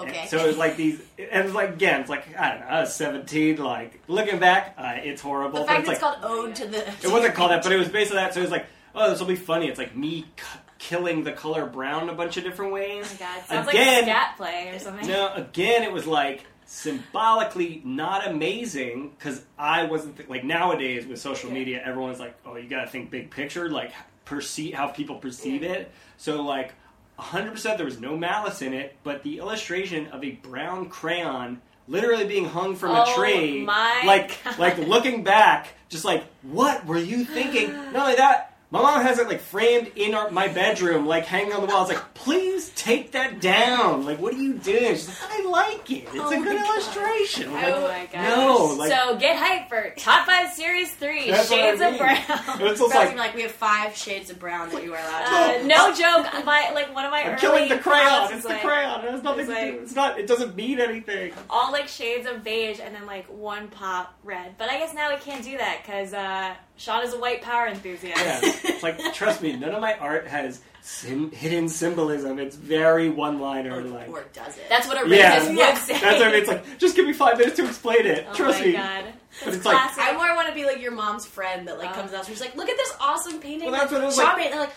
[0.00, 0.18] Okay.
[0.20, 2.60] And so it was like these, and it was like again, it's like I don't
[2.60, 3.56] know, I was seventeen.
[3.56, 5.60] Like looking back, uh, it's horrible.
[5.60, 6.88] the but fact it's that it's like called Ode to the.
[6.88, 8.34] it wasn't called that, but it was based on that.
[8.34, 9.68] So it was like, oh, this will be funny.
[9.68, 13.06] It's like me c- killing the color brown a bunch of different ways.
[13.08, 15.06] Oh my god, sounds Again- like a scat play or something.
[15.08, 21.20] No, again, it was like symbolically not amazing because I wasn't th- like nowadays with
[21.20, 21.54] social Yeah.
[21.54, 23.92] media, everyone's like, oh, you gotta think big picture, like
[24.24, 25.90] perceive how people perceive it.
[26.16, 26.72] So like.
[27.18, 32.24] 100% there was no malice in it, but the illustration of a brown crayon literally
[32.24, 34.58] being hung from a Oh tree, my like God.
[34.58, 37.72] like looking back, just like what were you thinking?
[37.92, 41.52] Not only that, My mom has it like framed in our, my bedroom, like hanging
[41.52, 41.76] on the wall.
[41.76, 44.06] I was like, please take that down.
[44.06, 44.94] Like, what are you doing?
[44.94, 46.04] She's like, I like it.
[46.04, 47.52] It's Oh a good illustration.
[47.54, 48.36] I'm Oh like, my gosh.
[48.36, 51.98] no, like so get hyped for Top 5 Series 3, That's what I Shades of.
[51.98, 52.70] Brown.
[52.70, 55.60] it's Like, like like we have five shades of brown that you are allowed to.
[55.60, 56.44] Uh, no joke.
[56.46, 58.24] My like one of my I'm early killing the crayon.
[58.32, 59.04] It's was the crayon.
[59.04, 59.82] It has nothing it's to like- do.
[59.82, 60.18] It's not.
[60.18, 61.34] It doesn't mean anything.
[61.50, 64.56] all like shades of beige and then like one pop red.
[64.56, 67.66] But I guess now we can't do that because uh, Sean is a white power
[67.68, 68.20] enthusiast.
[68.20, 72.40] Yeah, it's like trust me, none of my art has sim- hidden symbolism.
[72.40, 73.78] It's very one-liner.
[73.78, 74.64] Or, like or does it?
[74.68, 75.38] That's what a Yeah.
[75.38, 75.70] racist Yeah.
[75.72, 75.92] would say.
[76.00, 76.40] that's what I mean.
[76.40, 78.26] It's like just give me five minutes to explain it.
[78.28, 78.72] oh trust my me.
[78.72, 80.02] god, But That's it's like- classic.
[80.02, 81.94] I more want to be like your mom's friend that like Oh.
[81.94, 82.16] comes uh.
[82.18, 82.26] out.
[82.26, 84.36] She's like, "Look at this awesome painting." Well, that's that what it was Sean like-
[84.38, 84.74] made." They're like,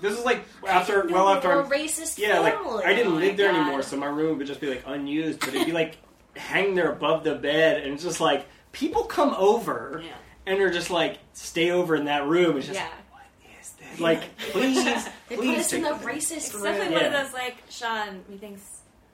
[0.00, 2.94] This is like after "No, well after we're I'm a racist Yeah, like family." I
[2.94, 3.60] didn't Oh live there God.
[3.62, 5.96] anymore, so my room would just be like unused, but it'd be like
[6.36, 10.12] hang there above the bed, and it's just like people come over Yeah.
[10.46, 12.56] And are just like stay over in that room.
[12.56, 12.88] It's just yeah.
[13.10, 13.22] what
[13.60, 14.00] is this?
[14.00, 16.02] Like please, They please put us in the this.
[16.02, 16.64] racist It's room.
[16.64, 18.22] definitely one of those like Sean.
[18.28, 18.62] Methinks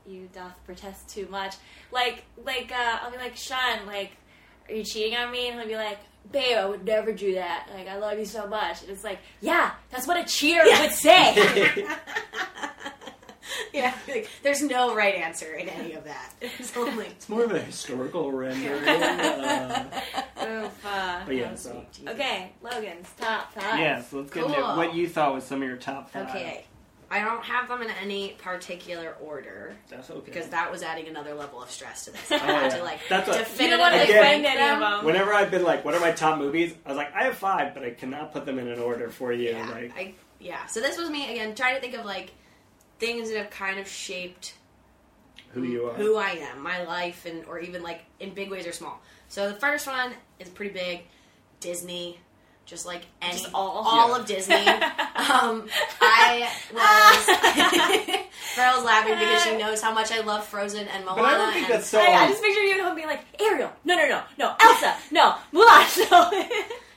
[0.06, 1.55] you doth protest too much.
[1.92, 3.86] Like like uh, I'll be like Sean.
[3.86, 4.12] Like
[4.68, 5.48] are you cheating on me?
[5.48, 5.98] And he'll be like.
[6.30, 7.68] Babe, I would never do that.
[7.74, 8.82] Like, I love you so much.
[8.82, 11.34] And it's like, yeah, that's what a cheater would say.
[13.72, 16.32] yeah, like, there's no right answer in any of that.
[16.58, 18.82] It's only It's more of a historical rendering.
[18.88, 19.84] uh,
[20.46, 23.78] Oof, uh, but yeah, so Okay, Logan's top five.
[23.78, 24.02] yeah.
[24.02, 26.28] So let's get into what you thought was some of your top five.
[26.30, 26.64] okay.
[27.10, 30.20] I don't have them in any particular order that's okay.
[30.26, 32.20] because that was adding another level of stress to this.
[32.30, 32.76] Oh, I had yeah.
[32.76, 35.04] to like That's what- You don't want to Again- defend any of them.
[35.06, 36.74] Whenever I've been like, what are my top movies?
[36.84, 39.32] I was like, I have five, but I cannot put them in an order for
[39.32, 39.52] you.
[39.52, 40.66] Yeah, Like, I yeah.
[40.66, 42.30] So this was me again trying to think of like
[42.98, 44.54] things that have kind of shaped
[45.52, 45.94] who you are.
[45.94, 49.00] who I am, my life, and or even like in big ways or small.
[49.28, 51.02] So the first one is pretty big,
[51.60, 52.18] Disney.
[52.66, 53.82] Just like any, Just all?
[53.86, 54.18] all Yeah.
[54.20, 54.56] of Disney.
[54.66, 55.66] um,
[56.02, 58.26] I was.
[58.54, 61.22] Farrell's laughing because she knows how much I love Frozen and Moana.
[61.22, 61.98] But I don't think and- that's so.
[61.98, 64.94] I, I just picture you at home being like, Ariel, no, no, no, no, Elsa,
[65.10, 66.30] no, Mulan, no.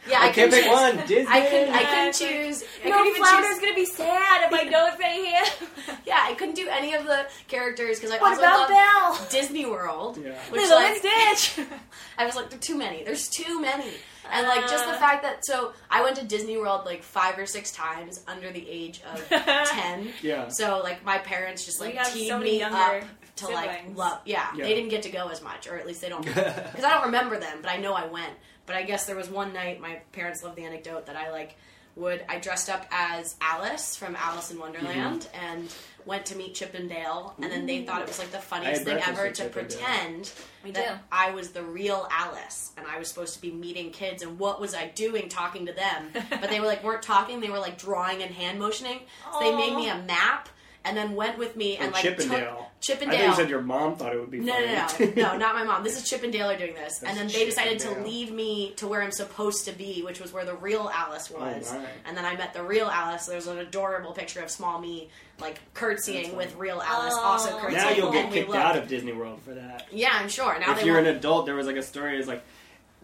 [0.10, 0.20] yeah.
[0.20, 0.74] I, I, can't pick choose.
[0.74, 0.98] one.
[1.08, 1.26] Disney.
[1.30, 1.74] I couldn't.
[1.74, 2.64] I Yeah, couldn't choose.
[2.84, 3.60] I no, couldn't even Flounder's choose.
[3.62, 5.68] gonna be sad if I don't say him.
[6.12, 9.28] Yeah, I couldn't do any of the characters because I What also about love Belle?
[9.30, 10.18] Disney World.
[10.22, 10.32] Yeah.
[10.50, 11.66] Which Lilo like, Stitch.
[12.18, 13.04] I was like, there are too many.
[13.04, 13.90] There's too many.
[14.32, 14.98] And like just the Uh.
[15.00, 18.66] fact that so I went to Disney World like five or six times under the
[18.70, 19.28] age of
[19.68, 20.10] ten.
[20.22, 20.48] Yeah.
[20.50, 23.04] So like my parents just like have teed so me up
[23.38, 24.20] to like love.
[24.26, 24.66] Yeah, Yeah.
[24.66, 27.06] they didn't get to go as much, or at least they don't because I don't
[27.06, 28.34] remember them, but I know I went.
[28.66, 31.56] But I guess there was one night my parents loved the anecdote that I like
[31.98, 35.46] would I dressed up as Alice from Alice in Wonderland Mm-hmm.
[35.46, 35.70] and
[36.06, 38.84] went to meet Chip and Dale, and then they thought it was like the funniest
[38.84, 39.80] thing ever to Chip and Dale.
[39.80, 40.32] pretend
[40.64, 41.00] We that do.
[41.12, 44.60] I was the real Alice, and I was supposed to be meeting kids, and what
[44.60, 46.10] was I doing talking to them?
[46.30, 49.02] but they were like weren't talking; they were like drawing and hand motioning.
[49.34, 50.50] So they made me a map,
[50.84, 52.38] and then went with me and Or like Chippendale.
[52.38, 52.68] and took Dale.
[52.82, 53.20] Chip and I Dale.
[53.22, 55.14] think you said your mom thought it would be No, funny.
[55.16, 55.84] no, no, no, not my mom.
[55.84, 58.04] This is Chippendale are doing this, and then they decided to Dale.
[58.04, 61.40] lead me to where I'm supposed to be, which was where the real Alice oh,
[61.40, 61.72] was.
[61.72, 61.86] Oh, my.
[62.06, 63.28] And then I met the real Alice.
[63.28, 65.10] There's an adorable picture of small me,
[65.40, 67.22] like curtsying with real Alice, Oh.
[67.24, 67.74] also curtsying.
[67.84, 69.88] now you'll get kicked out of Disney World for that.
[69.92, 70.58] Yeah, I'm sure.
[70.60, 71.18] Now if they you're an won't.
[71.18, 72.20] adult, there was like a story.
[72.20, 72.42] Is like,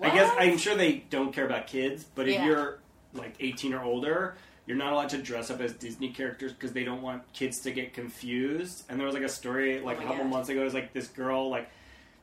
[0.02, 2.46] I guess I'm sure they don't care about kids, but if Yeah.
[2.46, 2.80] you're
[3.14, 4.36] like 18 or older,
[4.68, 7.72] you're not allowed to dress up as Disney characters because they don't want kids to
[7.72, 8.84] get confused.
[8.90, 10.30] And there was like a story like Oh a couple God.
[10.30, 10.62] months ago.
[10.62, 11.70] It was like this girl, like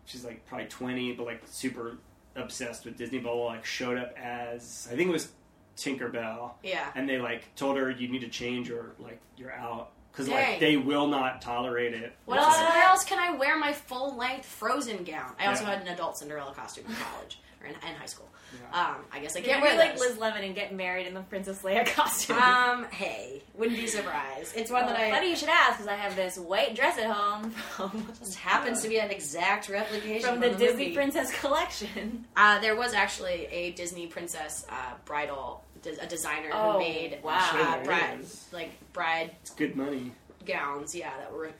[0.04, 1.96] she's like probably 20, but like super
[2.36, 3.18] obsessed with Disney.
[3.18, 5.32] Bubble like showed up as I think it was
[5.76, 6.90] Tinkerbell, Yeah.
[6.94, 10.60] and they like told her you need to change or like you're out because like
[10.60, 12.14] they will not tolerate it.
[12.26, 12.56] What else?
[12.58, 15.32] Where else can I wear my full length Frozen gown?
[15.40, 15.70] I also Yeah.
[15.70, 18.28] had an adult Cinderella costume in college or in, in high school.
[18.72, 18.80] Yeah.
[18.90, 20.10] Um, I guess I You're can't gonna wear be like those.
[20.10, 22.38] Liz Lemon and get married in the Princess Leia costume.
[22.38, 24.56] Um, hey, wouldn't be surprised.
[24.56, 26.98] It's one Well, that I funny you should ask because I have this white dress
[26.98, 30.94] at home from, just happens to be an exact replication from the, Disney movie.
[30.94, 32.24] Princess collection.
[32.36, 34.74] Uh, there was actually a Disney princess uh,
[35.04, 37.38] bridal, de- a designer Oh, who made wow.
[37.50, 38.46] Sure uh, there bride, is.
[38.52, 40.12] like bride It's good money.
[40.46, 40.94] gowns.
[40.94, 41.50] Yeah, that were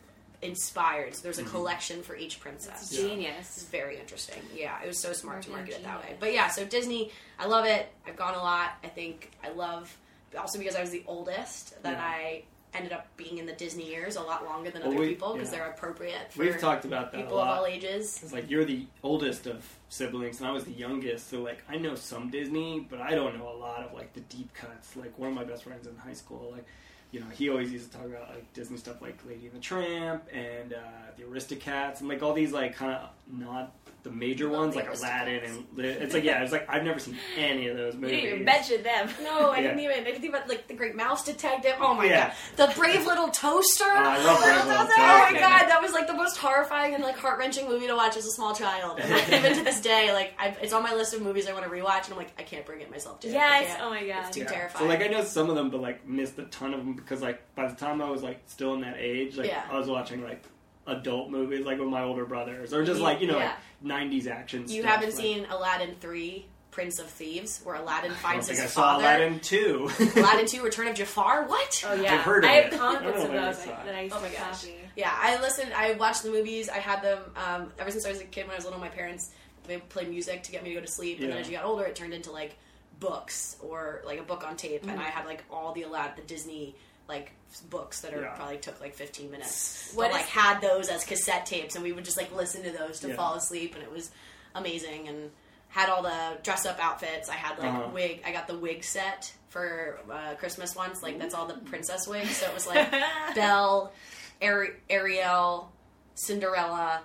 [0.45, 1.15] inspired.
[1.15, 1.51] So there's a Mm-hmm.
[1.51, 2.83] collection for each princess.
[2.83, 3.67] It's Genius.
[3.71, 4.43] very interesting.
[4.55, 6.17] Yeah, it was so smart to Marketing market it that way.
[6.21, 7.89] But yeah, so Disney, I love it.
[8.07, 8.73] I've gone a lot.
[8.85, 9.97] I think I love
[10.39, 12.03] also because I was the oldest that Yeah.
[12.05, 12.43] I
[12.77, 15.33] ended up being in the Disney years a lot longer than Well, other we- people
[15.35, 15.59] because yeah.
[15.61, 18.19] they're appropriate for We've talked about that people a of all ages.
[18.21, 21.77] It's like you're the oldest of siblings, and I was the youngest, so like I
[21.77, 24.97] know some Disney, but I don't know a lot of like the deep cuts.
[24.97, 26.67] Like one of my best friends in high school, like
[27.15, 29.61] you know, he always used to talk about like Disney stuff like Lady and the
[29.61, 30.79] Tramp and uh,
[31.17, 33.73] the Aristocats and like all these like kind of not
[34.05, 37.17] the major Love ones like Aladdin and it's like yeah, it's like I've never seen
[37.37, 38.17] any of those You movies.
[38.21, 39.09] didn't even mention them.
[39.23, 39.63] No, I Yeah.
[39.63, 39.97] didn't even.
[39.97, 41.73] I didn't think about like the Great Mouse Detective.
[41.81, 42.35] Oh my Yeah.
[42.57, 43.85] god, the Brave Little Toaster.
[43.87, 44.93] Oh, I love Brave Little Toaster.
[45.01, 47.97] Oh my god, that was like the most horrifying and like heart wrenching movie to
[47.97, 49.01] watch as a small child.
[49.01, 51.65] And even to this day, like I, it's on my list of movies I want
[51.65, 53.29] to rewatch, and I'm like, I can't bring it myself to.
[53.29, 53.79] I Yes.
[53.81, 54.27] Oh my god.
[54.27, 54.49] It's too Yeah.
[54.49, 54.85] terrifying.
[54.85, 57.23] So like I know some of them, but like missed a ton of them because
[57.23, 59.63] like by the time I was like still in that age, like Yeah.
[59.71, 60.43] I was watching like
[60.87, 63.55] adult movies like with my older brothers or just like you know Yeah.
[63.83, 64.63] like '90s action.
[64.69, 64.85] you stuff.
[64.95, 66.47] haven't like, seen Aladdin three.
[66.71, 69.05] Prince of Thieves, where Aladdin I don't finds think his I saw father.
[69.05, 69.89] Aladdin two.
[70.17, 71.45] Aladdin 2 Return of Jafar?
[71.47, 71.85] What?
[71.87, 72.15] Oh yeah.
[72.15, 72.73] I've heard of I it.
[72.73, 74.33] have comic I don't books of if I those that I used Oh to my
[74.33, 74.41] gosh.
[74.63, 74.75] copy.
[74.97, 75.73] Yeah, I listened.
[75.73, 76.69] I watched the movies.
[76.69, 78.47] I had them um, ever since I was a kid.
[78.49, 79.31] When I was little, my parents
[79.69, 81.21] they played music to get me to go to sleep.
[81.21, 82.57] And then as you got older, it turned into like
[82.99, 84.81] books or like a book on tape.
[84.83, 84.91] Mm-hmm.
[84.91, 86.75] And I had like all the Aladdin, the Disney
[87.09, 87.33] like
[87.71, 88.35] books that are Yeah.
[88.35, 89.93] probably took like 15 minutes.
[89.95, 92.63] What but, is- like had those as cassette tapes, and we would just like listen
[92.65, 93.17] to those to Yeah.
[93.17, 94.11] fall asleep, and it was
[94.55, 95.09] amazing.
[95.09, 95.31] And
[95.69, 97.29] had all the dress up outfits.
[97.29, 97.89] I had like Uh-huh.
[97.93, 98.23] wig.
[98.25, 101.03] I got the wig set for uh, Christmas once.
[101.03, 102.37] Like that's all the princess wigs.
[102.37, 102.91] So it was like
[103.35, 103.93] Belle,
[104.41, 105.73] Ari- Ariel,
[106.15, 107.03] Cinderella.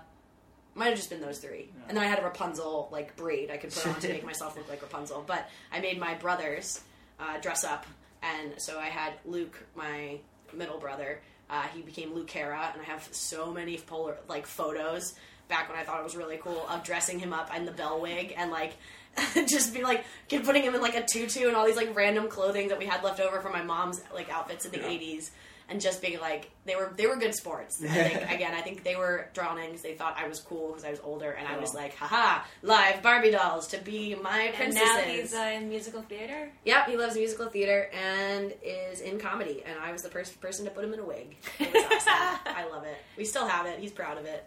[0.75, 1.71] Might have just been those three.
[1.87, 4.55] And then I had a Rapunzel like braid I could put on to make myself
[4.55, 5.23] look like Rapunzel.
[5.25, 6.81] But I made my brothers
[7.19, 7.85] uh, dress up,
[8.23, 10.19] and so I had Luke, my
[10.53, 11.21] middle brother.
[11.49, 15.13] Uh, he became Luke Hera, and I have so many polar like photos
[15.47, 17.99] back when I thought it was really cool of dressing him up in the Belle
[17.99, 18.73] wig and like
[19.47, 20.03] just be like
[20.43, 23.03] putting him in like a tutu and all these like random clothing that we had
[23.03, 24.89] left over from my mom's like outfits in the Yeah.
[24.89, 25.29] 80s
[25.69, 27.81] and just being like they were they were good sports.
[27.83, 30.69] I think again, I think they were drawn in because they thought I was cool
[30.69, 31.77] because I was older, and I was Oh.
[31.77, 34.89] like, haha, live Barbie dolls to be my princesses.
[34.97, 36.51] And now he's uh, in musical theater.
[36.65, 40.65] Yep, he loves musical theater and is in comedy, and I was the first person
[40.65, 41.35] to put him in a wig.
[41.59, 42.39] It was awesome.
[42.55, 42.97] I love it.
[43.17, 43.79] We still have it.
[43.79, 44.45] He's proud of it.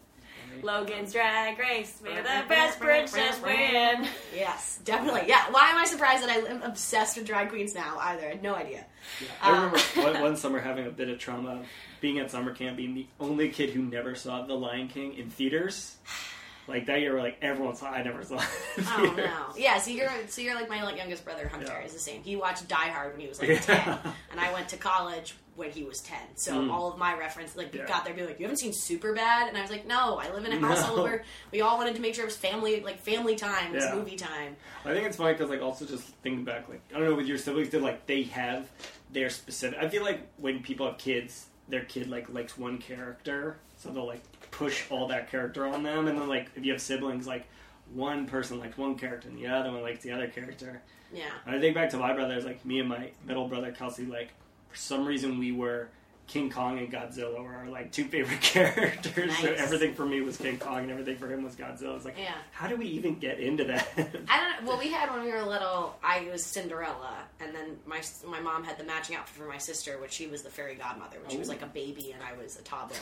[0.63, 2.01] Logan's Drag Race.
[2.03, 4.07] May the best princess win.
[4.35, 5.23] Yes, definitely.
[5.29, 5.51] Yeah.
[5.51, 7.97] Why am I surprised that I am obsessed with drag queens now?
[8.01, 8.85] Either I had no idea.
[9.43, 9.79] I Uh, remember
[10.13, 11.63] one, one summer having a bit of trauma,
[12.01, 15.31] being at summer camp, being the only kid who never saw The Lion King in
[15.31, 15.97] theaters.
[16.69, 17.91] Like that year, like everyone saw.
[17.91, 18.37] I never saw.
[18.37, 18.43] It
[18.79, 19.17] in Oh theaters.
[19.17, 19.55] no!
[19.59, 21.85] Yeah, so you're so you're like my like youngest brother Hunter Yeah.
[21.85, 22.23] is the same.
[22.23, 23.59] He watched Die Hard when he was like Yeah.
[23.59, 23.99] ten,
[24.31, 26.19] and I went to college when he was ten.
[26.35, 26.71] So Mm.
[26.73, 27.87] all of my reference, like, Yeah.
[27.87, 30.33] got there, be like, "You haven't seen Super Bad?" And I was like, "No, I
[30.33, 31.05] live in a household No.
[31.05, 33.95] where we all wanted to make sure it was family, like family time, Yeah.
[33.95, 37.05] movie time." I think it's funny because like also just thinking back, like I don't
[37.11, 38.69] know with your siblings, did like they have
[39.11, 39.79] their specific.
[39.79, 44.07] I feel like when people have kids, their kid like likes one character, so they'll
[44.07, 47.47] like push all that character on them, and then like if you have siblings, like
[47.93, 50.81] one person likes one character and the other one likes the other character.
[51.13, 54.07] Yeah, And I think back to my brothers, like me and my middle brother Kelsey,
[54.07, 54.31] like
[54.73, 55.89] for some reason we were
[56.29, 58.41] King Kong and Godzilla were our like two favorite
[58.77, 59.37] characters.
[59.39, 61.97] So everything for me was King Kong and everything for him was Godzilla.
[61.97, 62.33] It's like, Yeah.
[62.53, 63.87] how do we even get into that?
[63.97, 64.65] I don't.
[64.65, 64.69] Know.
[64.71, 65.95] Well, we had when we were little.
[66.03, 69.99] I was Cinderella, and then my my mom had the matching outfit for my sister,
[70.01, 71.53] which she was the fairy godmother when she was Oh.
[71.53, 72.97] like a baby, and I was a toddler.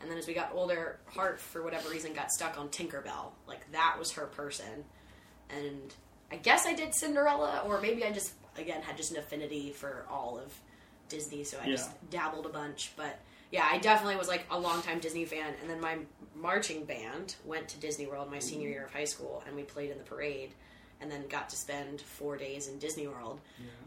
[0.00, 3.32] And then as we got older, Hart for whatever reason got stuck on Tinkerbell.
[3.46, 4.84] Like that was her person,
[5.50, 5.94] and
[6.32, 10.06] I guess I did Cinderella, or maybe I just again had just an affinity for
[10.10, 10.52] all of
[11.08, 12.92] Disney, so I just dabbled a bunch.
[12.96, 13.18] But
[13.50, 15.54] yeah, I definitely was like a longtime Disney fan.
[15.60, 15.98] And then my
[16.34, 18.72] marching band went to Disney World my senior mm.
[18.72, 20.54] year of high school, and we played in the parade.
[21.04, 23.38] And then got to spend four days in Disney World,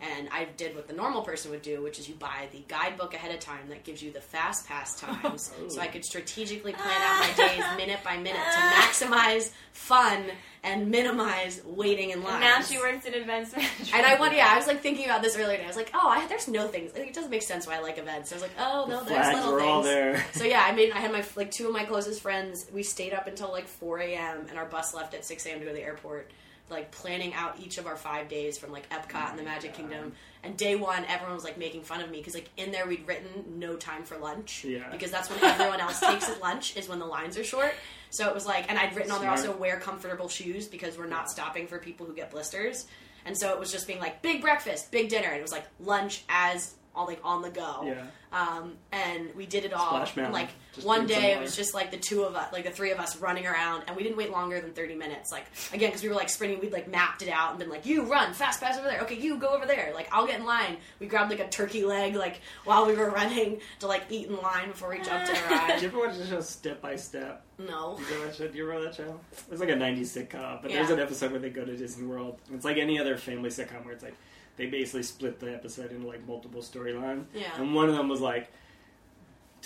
[0.01, 3.15] and I did what the normal person would do, which is you buy the guidebook
[3.15, 7.01] ahead of time that gives you the fast pass times, so I could strategically plan
[7.01, 10.25] out my days minute by minute to maximize fun
[10.63, 12.41] and minimize waiting in line.
[12.41, 13.95] Now she works in events management.
[13.95, 15.63] And I went, yeah, I was like thinking about this earlier today.
[15.63, 16.93] I was like, oh, I, there's no things.
[16.93, 18.31] Like, it doesn't make sense why I like events.
[18.31, 19.67] I was like, oh no, there's little things.
[19.67, 20.23] all there.
[20.33, 20.91] So yeah, I made.
[20.91, 22.67] I had my like two of my closest friends.
[22.71, 24.45] We stayed up until like 4 a.m.
[24.49, 25.59] and our bus left at 6 a.m.
[25.59, 26.29] to go to the airport.
[26.69, 30.13] Like planning out each of our five days from like Epcot and the Magic Kingdom.
[30.43, 33.07] And day one, everyone was like making fun of me because like in there we'd
[33.07, 34.65] written no time for lunch.
[34.65, 34.89] Yeah.
[34.91, 37.73] Because that's when everyone else takes at lunch is when the lines are short.
[38.09, 41.07] So it was like, and I'd written on there also wear comfortable shoes because we're
[41.07, 42.87] not stopping for people who get blisters.
[43.25, 45.65] And so it was just being like big breakfast, big dinner, and it was like
[45.79, 47.83] lunch as all like on the go.
[47.85, 48.03] Yeah.
[48.29, 49.87] Um, and we did it all.
[49.87, 50.33] Splash and, Mountain.
[50.33, 52.91] like Just one day, it was just like the two of us, like the three
[52.91, 55.31] of us running around, and we didn't wait longer than thirty minutes.
[55.31, 57.85] Like again, because we were like sprinting, we'd like mapped it out and been like,
[57.85, 58.99] "You run fast, fast over there.
[59.01, 59.91] Okay, you go over there.
[59.93, 63.09] Like I'll get in line." We grabbed like a turkey leg, like while we were
[63.21, 65.81] running to like eat in line before we jumped in a Did ride.
[65.81, 67.45] you ever watch the show Step by Step?
[67.59, 67.97] No.
[68.11, 68.51] You it?
[68.51, 69.19] Do you remember that show?
[69.49, 70.77] It's like a '90s sitcom, but Yeah.
[70.77, 72.39] there's an episode where they go to Disney World.
[72.53, 74.15] It's like any other family sitcom where it's like
[74.57, 77.25] they basically split the episode into like multiple storylines.
[77.33, 77.49] Yeah.
[77.57, 78.51] And one of them was like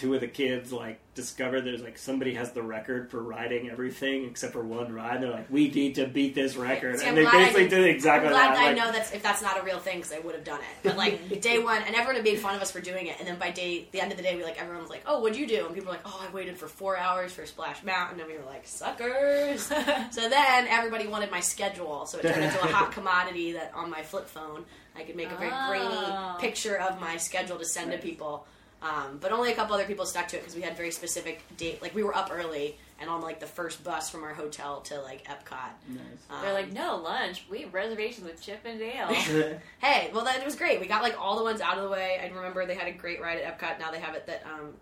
[0.02, 4.26] two of the kids like discover there's like somebody has the record for riding everything
[4.26, 5.22] except for one ride.
[5.22, 8.28] They're like, we need to beat this record, See, and they I basically didn't- exactly
[8.30, 8.60] I'm glad that.
[8.60, 10.60] I like- know that's if that's not a real thing because I would have done
[10.60, 10.66] it.
[10.84, 13.18] But like day one, and everyone made fun of us for doing it.
[13.20, 15.20] And then by day the end of the day, we like everyone was like, "Oh,
[15.22, 17.84] what'd you do?" And people were like, "Oh, I waited for four hours for Splash
[17.84, 19.62] Mountain." And we were like, "Suckers!"
[20.12, 23.90] so then everybody wanted my schedule, so it turned into a hot commodity that on
[23.90, 24.66] my flip phone
[24.96, 25.68] I could make a very Oh.
[25.70, 26.38] grainy ah.
[26.40, 28.46] picture of my schedule to send to people.
[28.82, 31.44] Um, but only a couple other people stuck to it because we had very specific
[31.56, 31.82] date.
[31.82, 35.00] Like we were up early and on like the first bus from our hotel to
[35.02, 35.70] like Epcot.
[35.88, 36.02] Nice.
[36.30, 37.46] Um, They're like, no lunch.
[37.50, 39.08] We have reservations with Chip and Dale.
[39.82, 40.80] Hey, well, that it was great.
[40.80, 42.20] We got like all the ones out of the way.
[42.22, 43.80] I remember they had a great ride at Epcot.
[43.80, 44.74] Now they have it that um,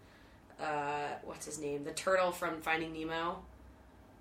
[0.61, 1.83] uh, what's his name?
[1.83, 3.39] The turtle from Finding Nemo.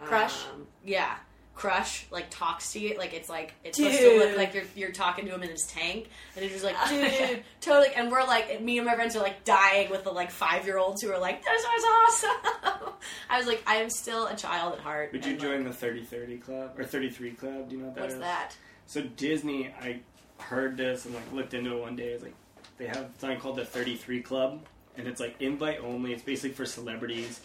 [0.00, 0.44] Crush?
[0.52, 1.16] Um, yeah,
[1.58, 2.96] Crush like talks to you.
[2.96, 5.66] Like it's like it's supposed to look like you're, you're talking to him in his
[5.66, 7.92] tank, and it's just like dude, totally.
[7.96, 10.78] And we're like, me and my friends are like dying with the like five year
[10.78, 12.92] olds who are like, this was awesome.
[13.30, 15.12] I was like, I am still a child at heart.
[15.12, 17.68] Would you and, join the 3030 club or 33 club?
[17.68, 18.20] Do you know what that What's is?
[18.20, 18.56] that?
[18.86, 19.98] So Disney, I
[20.38, 22.10] heard this and like looked into it one day.
[22.10, 22.34] It's like
[22.78, 24.60] they have something called the 33 Club,
[24.96, 26.12] and it's like invite only.
[26.12, 27.40] It's basically for celebrities.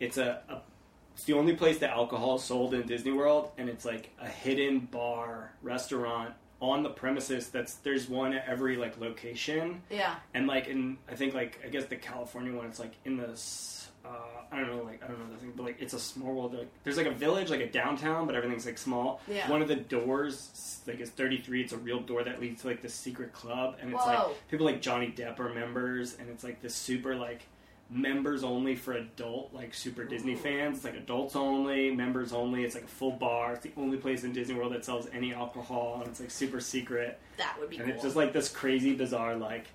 [0.00, 0.58] It's a, a
[1.14, 4.28] it's the only place that alcohol is sold in Disney World, and it's like a
[4.28, 7.48] hidden bar restaurant on the premises.
[7.50, 10.16] That's there's one at every like location, Yeah.
[10.34, 13.38] and like in I think like I guess the California one, it's like in the
[14.04, 14.08] uh,
[14.52, 16.54] I don't know like I don't know the thing, but like it's a small world.
[16.54, 19.20] Like, there's like a village, like a downtown, but everything's like small.
[19.28, 19.48] Yeah.
[19.50, 21.62] One of the doors like is 33.
[21.62, 24.28] It's a real door that leads to like the secret club, and it's Whoa.
[24.28, 27.42] like people like Johnny Depp are members, and it's like this super like
[27.90, 30.76] members only for adult like super Disney fans.
[30.76, 32.64] It's like adults only, members only.
[32.64, 33.54] It's like a full bar.
[33.54, 36.60] It's the only place in Disney World that sells any alcohol, and it's like super
[36.60, 37.94] secret That would be and cool.
[37.94, 39.66] it's just like this crazy bizarre like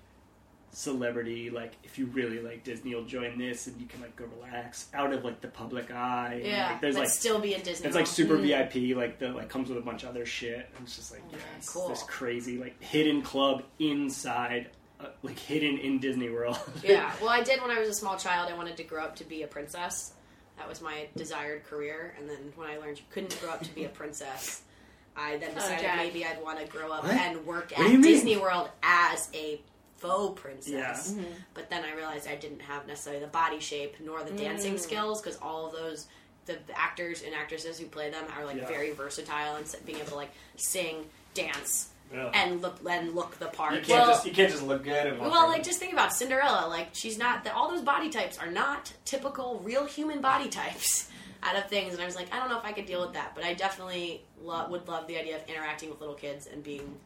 [0.72, 4.24] celebrity like if you really like disney you'll join this and you can like go
[4.36, 7.54] relax out of like the public eye and, yeah, like, there's but like still be
[7.54, 7.88] in Disney.
[7.88, 8.70] it's like super mm.
[8.70, 11.22] vip like the like comes with a bunch of other shit and it's just like
[11.24, 11.88] oh, Okay, yes, cool.
[11.88, 14.68] this crazy like hidden club inside
[15.00, 17.12] uh, like hidden in disney world yeah.
[17.20, 18.50] Well, I did when I was a small child.
[18.50, 20.12] I wanted to grow up to be a princess.
[20.58, 22.14] That was my desired career.
[22.18, 24.62] And then when I learned you couldn't grow up to be a princess,
[25.16, 25.96] I then Oh, decided Jack.
[25.96, 27.14] maybe I'd want to grow up What?
[27.14, 28.02] and work What at you mean?
[28.02, 29.60] Disney World as a
[29.96, 30.72] faux princess.
[31.14, 31.22] Yeah.
[31.22, 31.32] Mm-hmm.
[31.54, 34.38] But then I realized I didn't have necessarily the body shape nor the Mm.
[34.38, 36.06] dancing skills because all of those.
[36.46, 38.66] The actors and actresses who play them are like Yeah.
[38.66, 41.04] very versatile and being able to like sing,
[41.34, 42.30] dance, Yeah.
[42.34, 43.74] and look and look the part.
[43.74, 45.48] you can't Well- just you can't just look good and well, around.
[45.50, 46.66] like just think about Cinderella.
[46.68, 47.44] Like she's not.
[47.44, 51.08] The, all those body types are not typical real human body types
[51.42, 51.92] out of things.
[51.94, 53.54] And I was like, I don't know if I could deal with that, but I
[53.54, 56.96] definitely lo- would love the idea of interacting with little kids and being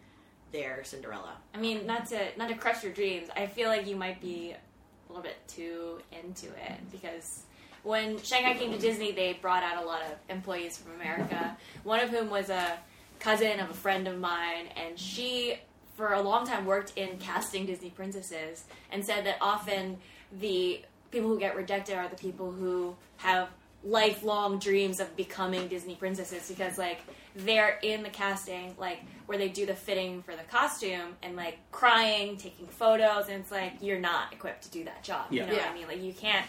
[0.52, 1.32] their Cinderella.
[1.55, 3.28] I mean, not to not to crush your dreams.
[3.36, 7.43] I feel like you might be a little bit too into it because
[7.82, 11.56] when Shanghai came to Disney, they brought out a lot of employees from America.
[11.82, 12.78] One of whom was a
[13.18, 15.56] cousin of a friend of mine, and she,
[15.96, 19.98] for a long time, worked in casting Disney princesses, and said that often
[20.40, 20.80] the
[21.10, 23.48] people who get rejected are the people who have
[23.86, 27.00] lifelong dreams of becoming Disney princesses because like
[27.36, 31.58] they're in the casting like where they do the fitting for the costume and like
[31.70, 35.26] crying, taking photos, and it's like you're not equipped to do that job.
[35.30, 35.42] Yeah.
[35.42, 35.70] You know what Yeah.
[35.70, 35.86] I mean?
[35.88, 36.46] Like you can't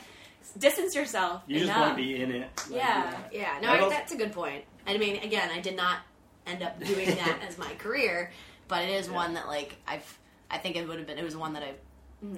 [0.57, 1.41] distance yourself.
[1.47, 1.79] you just enough.
[1.81, 3.17] want to be in it Like, Yeah.
[3.33, 4.63] Yeah, no, I've I, also- that's a good point.
[4.87, 5.99] I mean, again, I did not
[6.47, 8.31] end up doing that as my career,
[8.67, 10.19] but it is one that like I've.
[10.49, 11.17] I think it would have been.
[11.17, 11.73] It was one that I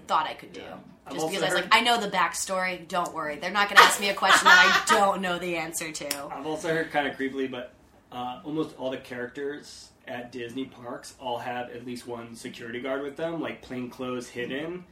[0.07, 0.61] thought I could do.
[0.61, 0.75] Yeah.
[1.05, 2.88] I've Just also because I was heard- like, I know the backstory.
[2.88, 5.55] Don't worry, they're not going to ask me a question that I don't know the
[5.57, 6.25] answer to.
[6.34, 7.73] I've also heard kind of creepily, but
[8.11, 13.03] uh, almost all the characters at Disney parks all have at least one security guard
[13.03, 14.85] with them, like plain clothes hidden.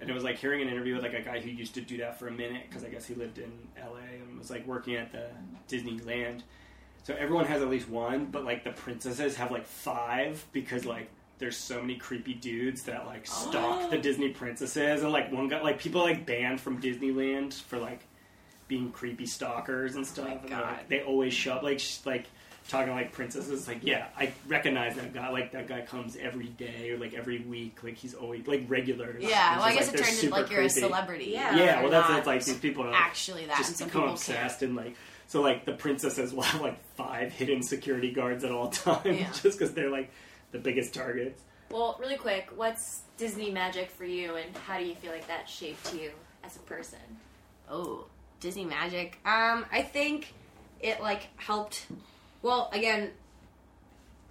[0.00, 1.96] And it was like hearing an interview with like a guy who used to do
[1.98, 4.94] that for a minute because I guess he lived in LA and was like working
[4.96, 5.26] at the
[5.68, 6.42] Disneyland.
[7.04, 11.08] So everyone has at least one, but like the princesses have like five because like
[11.38, 15.60] there's so many creepy dudes that like stalk the Disney princesses and like one guy
[15.60, 18.00] like people like banned from Disneyland for like
[18.68, 20.28] being creepy stalkers and oh stuff.
[20.28, 20.72] and they're, God.
[20.72, 22.26] like, they always show up like sh- like
[22.68, 23.66] talking like princesses.
[23.66, 25.28] Like, yeah, I recognize that guy.
[25.30, 27.82] Like that guy comes every day or like every week.
[27.82, 29.16] Like he's always like regular.
[29.18, 30.80] Yeah, well, I It's guess just, it they're turns into like super you're a creepy.
[30.86, 31.24] celebrity.
[31.32, 31.56] Yeah.
[31.56, 34.02] Yeah, well, that's Not it's like these people are actually that, and just some become
[34.02, 34.70] people obsessed can't.
[34.70, 34.94] and like
[35.32, 39.30] so like the princesses will have like five hidden security guards at all times Yeah.
[39.42, 40.10] just because they're like
[40.50, 41.40] the biggest targets.
[41.70, 45.48] Well, really quick, what's Disney magic for you, and how do you feel like that
[45.48, 46.10] shaped you
[46.44, 46.98] as a person?
[47.70, 48.04] Oh,
[48.40, 49.18] Disney magic.
[49.24, 50.34] Um, I think
[50.80, 51.86] it like helped.
[52.42, 53.08] Well, again,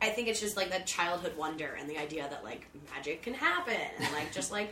[0.04, 3.34] I think it's just like that childhood wonder and the idea that like magic can
[3.34, 4.72] happen and like just like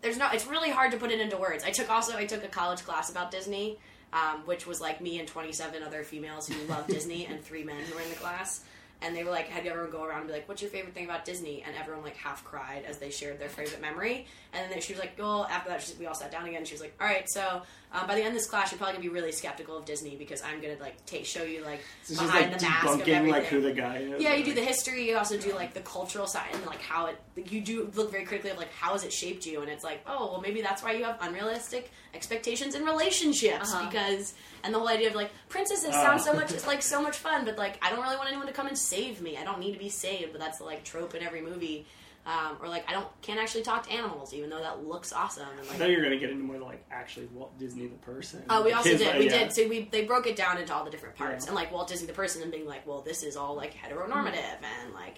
[0.00, 0.28] there's no.
[0.32, 1.62] It's really hard to put it into words.
[1.62, 3.78] I took also I took a college class about Disney,
[4.12, 7.76] um, which was like me and 27 other females who love Disney and three men
[7.88, 8.62] who were in the class.
[9.00, 11.06] And they were like, had everyone go around and be like, "What's your favorite thing
[11.06, 14.26] about Disney?" And everyone like half cried as they shared their favorite memory.
[14.52, 16.74] And then she was like, "Well, after that, she, we all sat down again." She
[16.74, 17.62] was like, "All right, so
[17.92, 20.16] um, by the end of this class, you're probably gonna be really skeptical of Disney
[20.16, 23.00] because I'm gonna like take show you like It's just behind like the mask of
[23.00, 24.22] debunking everything." like who the guy is.
[24.22, 25.08] Yeah, you do the history.
[25.08, 27.18] You also do like the cultural side and like how it.
[27.36, 29.84] Like, you do look very critically of like how has it shaped you, and it's
[29.84, 33.88] like, oh, well, maybe that's why you have unrealistic expectations in relationships Uh-huh.
[33.90, 36.02] because, and the whole idea of like princesses Oh.
[36.02, 36.52] sounds so much.
[36.52, 38.76] It's like so much fun, but like I don't really want anyone to come and
[38.78, 39.36] save me.
[39.36, 41.86] I don't need to be saved, but that's the like trope in every movie.
[42.24, 45.48] Um, or like I don't can't actually talk to animals, even though that looks awesome.
[45.58, 47.96] And I like thought you were gonna get into more like actually Walt Disney the
[47.96, 48.44] person.
[48.48, 49.18] Oh, we also his- did.
[49.18, 49.38] We yeah.
[49.38, 49.52] did.
[49.52, 51.48] So we they broke it down into all the different parts, Yeah.
[51.50, 54.36] and like Walt Disney the person, and being like, well, this is all like heteronormative
[54.84, 55.16] and like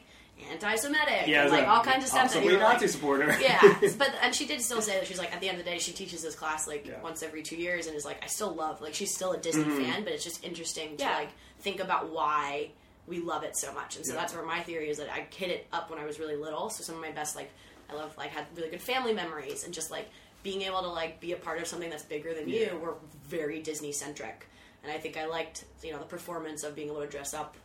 [0.51, 2.23] anti-Semitic, Yeah, and like a all kinds of stuff.
[2.23, 3.37] that possibly you were, Nazi like, supporter.
[3.41, 3.61] yeah,
[3.99, 5.79] but and she did still say that she's like at the end of the day
[5.79, 7.01] she teaches this class like Yeah.
[7.03, 9.65] once every two years, and is like I still love like she's still a Disney
[9.65, 9.85] Mhm.
[9.85, 11.29] fan, but it's just interesting to like
[11.61, 12.71] think about why
[13.07, 14.21] we love it so much, and so Yeah.
[14.21, 16.71] that's where my theory is that I hit it up when I was really little.
[16.71, 17.51] So some of my best like
[17.91, 20.09] I love like had really good family memories and just like
[20.43, 22.73] being able to like be a part of something that's bigger than Yeah.
[22.73, 24.47] you were very Disney centric.
[24.83, 27.57] And I think I liked, you know, the performance of being able to dress up,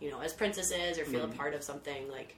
[0.00, 1.32] you know, as princesses or feel Mhm.
[1.34, 2.36] a part of something like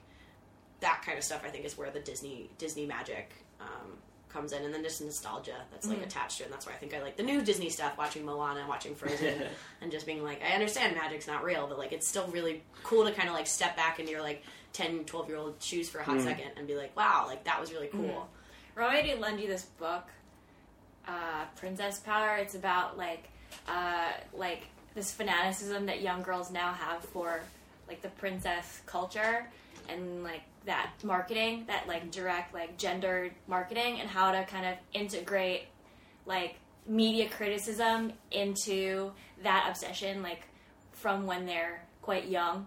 [0.79, 1.43] that kind of stuff.
[1.45, 3.97] I think is where the Disney Disney magic um,
[4.33, 6.47] comes in, and then just nostalgia that's like attached to it.
[6.47, 8.95] And that's why I think I like the new Disney stuff, watching Moana, and watching
[8.95, 9.43] Frozen,
[9.81, 13.05] and just being like, I understand magic's not real, but like it's still really cool
[13.05, 14.43] to kind of like step back into your like
[14.73, 16.23] 10, 12 year old shoes for a hot Mm.
[16.23, 18.27] second and be like, wow, like that was really cool.
[18.75, 20.07] Remind me to lend you this book,
[21.07, 22.37] uh, Princess Power.
[22.37, 23.29] It's about like,
[23.67, 24.63] uh, like
[24.95, 27.41] this fanaticism that young girls now have for
[27.87, 29.45] like the princess culture
[29.89, 34.75] and like that marketing, that like direct like gendered marketing, and how to kind of
[34.93, 35.63] integrate
[36.25, 36.55] like
[36.87, 39.11] media criticism into
[39.43, 40.41] that obsession, like
[40.91, 42.65] from when they're quite young,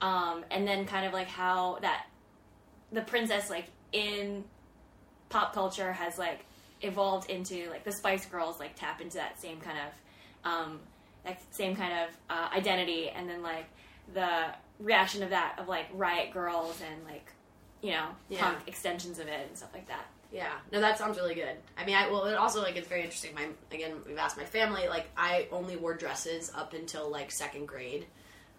[0.00, 2.06] um, and then kind of like how that
[2.92, 4.44] the princess like in
[5.28, 6.44] pop culture has like
[6.82, 10.80] evolved into like the Spice Girls like tap into that same kind of um,
[11.24, 13.66] that same kind of uh, identity, and then like
[14.14, 14.46] the
[14.78, 17.32] reaction of that of like Riot Girls and like
[17.82, 18.40] you know Yeah.
[18.40, 20.06] punk extensions of it and stuff like that.
[20.32, 21.56] Yeah, no, that sounds really good.
[21.76, 23.34] I mean, I well, it also like it's very interesting.
[23.34, 24.88] My again, we've asked my family.
[24.88, 28.06] Like, I only wore dresses up until like second grade.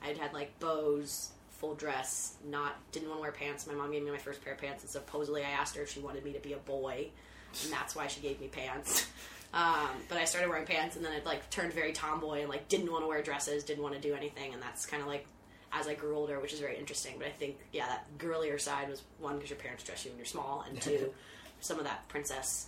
[0.04, 2.36] I'd had like bows, full dress.
[2.48, 3.66] Not didn't want to wear pants.
[3.66, 5.90] My mom gave me my first pair of pants, and supposedly I asked her if
[5.92, 7.08] she wanted me to be a boy,
[7.64, 9.08] and that's why she gave me pants.
[9.56, 12.68] Um, but I started wearing pants, and then it like turned very tomboy, and like
[12.70, 15.28] didn't want to wear dresses, didn't want to do anything, and that's kind of like
[15.74, 17.16] as I grew older, which is very interesting.
[17.18, 20.18] But I think, yeah, that girlier side was one because your parents dress you when
[20.20, 21.12] you're small, and two,
[21.62, 22.68] some of that princess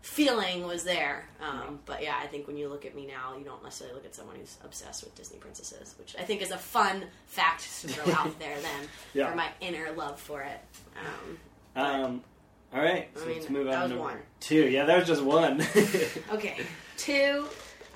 [0.00, 1.28] feeling was there.
[1.42, 4.04] Um, But yeah, I think when you look at me now, you don't necessarily look
[4.06, 7.88] at someone who's obsessed with Disney princesses, which I think is a fun fact to
[7.88, 8.56] throw out there.
[8.60, 9.30] Then Yeah.
[9.30, 10.60] for my inner love for it.
[10.96, 11.38] Um,
[11.84, 12.24] Um,
[12.72, 13.72] all right, so I mean, let's move on.
[13.88, 14.18] that to one.
[14.40, 14.68] Two.
[14.68, 15.62] Yeah, that was just one.
[16.32, 16.60] okay,
[16.96, 17.46] two.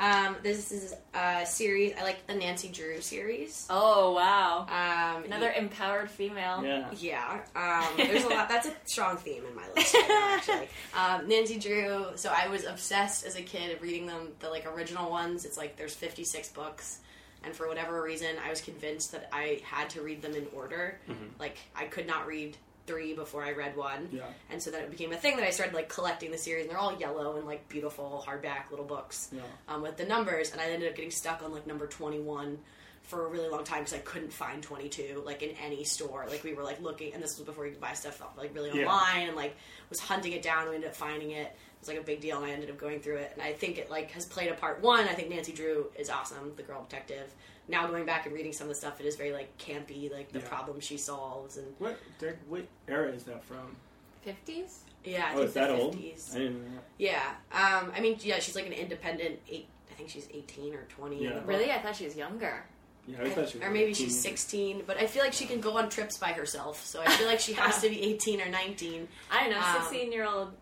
[0.02, 1.92] Um, this is a series.
[1.96, 3.68] I like the Nancy Drew series.
[3.70, 6.64] Oh wow, Um, another empowered female.
[6.64, 6.90] yeah.
[6.98, 8.48] Yeah, um, there's a lot.
[8.48, 9.94] That's a strong theme in my list.
[9.94, 10.68] Right now, actually,
[10.98, 12.06] um, Nancy Drew.
[12.16, 15.44] So I was obsessed as a kid reading them, the like original ones.
[15.44, 16.98] It's like there's 56 books,
[17.44, 20.98] and for whatever reason, I was convinced that I had to read them in order.
[21.38, 22.56] Like I could not read
[22.86, 24.08] three before I read one.
[24.12, 24.22] Yeah.
[24.50, 26.70] And so then it became a thing that I started like collecting the series, and
[26.70, 29.40] they're all yellow and like beautiful hardback little books Yeah.
[29.68, 32.58] um, with the numbers, and I ended up getting stuck on like number twenty one
[33.04, 36.26] for a really long time because I couldn't find twenty two like in any store.
[36.28, 38.70] Like we were like looking, and this was before you could buy stuff like really
[38.80, 38.86] Yeah.
[38.86, 39.56] online, and like
[39.90, 40.68] was hunting it down.
[40.68, 41.46] We ended up finding it.
[41.46, 43.30] It was like a big deal, and I ended up going through it.
[43.34, 44.80] And I think it like has played a part.
[44.82, 47.32] One, I think Nancy Drew is awesome, the girl detective.
[47.68, 50.32] Now going back and reading some of the stuff, it is very like campy, like
[50.32, 50.48] the Yeah.
[50.48, 53.76] problems she solves, and What Derek, what era is that from?
[54.22, 54.80] Fifties.
[55.04, 55.94] yeah, I oh, think is that the old?
[55.96, 55.98] I
[56.38, 56.84] didn't know that.
[56.98, 57.22] Yeah,
[57.52, 59.66] um, I mean, yeah, she's like an independent eight.
[59.90, 61.24] I think she's eighteen or twenty.
[61.24, 61.40] Yeah.
[61.44, 62.64] Really, I thought she was younger.
[63.06, 65.44] Yeah, I thought she was or maybe a she's 16, but I feel like she
[65.44, 66.86] can go on trips by herself.
[66.86, 69.08] So I feel like she has to be 18 or 19.
[69.28, 70.52] I don't know, Um, 16 year old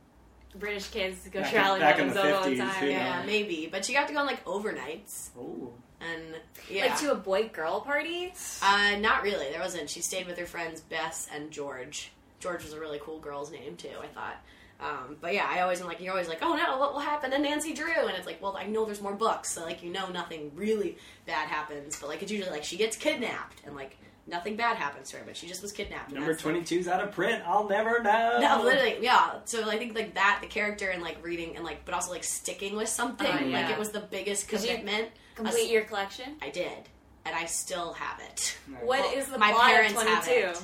[0.59, 2.85] British kids go Back in- traveling back by in the themselves all the 50s, time.
[2.85, 3.69] who Yeah, maybe.
[3.71, 5.73] But she got to go on like overnights, Oh.
[6.01, 6.23] and
[6.69, 8.33] yeah, Like to a boy girl party?
[8.63, 9.49] uh, not really.
[9.51, 9.89] There wasn't.
[9.89, 12.11] She stayed with her friends Bess and George.
[12.41, 13.91] George was a really cool girl's name too.
[14.03, 14.37] I thought.
[14.81, 17.31] Um, but yeah, I always am like, you're always like, oh no, what will happen
[17.33, 17.93] to Nancy Drew?
[17.93, 20.97] And it's like, well, I know there's more books, so like, you know, nothing really
[21.27, 21.99] bad happens.
[22.01, 23.99] But like, it's usually like she gets kidnapped, and like,
[24.31, 26.13] nothing bad happens to her, but she just was kidnapped.
[26.13, 27.43] Number that's, like, out of print.
[27.47, 28.39] I'll never know.
[28.41, 29.33] No, literally, yeah.
[29.45, 32.25] So I think like that, the character, and like reading, and like, but also like
[32.25, 33.27] sticking with something.
[33.27, 35.09] Oh, Like it was the biggest Did you commitment.
[35.35, 36.37] Complete Us- your collection?
[36.41, 36.89] I did,
[37.25, 38.57] and I still have it.
[38.69, 38.81] Nice.
[38.85, 40.63] What is the my parents of have it.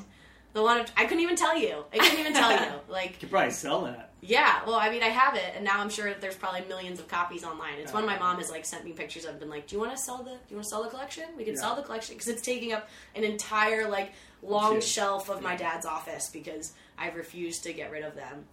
[0.53, 1.85] The one of, I couldn't even tell you.
[1.93, 2.73] I couldn't even tell you.
[2.89, 4.06] Like, You could probably sell that.
[4.21, 4.61] Yeah.
[4.67, 7.09] Well, I mean, I have it, and now I'm sure that there's probably millions of
[7.09, 7.75] copies online.
[7.79, 9.39] It's one my mom has like sent me pictures of.
[9.39, 10.31] Been like, do you want to sell the?
[10.31, 11.25] Do you want to sell the collection?
[11.37, 11.61] We can Yeah.
[11.61, 14.13] sell the collection because it's taking up an entire like
[14.43, 14.85] long Shit.
[14.85, 18.45] shelf of my dad's office because I've refused to get rid of them.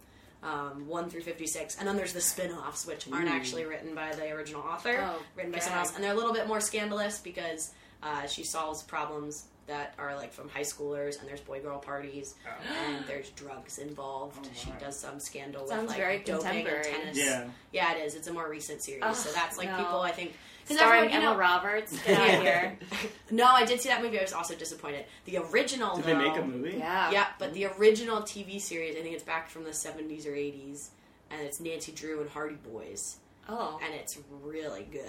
[0.42, 1.78] Um, 1 through 56.
[1.78, 3.32] And then there's the spin offs, which aren't Ooh.
[3.32, 5.64] actually written by the original author, Oh, written by God.
[5.64, 5.94] someone else.
[5.94, 7.70] And they're a little bit more scandalous because
[8.02, 12.34] uh, she solves problems that are like from high schoolers, and there's boy girl parties,
[12.46, 12.74] oh.
[12.94, 14.38] and there's drugs involved.
[14.46, 16.84] Oh, she does some scandal Sounds with like very doping and contemporary.
[16.84, 17.18] tennis.
[17.18, 17.44] Yeah.
[17.72, 18.14] Yeah, it is.
[18.14, 19.76] It's a more recent series, Ugh, so that's like no.
[19.78, 20.34] people I think.
[20.66, 21.92] Starring Emma know- Roberts.
[22.04, 22.78] Get out here.
[23.30, 24.18] no, I did see that movie.
[24.18, 25.04] I was also disappointed.
[25.26, 26.76] The original, Did though, they make a movie?
[26.78, 27.10] Yeah.
[27.10, 30.88] yeah, but the original TV series, I think it's back from the 70s or 80s,
[31.30, 33.16] and it's Nancy Drew and Hardy Boys,
[33.46, 33.78] Oh.
[33.84, 35.04] and it's really good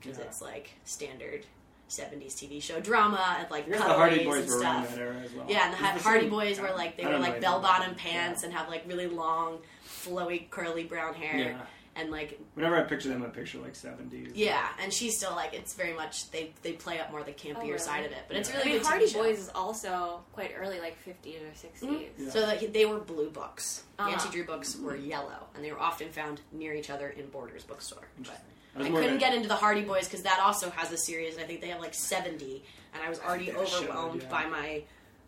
[0.00, 0.24] because Yeah.
[0.24, 1.46] it's like standard
[1.88, 4.90] 70s TV show drama and like I the Hardy cutaways Boys and were stuff.
[4.90, 5.46] that era as well.
[5.48, 7.40] Yeah, and the Is Ha- this Hardy in- Boys were like they I were like
[7.40, 8.46] bell bottom pants Yeah.
[8.48, 11.60] and have like really long, flowy, curly brown hair, Yeah.
[11.94, 14.32] and like Whenever I picture them, I picture like 70s.
[14.34, 17.56] yeah, and she's still like it's very much they they play up more the campier
[17.58, 17.78] Oh, really?
[17.78, 19.22] side of it, but it's really I mean, good TV Hardy show.
[19.22, 21.88] Boys is also quite early, like 50s or 60s.
[21.88, 22.06] Mhm.
[22.18, 22.30] Yeah.
[22.30, 23.84] So like, they were blue books.
[23.98, 24.10] Uh-huh.
[24.10, 27.62] Nancy Drew books were yellow, and they were often found near each other in Borders
[27.64, 28.00] bookstore.
[28.00, 28.46] But Interesting.
[28.78, 31.46] I, couldn't get into the Hardy Boys because that also has a series, and I
[31.46, 34.28] think they have like seventy, and I was already showed, overwhelmed yeah.
[34.30, 34.82] by my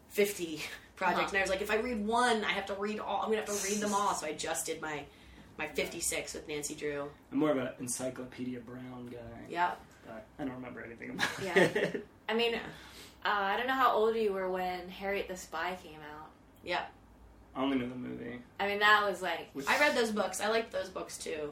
[0.08, 0.62] fifty
[0.96, 1.28] projects, Uh-huh.
[1.30, 3.22] and I was like, if I read one, I have to read all.
[3.22, 4.14] I'm gonna have to read them all.
[4.14, 5.04] So I just did my
[5.58, 7.08] my fifty six with Nancy Drew.
[7.32, 9.18] I'm more of an Encyclopedia Brown guy.
[9.48, 9.72] Yeah,
[10.38, 11.58] I don't remember anything about Yeah.
[11.58, 12.06] it.
[12.28, 12.54] I mean,
[13.24, 16.30] uh, I don't know how old you were when Harriet the Spy came out.
[16.64, 16.82] yeah.
[17.56, 18.38] I only know the movie.
[18.60, 19.48] I mean, that was like.
[19.52, 20.40] Which- I read those books.
[20.40, 21.50] I liked those books too.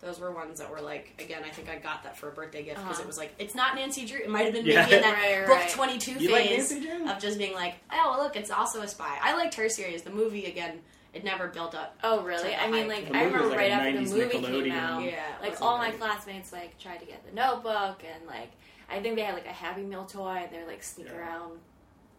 [0.00, 1.42] Those were ones that were like again.
[1.44, 3.02] I think I got that for a birthday gift because Uh-huh.
[3.02, 4.18] it was like it's not Nancy Drew.
[4.18, 4.82] It might have been Yeah.
[4.84, 5.70] maybe in that Right, book right.
[5.70, 7.08] twenty two You like phase Nancy Drew?
[7.10, 9.18] of just being like, oh well, look, it's also a spy.
[9.22, 10.02] I liked her series.
[10.02, 10.82] The movie again,
[11.14, 11.98] it never built up.
[12.04, 12.54] Oh really?
[12.54, 15.02] I mean, like I remember like right after the movie came out.
[15.02, 18.50] Yeah, Like wasn't all my classmates like tried to get the Notebook and like
[18.90, 20.42] I think they had like a Happy Meal toy.
[20.44, 21.16] and They would like sneak Yeah.
[21.18, 21.58] around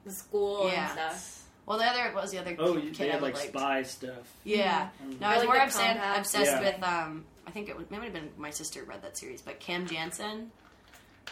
[0.03, 0.81] the school Yeah.
[0.83, 1.43] and stuff.
[1.67, 3.33] Well, the other what was the other Oh, kid you- kid they I had would
[3.33, 3.53] like liked?
[3.57, 4.33] spy stuff.
[4.43, 4.89] Yeah.
[5.03, 5.19] Mhm.
[5.21, 6.59] No, I was Or, more like, obsessed, obsessed Yeah.
[6.61, 6.83] with.
[6.83, 9.59] um I think it, was, it might have been my sister read that series, but
[9.59, 10.51] Cam Jansen.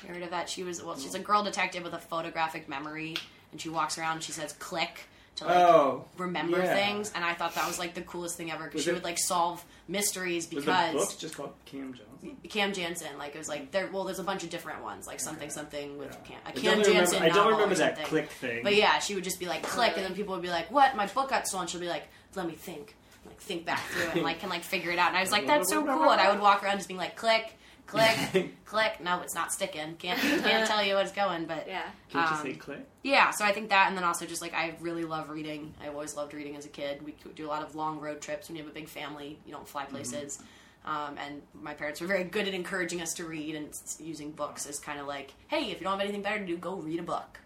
[0.05, 0.49] You heard of that?
[0.49, 0.97] She was well.
[0.97, 3.15] She's a girl detective with a photographic memory,
[3.51, 4.13] and she walks around.
[4.15, 5.03] and She says "click"
[5.37, 6.73] to like Oh, remember yeah.
[6.75, 9.03] things, and I thought that was like the coolest thing ever because she it- would
[9.05, 12.37] like solve mysteries Was the book just called Cam Johnson?
[12.49, 13.87] Cam Jansen, like it was like there.
[13.93, 16.27] Well, there's a bunch of different ones, like something something with Yeah.
[16.27, 18.05] Cam, a I Cam Jansen I don't remember that something.
[18.05, 18.63] click thing.
[18.63, 20.95] But yeah, she would just be like click, and then people would be like, "What?
[20.97, 22.95] My book got stolen." She'll be like, "Let me think."
[23.25, 25.09] Like think back through it and like can like figure it out.
[25.09, 27.15] And I was like, "That's so cool." And I would walk around just being like,
[27.15, 27.53] "Click,
[27.87, 29.95] click, click." No, it's not sticking.
[29.95, 31.83] Can't can't tell you what's going, but Yeah.
[32.09, 32.85] Can you just um, say click?
[33.03, 35.73] yeah, so I think that, and then also just like I really love reading.
[35.83, 37.03] I always loved reading as a kid.
[37.03, 39.39] We do a lot of long road trips when you have a big family.
[39.45, 40.39] You don't fly places,
[40.85, 43.69] um, and my parents were very good at encouraging us to read and
[43.99, 46.57] using books as kind of like, hey, if you don't have anything better to do,
[46.57, 47.39] go read a book.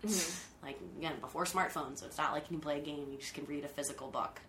[0.62, 3.34] Like again, before smartphones, so it's not like you can play a game; you just
[3.34, 4.42] can read a physical book.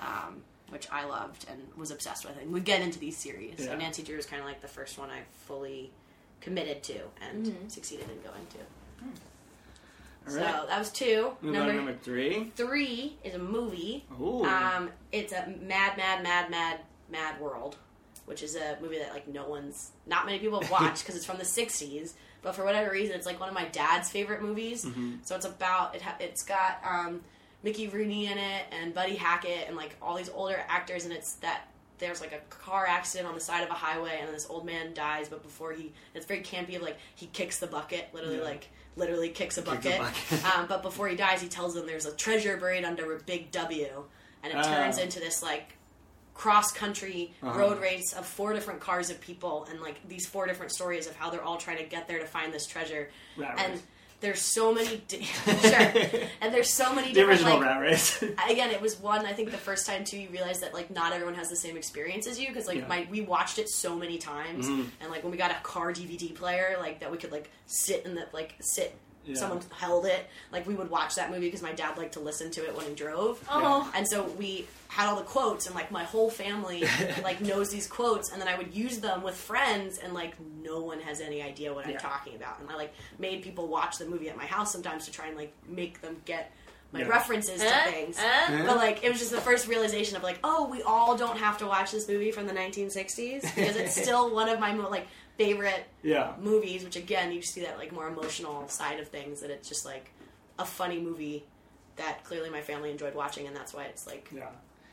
[0.00, 3.58] Um, which I loved and was obsessed with, and we get into these series.
[3.58, 3.76] So Yeah.
[3.76, 5.90] Nancy Drew is kind of like the first one I fully
[6.40, 9.04] committed to and succeeded in going to.
[10.26, 10.68] All So right.
[10.68, 11.32] that was two.
[11.42, 12.52] Number, number three.
[12.56, 14.04] three is a movie.
[14.20, 14.44] Ooh.
[14.44, 16.80] Um, it's a Mad, Mad, Mad, Mad,
[17.10, 17.76] Mad World,
[18.26, 21.24] which is a movie that like no one's, not many people have watched because it's
[21.24, 22.12] from the '60s.
[22.42, 24.84] But for whatever reason, it's like one of my dad's favorite movies.
[24.84, 25.14] Mm-hmm.
[25.24, 26.02] So it's about it.
[26.02, 27.22] Ha- it's got um,
[27.62, 31.34] Mickey Rooney in it and Buddy Hackett and like all these older actors, and it's
[31.34, 31.62] that
[31.98, 34.94] there's like a car accident on the side of a highway, and this old man
[34.94, 35.28] dies.
[35.28, 36.76] But before he, it's very campy.
[36.76, 38.44] Of like he kicks the bucket, literally Yeah.
[38.44, 39.98] like literally kicks a Kicks a bucket.
[40.00, 40.44] bucket.
[40.58, 43.50] um, but before he dies, he tells them there's a treasure buried under a big
[43.50, 44.04] W,
[44.44, 44.62] and it Oh.
[44.62, 45.74] turns into this like
[46.34, 47.58] cross country Uh-huh.
[47.58, 51.16] road race of four different cars of people and like these four different stories of
[51.16, 53.82] how they're all trying to get there to find this treasure Rat and race.
[54.20, 55.92] There's so many di- sure,
[56.40, 58.22] and there's so many The different original like rat race.
[58.48, 59.24] again, it was one.
[59.24, 61.76] I think the first time too, you realize that like not everyone has the same
[61.76, 62.88] experience as you because like Yeah.
[62.88, 64.88] My we watched it so many times, mm-hmm.
[65.00, 68.04] and like when we got a car DVD player, like that we could like sit
[68.04, 68.94] in the like sit.
[69.28, 69.34] Yeah.
[69.36, 70.26] Someone held it.
[70.50, 72.86] Like we would watch that movie because my dad liked to listen to it when
[72.86, 73.44] he drove.
[73.50, 73.90] Oh.
[73.94, 76.84] And so we had all the quotes, and like my whole family
[77.22, 80.80] like knows these quotes, and then I would use them with friends, and like no
[80.80, 81.98] one has any idea what I'm Yeah.
[81.98, 82.58] talking about.
[82.60, 85.36] And I like made people watch the movie at my house sometimes to try and
[85.36, 86.50] like make them get
[86.90, 87.08] my Yeah.
[87.08, 87.90] references to Eh?
[87.90, 88.18] things.
[88.18, 88.62] Eh?
[88.64, 91.58] But like it was just the first realization of like, oh, we all don't have
[91.58, 95.06] to watch this movie from the 1960s because it's still one of my mo- like
[95.38, 96.32] favorite yeah.
[96.38, 96.84] movies.
[96.84, 99.40] Which again, you see that like more emotional side of things.
[99.40, 100.10] That it's just like
[100.58, 101.44] a funny movie
[101.96, 104.50] that clearly my family enjoyed watching, and that's why it's like Yeah.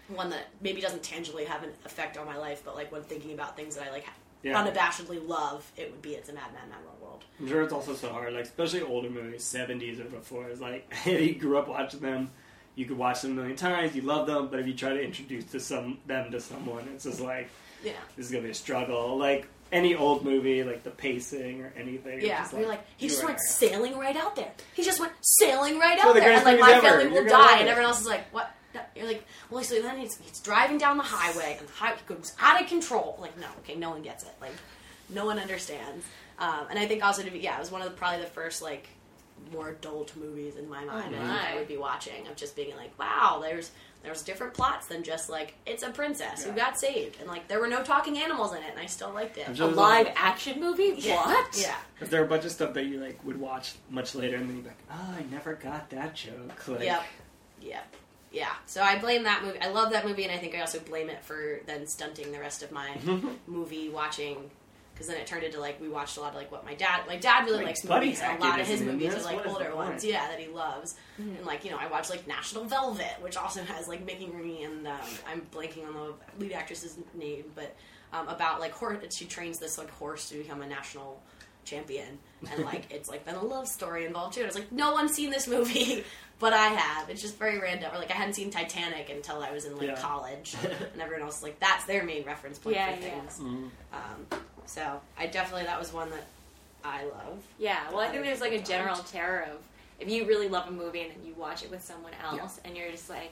[0.08, 3.34] one that maybe doesn't tangibly have an effect on my life, but like when thinking
[3.34, 4.06] about things that I like
[4.44, 4.64] Yeah.
[4.64, 7.24] unabashedly love, it would be it's a Mad Mad Mad World World.
[7.40, 10.48] I'm sure it's also so hard, like especially older movies, seventies or before.
[10.50, 12.32] It's like hey you grew up watching them,
[12.76, 15.02] you could watch them a million times, you love them, but if you try to
[15.04, 17.50] introduce to some them to someone, it's just like
[17.84, 17.94] Yeah.
[18.16, 19.16] this is gonna be a struggle.
[19.18, 22.22] Like any old movie, like the pacing or anything.
[22.22, 24.52] Yeah, just we're like, he just are- went sailing right out there.
[24.74, 26.88] He just went sailing right one out the there, and like my movies ever.
[26.88, 28.52] family will You're die, and everyone else is like, what?
[28.94, 32.34] You're like, well, so then he's, he's driving down the highway, and the highway goes
[32.42, 33.18] out of control.
[33.22, 34.34] Like, no, okay, no one gets it.
[34.42, 34.52] Like,
[35.10, 36.06] no one understands.
[36.40, 38.28] Um, and I think also, to be, yeah, it was one of the, probably the
[38.32, 38.90] first like
[39.54, 41.16] more adult movies in my mind.
[41.16, 41.52] I think my.
[41.54, 43.72] I would be watching of just being like, wow, there's
[44.06, 47.60] there's different plots than just like it's a princess who got saved, and like there
[47.60, 49.48] were no talking animals in it, and I still liked it.
[49.50, 50.92] A sure- live action movie?
[51.10, 51.58] What?
[51.60, 51.76] Yeah.
[51.96, 54.48] Because there are a bunch of stuff that you like would watch much later, and
[54.50, 57.04] then you'd be like, "Oh, I never got that joke." Like, Yep.
[57.62, 57.96] Yep.
[58.32, 58.52] Yeah.
[58.66, 59.60] So I blame that movie.
[59.62, 62.40] I love that movie, and I think I also blame it for then stunting the
[62.40, 62.98] rest of my
[63.48, 64.52] movie watching.
[64.96, 67.02] Because then it turned into like we watched a lot of like what my dad
[67.06, 69.76] my dad really Like, likes movies and a lot of his movies are like older
[69.76, 70.04] ones point?
[70.14, 70.96] yeah that he loves.
[71.18, 74.64] And like you know I watched like National Velvet which also has like Mickey Rooney
[74.64, 74.96] and um,
[75.30, 76.14] I'm blanking on the
[76.44, 77.76] lead actress's name but
[78.14, 81.22] um, about like horse she trains this like horse to become a national
[81.66, 82.18] champion.
[82.50, 84.42] And like it's like been a love story involved too.
[84.42, 86.06] And it's like no one's seen this movie
[86.40, 87.10] but I have.
[87.10, 87.94] It's just very random.
[87.94, 89.96] Or like I hadn't seen Titanic until I was in like Yeah.
[89.96, 90.56] college.
[90.94, 93.20] And everyone else is like that's their main reference point Yeah, for yeah.
[93.20, 93.40] things.
[93.40, 93.70] Mhm.
[93.94, 96.26] um, so I definitely that was one that
[96.84, 99.58] I love Yeah, well, I think there's like a general terror of
[100.00, 102.76] if you really love a movie and then you watch it with someone else and
[102.76, 103.32] you're just like,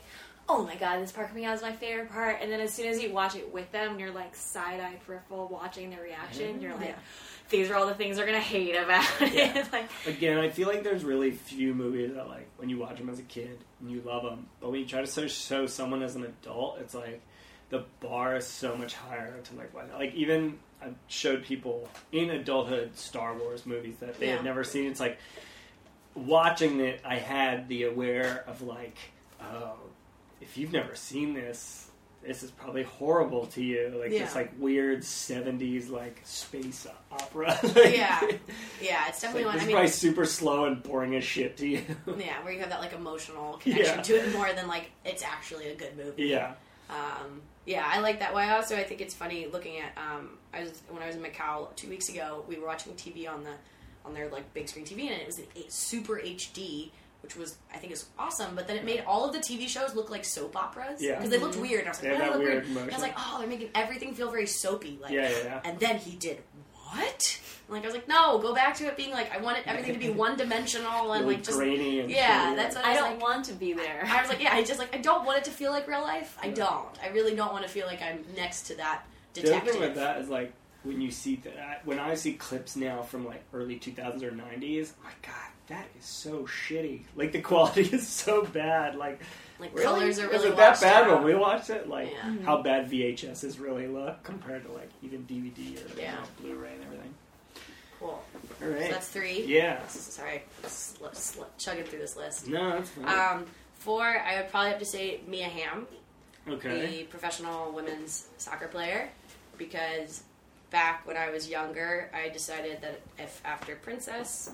[0.49, 2.38] oh my god, this part coming out is my favorite part.
[2.41, 5.47] And then as soon as you watch it with them, you're like side eyed peripheral
[5.47, 6.53] watching their reaction.
[6.53, 6.61] Mm-hmm.
[6.61, 6.95] You're like, Yeah.
[7.49, 9.68] these are all the things they're gonna hate about it.
[9.72, 13.10] like, Again, I feel like there's really few movies that like when you watch them
[13.10, 16.01] as a kid and you love them, but when you try to show, show someone
[16.01, 17.22] as an adult, it's like
[17.69, 22.30] the bar is so much higher to like why like even I showed people in
[22.30, 24.35] adulthood Star Wars movies that they Yeah.
[24.38, 24.85] had never seen.
[24.89, 25.18] It's like
[26.15, 28.97] watching it, I had the aware of like,
[29.41, 29.73] oh,
[30.41, 31.89] if you've never seen this.
[32.26, 37.60] This is probably horrible to you, like this like weird '70s like space opera.
[37.76, 38.22] yeah
[38.81, 41.57] yeah it's definitely Like, one this I mean probably super slow and boring as shit
[41.57, 41.81] to you.
[42.18, 44.01] yeah where you have that like emotional connection Yeah.
[44.03, 46.53] to it more than like it's actually a good movie yeah.
[46.89, 48.34] Um, yeah, I like that.
[48.34, 49.98] Why also I think it's funny looking at.
[49.98, 52.44] Um, I was when I was in Macau two weeks ago.
[52.48, 53.52] We were watching TV on the
[54.06, 56.91] on their like big screen TV, and it was an eight, super HD,
[57.22, 58.53] which was I think is awesome.
[58.56, 61.15] But then it made all of the TV shows look like soap operas Yeah.
[61.15, 61.85] because they looked weird.
[61.85, 63.15] And I was like, had "Why do that look weird weird?" And I was like,
[63.18, 65.61] "Oh, they're making everything feel very soapy." Like, Yeah, yeah, yeah.
[65.64, 66.41] And then he did
[66.95, 67.40] what?
[67.68, 69.64] And, like I was like, "No, go back to it being like I want it,
[69.68, 72.56] everything to be one dimensional and Really like just grainy and yeah." shitty.
[72.57, 74.03] That's what I, I don't like, want to be there.
[74.06, 76.02] I was like, yeah, I just like I don't want it to feel like real
[76.02, 76.38] life.
[76.41, 76.53] I Yeah.
[76.56, 76.99] don't.
[77.03, 79.03] I really don't want to feel like I'm next to that
[79.34, 80.53] The other thing with that is like
[80.84, 84.32] when you see that uh, when I see clips now from like early 2000s or
[84.32, 87.03] 90s, my god, that is so shitty.
[87.15, 88.95] Like the quality is so bad.
[88.95, 89.22] Like
[89.59, 89.85] like really?
[89.85, 91.15] colors are really was it that bad out.
[91.15, 91.88] when we watched it?
[91.88, 92.35] Like Yeah.
[92.45, 96.84] how bad VHSs really look compared to like even DVD or you know, Blu-ray and
[96.85, 97.13] everything.
[97.99, 98.09] Cool.
[98.61, 98.84] All right.
[98.85, 99.43] So that's three.
[99.45, 99.85] yeah.
[99.88, 102.47] Sorry, sl- sl- chugging through this list.
[102.47, 103.38] No, that's fine.
[103.39, 105.88] Um, four, I would probably have to say Mia Hamm,
[106.49, 106.85] okay.
[106.85, 109.09] the professional women's soccer player,
[109.57, 110.23] because
[110.69, 114.51] back when I was younger, I decided that if after Princess,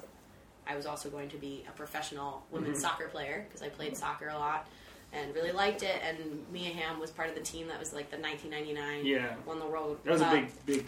[0.67, 2.81] I was also going to be a professional women's Mhm.
[2.81, 4.67] soccer player because I played soccer a lot
[5.13, 6.01] and really liked it.
[6.03, 9.35] And Mia Hamm was part of the team that was like the 1999 Yeah.
[9.45, 10.85] won the World That was a big, big.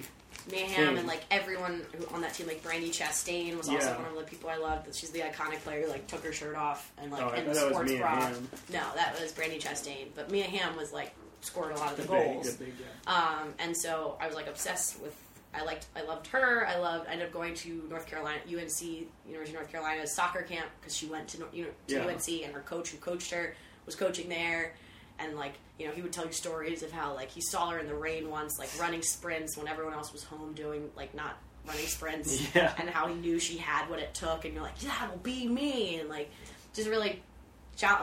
[0.51, 0.97] Mia Hamm thing.
[0.99, 3.97] and like everyone who on that team, like Brandi Chastain was also Yeah.
[3.97, 4.93] one of the people I loved.
[4.95, 7.53] She's the iconic player who like took her shirt off and like Oh, in the
[7.53, 8.21] that was sports Mia bra.
[8.21, 8.49] Hamm.
[8.71, 10.07] No, that was Brandi Chastain.
[10.15, 12.49] But Mia Hamm was like scored a lot of the, The goals.
[12.51, 12.73] big, the big,
[13.07, 13.13] yeah.
[13.41, 15.15] Um, and so I was like obsessed with
[15.53, 16.65] I liked I loved her.
[16.65, 17.09] I loved.
[17.09, 18.81] I ended up going to North Carolina, UNC,
[19.27, 22.05] University of North Carolina's soccer camp because she went to you know, to Yeah.
[22.07, 23.53] UNC, and her coach who coached her
[23.91, 24.73] was coaching there.
[25.19, 27.79] And like you know, he would tell you stories of how like he saw her
[27.79, 31.37] in the rain once, like running sprints when everyone else was home doing like not
[31.67, 32.73] running sprints, Yeah.
[32.79, 35.47] and how he knew she had what it took, and you're like, yeah, that'll be
[35.47, 36.29] me, and like
[36.73, 37.21] just really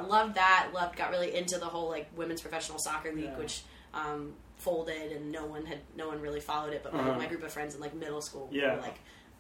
[0.07, 0.69] loved that.
[0.73, 3.39] Loved, got really into the whole like women's professional soccer league, Yeah.
[3.39, 3.63] which
[3.95, 6.83] um, folded, and no one had no one really followed it.
[6.85, 7.19] But my, Uh-huh.
[7.19, 8.77] my group of friends in like middle school Yeah.
[8.77, 8.99] were like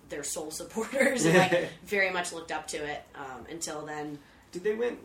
[0.08, 3.02] their sole supporters, and like very much looked up to it.
[3.14, 4.18] Um, until then,
[4.52, 4.96] Did they win?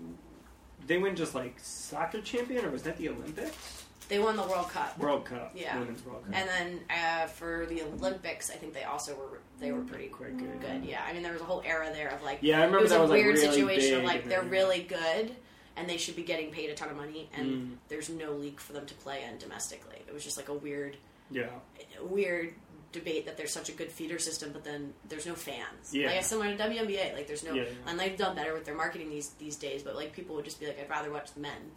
[0.88, 3.80] They win just like soccer champion, or was that the Olympics?
[4.10, 4.98] they won the World Cup.
[5.00, 5.52] World Cup.
[5.56, 5.80] Yeah.
[5.80, 6.36] Women's World Cup.
[6.36, 10.38] And then uh, for the Olympics, I think they also were they were pretty Quite
[10.38, 10.60] good.
[10.60, 10.84] good.
[10.84, 12.82] Yeah, I mean there was a whole era there of like Yeah, I remember it
[12.84, 15.36] was that a was, like, weird really situation of like they're then- really good
[15.78, 17.76] and they should be getting paid a ton of money and Mm.
[17.88, 20.02] there's no league for them to play in domestically.
[20.08, 20.98] It was just like a weird
[21.32, 21.48] yeah.
[22.02, 22.54] weird
[22.94, 25.92] debate that there's such a good feeder system, but then there's no fans.
[25.94, 26.08] Yeah.
[26.08, 27.14] Like similar to WNBA.
[27.14, 27.66] Like there's no, Yeah.
[27.88, 29.84] and they've done better with their marketing these these days.
[29.84, 31.72] But like people would just be like, I'd rather watch the men.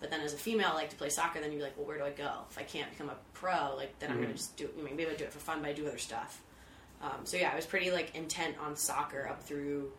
[0.00, 1.40] But then as a female, I like to play soccer.
[1.40, 3.74] Then you'd be like, well, where do I go if I can't become a pro?
[3.76, 4.22] Like then I'm Mhm.
[4.22, 4.70] gonna just do.
[4.78, 6.40] I mean, maybe I do it for fun, but I do other stuff.
[7.02, 9.90] Um, so yeah, I was pretty like intent on soccer up through.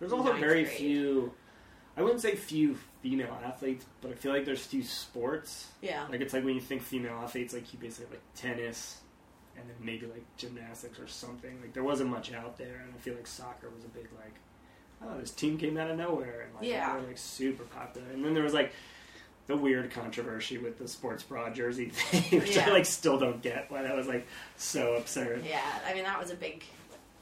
[0.00, 0.76] There's also very grade.
[0.76, 1.32] few.
[1.98, 5.68] I wouldn't say few female athletes, but I feel like there's few sports.
[5.80, 6.06] Yeah.
[6.10, 8.98] Like it's like when you think female athletes, like you basically have like tennis,
[9.58, 11.60] and then maybe like gymnastics or something.
[11.60, 14.34] Like there wasn't much out there, and I feel like soccer was a big like,
[15.04, 16.94] oh, this team came out of nowhere, and like Yeah.
[16.94, 18.06] they were like super popular.
[18.12, 18.72] And then there was like
[19.46, 23.70] the weird controversy with the sports bra jersey thing, which I like still don't get
[23.70, 24.26] why that was like
[24.56, 25.44] so absurd.
[25.48, 26.64] Yeah, I mean that was a big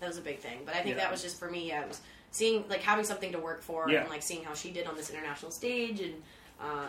[0.01, 0.61] that was a big thing.
[0.65, 1.03] But I think Yeah.
[1.05, 1.73] that was just for me.
[1.73, 2.01] I was
[2.31, 4.01] seeing like having something to work for Yeah.
[4.03, 6.15] and like seeing how she did on this international stage, and
[6.61, 6.89] um,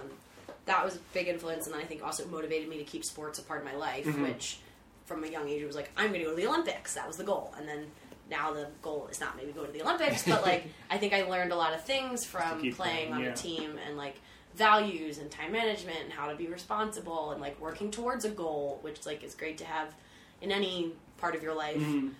[0.65, 1.65] that was a big influence.
[1.65, 4.05] And then I think also motivated me to keep sports a part of my life,
[4.05, 4.23] Mhm.
[4.23, 4.59] which
[5.05, 6.95] from a young age it was like I'm going to go to the Olympics.
[6.95, 7.87] That was the goal, and then.
[8.27, 11.29] Now the goal is not maybe go to the Olympics, but like I think I
[11.29, 13.29] learned a lot of things from keep playing on yeah.
[13.29, 14.15] a team and like
[14.55, 18.79] values and time management and how to be responsible and like working towards a goal,
[18.81, 19.93] which like is great to have
[20.41, 21.77] in any part of your life.
[21.77, 22.13] Mhm.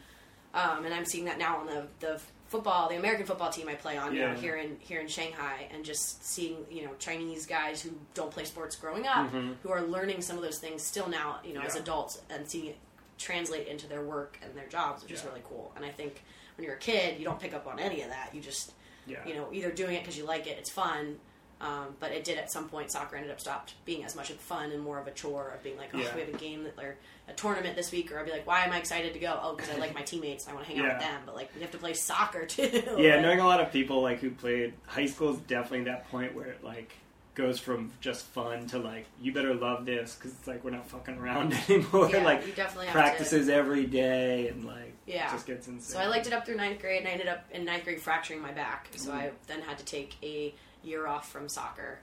[0.53, 3.75] Um, and I'm seeing that now on the the football, the American football team I
[3.75, 7.81] play on know, here in here in Shanghai, and just seeing you know Chinese guys
[7.81, 9.55] who don't play sports growing up, Mhm.
[9.63, 12.67] who are learning some of those things still now, you know, as adults, and seeing
[12.67, 12.77] it
[13.17, 15.71] translate into their work and their jobs, which is really cool.
[15.75, 16.21] And I think
[16.57, 18.33] when you're a kid, you don't pick up on any of that.
[18.35, 18.73] You just
[19.07, 19.25] Yeah.
[19.25, 21.19] you know, either doing it because you like it, it's fun.
[21.61, 22.91] Um, but it did at some point.
[22.91, 25.63] Soccer ended up stopped being as much of fun and more of a chore of
[25.63, 26.13] being like, oh, Yeah.
[26.13, 26.97] we have a game that, or
[27.29, 29.39] a tournament this week, or I'd be like, why am I excited to go?
[29.41, 30.43] Oh, because I like my teammates.
[30.45, 31.21] and I want to hang out with them.
[31.25, 32.69] But like, we have to play soccer too.
[32.97, 36.35] Yeah, knowing a lot of people like who played high school is definitely that point
[36.35, 36.91] where it like
[37.35, 40.87] goes from just fun to like you better love this because it's like we're not
[40.89, 42.09] fucking around anymore.
[42.09, 45.31] Yeah, like you definitely have practices every day and like Yeah.
[45.31, 45.95] just gets insane.
[45.95, 48.01] So I liked it up through ninth grade, and I ended up in ninth grade
[48.01, 48.87] fracturing my back.
[48.95, 49.15] So Mm.
[49.15, 50.53] I then had to take a
[50.85, 51.99] year off from soccer,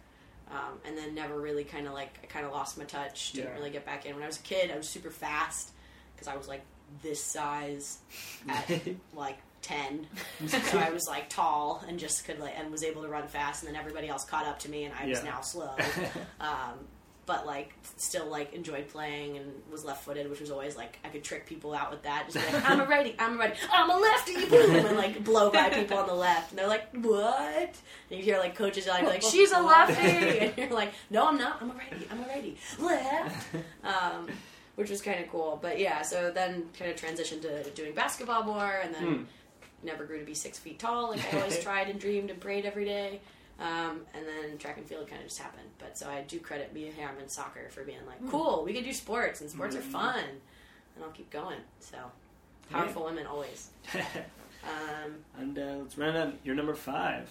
[0.50, 3.32] um, and then never really kind of like I kind of lost my touch.
[3.32, 3.54] Didn't Yeah.
[3.58, 4.14] really get back in.
[4.14, 5.70] When I was a kid, I was super fast
[6.14, 6.62] because I was like
[7.02, 7.98] this size
[8.48, 8.68] at
[9.14, 10.06] like ten.
[10.48, 13.62] so I was like tall and just could like and was able to run fast,
[13.62, 15.70] and then everybody else caught up to me, and I was now slow.
[16.40, 16.74] um,
[17.24, 21.08] but like still like enjoyed playing and was left footed, which was always like I
[21.08, 22.28] could trick people out with that.
[22.30, 25.50] Just like, I'm a righty, I'm a righty, I'm a lefty, boom, and like blow
[25.50, 27.74] by people on the left, and they're like, what?
[28.10, 31.38] And you hear like coaches yelling like, she's a lefty, and you're like, no, I'm
[31.38, 33.46] not, I'm a righty, I'm a righty, left.
[33.84, 34.28] Um,
[34.74, 36.02] which was kind of cool, but yeah.
[36.02, 39.22] So then kind of transitioned to doing basketball more, and then Hmm.
[39.82, 42.64] never grew to be six feet tall like I always tried and dreamed and prayed
[42.64, 43.20] every day.
[43.62, 45.68] Um, and then track and field kind of just happened.
[45.78, 48.82] But so I do credit Mia Hamm and soccer for being like, cool, we can
[48.82, 50.24] do sports and sports are fun.
[50.96, 51.58] And I'll keep going.
[51.80, 51.96] So
[52.70, 53.70] powerful women always.
[54.64, 57.28] Um, and uh, let's run on your number five.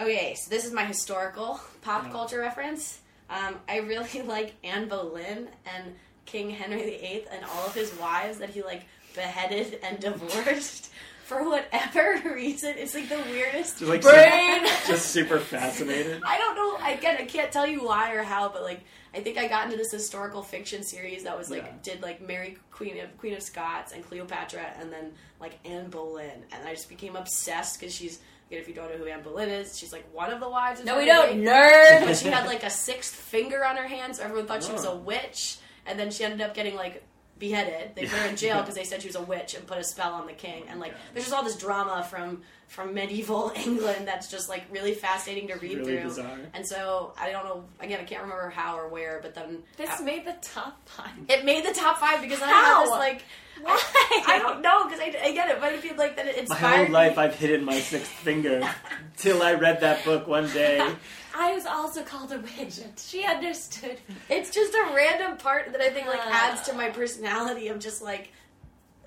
[0.00, 2.10] okay, so this is my historical pop Yeah.
[2.12, 3.00] culture reference.
[3.28, 5.94] Um, I really like Anne Boleyn and
[6.24, 8.82] King Henry VIII and all of his wives that he like
[9.14, 10.90] beheaded and divorced
[11.26, 12.74] for whatever reason.
[12.78, 14.66] It's like the weirdest Just like brain.
[14.66, 16.22] super, just super fascinated.
[16.26, 16.76] I don't know.
[16.80, 18.80] I again, I can't tell you why or how, but like,
[19.14, 21.72] I think I got into this historical fiction series that was like Yeah.
[21.82, 26.44] did like Mary Queen of Queen of Scots and Cleopatra, and then like Anne Boleyn,
[26.52, 28.20] and I just became obsessed because she's.
[28.48, 30.78] Again, if you don't know who Anne Boleyn is, she's like one of the wives.
[30.78, 32.04] Of No, we Henry don't, nerd.
[32.06, 34.84] But she had like a sixth finger on her hand, so everyone thought she was
[34.84, 34.96] a Oh.
[34.98, 35.56] witch.
[35.84, 37.02] And then she ended up getting like
[37.38, 37.94] beheaded.
[37.94, 39.84] They put her in jail because they said she was a witch and put a
[39.84, 40.64] spell on the king.
[40.68, 44.92] And like, there's just all this drama from from medieval England that's just like really
[44.94, 46.02] fascinating to read really through.
[46.08, 46.38] bizarre.
[46.54, 47.64] And so I don't know.
[47.80, 51.10] Again, I can't remember how or where, but then This uh, made the top five.
[51.28, 52.74] it made the top five because then I How?
[52.80, 53.22] had this like.
[53.62, 53.80] Why?
[54.26, 56.40] I don't know because I, I get it, but I feel like that it My
[56.40, 57.22] inspired whole life me.
[57.22, 58.68] I've hidden my sixth finger
[59.16, 60.86] till I read that book one day.
[61.38, 62.80] I was also called a witch.
[62.98, 63.98] She understood.
[64.28, 66.30] It's just a random part that I think like Uh.
[66.30, 68.30] adds to my personality of just like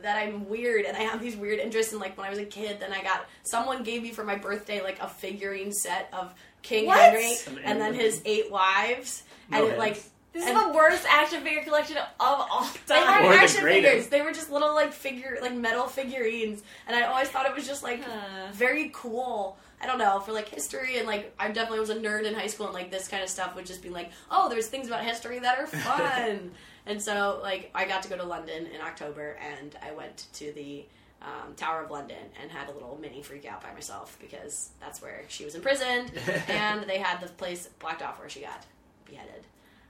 [0.01, 2.45] that I'm weird and I have these weird interests and like when I was a
[2.45, 6.33] kid then I got someone gave me for my birthday like a figurine set of
[6.61, 6.99] King What?
[6.99, 9.79] Henry Of and then his eight wives and No it heads.
[9.79, 13.25] like This And- is the worst action figure collection of all they time.
[13.25, 13.87] Or weren't the action greatest.
[13.91, 14.07] figures.
[14.09, 17.65] They were just little like figure like metal figurines and I always thought it was
[17.67, 18.47] just like Huh.
[18.53, 19.57] very cool.
[19.81, 22.47] I don't know for like history and like I definitely was a nerd in high
[22.47, 25.03] school and like this kind of stuff would just be like oh there's things about
[25.03, 26.51] history that are fun
[26.85, 30.51] and so like I got to go to London in October and I went to
[30.53, 30.85] the
[31.21, 35.01] um, Tower of London and had a little mini freak out by myself because that's
[35.01, 36.11] where she was imprisoned
[36.47, 38.65] and they had the place blocked off where she got
[39.05, 39.43] beheaded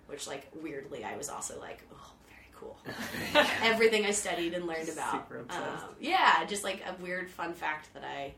[0.08, 2.78] which like weirdly I was also like oh very cool
[3.64, 5.28] everything I studied and learned about.
[5.30, 5.46] Super.
[5.50, 8.34] Um, yeah, just like a weird fun fact that I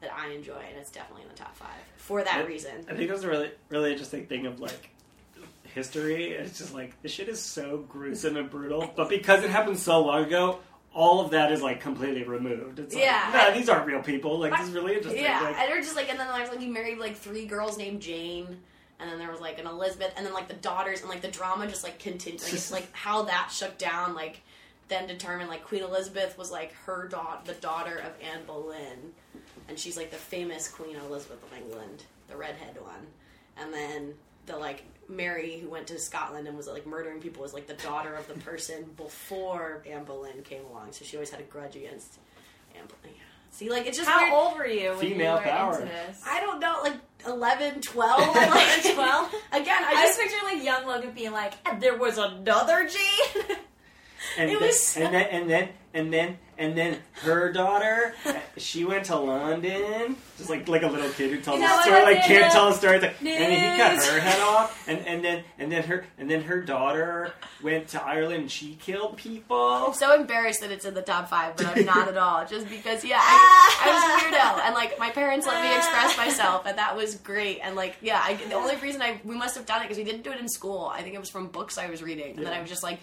[0.00, 2.72] that I enjoy, and it's definitely in the top five for that I- reason.
[2.88, 4.90] I think it was a really, really interesting thing of like
[5.74, 6.32] history.
[6.32, 10.04] It's just like this shit is so gruesome and brutal, but because it happened so
[10.04, 10.60] long ago,
[10.94, 12.78] all of that is like completely removed.
[12.78, 13.30] It's like, Yeah.
[13.50, 14.38] nah, these aren't real people.
[14.38, 15.22] Like this is really interesting.
[15.22, 17.76] Yeah, Like, and they're just like, and then there's like he married like three girls
[17.76, 18.46] named Jane,
[18.98, 21.28] and then there was like an Elizabeth, and then like the daughters, and like the
[21.28, 24.40] drama just like continued, like, it's, like how that shook down, like
[24.88, 29.12] then determined like Queen Elizabeth was like her daughter, the daughter of Anne Boleyn,
[29.68, 33.06] and she's like the famous Queen Elizabeth of England, the redhead one,
[33.56, 34.14] and then
[34.46, 37.74] the like Mary who went to Scotland and was like murdering people was like the
[37.74, 41.76] daughter of the person before Anne Boleyn came along, so she always had a grudge
[41.76, 42.18] against
[42.74, 43.14] Anne Boleyn.
[43.16, 43.22] Yeah.
[43.50, 44.32] See, like it's just How weird.
[44.34, 45.72] old were you when Female you were power.
[45.80, 46.22] into this?
[46.26, 46.94] I don't know, like
[47.26, 48.20] 11, 12.
[48.20, 48.48] I
[48.84, 49.34] like 12?
[49.52, 52.86] Again, I I just just picture like young Logan being like, and there was another
[52.88, 53.56] Jane.
[54.36, 58.14] and, it then, was so- and then and then and then and then her daughter,
[58.56, 61.82] she went to London, just like like a little kid who tells You know a
[61.82, 64.40] story, I like can't tell a story, it's like, and then he cut her head
[64.40, 67.32] off, and and then and then her and then her daughter
[67.62, 69.56] went to Ireland, and she killed people.
[69.56, 72.44] I'm so embarrassed that it's in the top five, but I'm not at all.
[72.44, 76.16] Just because, yeah, I, I was a weirdo, and like my parents let me express
[76.16, 77.60] myself, and that was great.
[77.62, 80.04] And like, yeah, I, the only reason I we must have done it because we
[80.04, 80.90] didn't do it in school.
[80.92, 82.98] I think it was from books I was reading, and then I was just like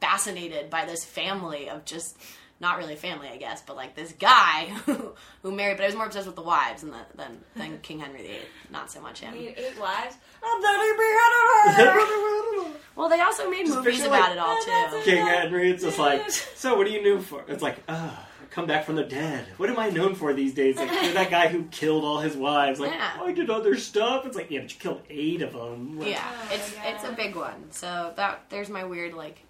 [0.00, 2.16] fascinated by this family of just
[2.58, 5.12] not really family, I guess, but like this guy who,
[5.42, 5.76] who married.
[5.78, 8.38] But I was more obsessed with the wives than the, than than King Henry VIII,
[8.70, 9.34] not so much him.
[9.34, 10.16] You eight wives.
[10.42, 12.70] I'm not beheaded her.
[12.96, 15.04] Well, they also made Just movies about like, it all too.
[15.10, 17.44] King Henry, it's just like, so what are you known for?
[17.48, 19.46] It's like, ah, come back from the dead.
[19.56, 20.76] What am I known for these days?
[20.76, 22.78] Like, you're that guy who killed all his wives.
[22.80, 23.12] Like, Yeah.
[23.20, 24.26] oh, I did other stuff.
[24.26, 25.98] It's like, yeah, but you killed eight of them.
[25.98, 26.94] Like, Yeah, Oh, it's yeah.
[26.94, 27.70] it's a big one.
[27.70, 29.40] So that there's my weird like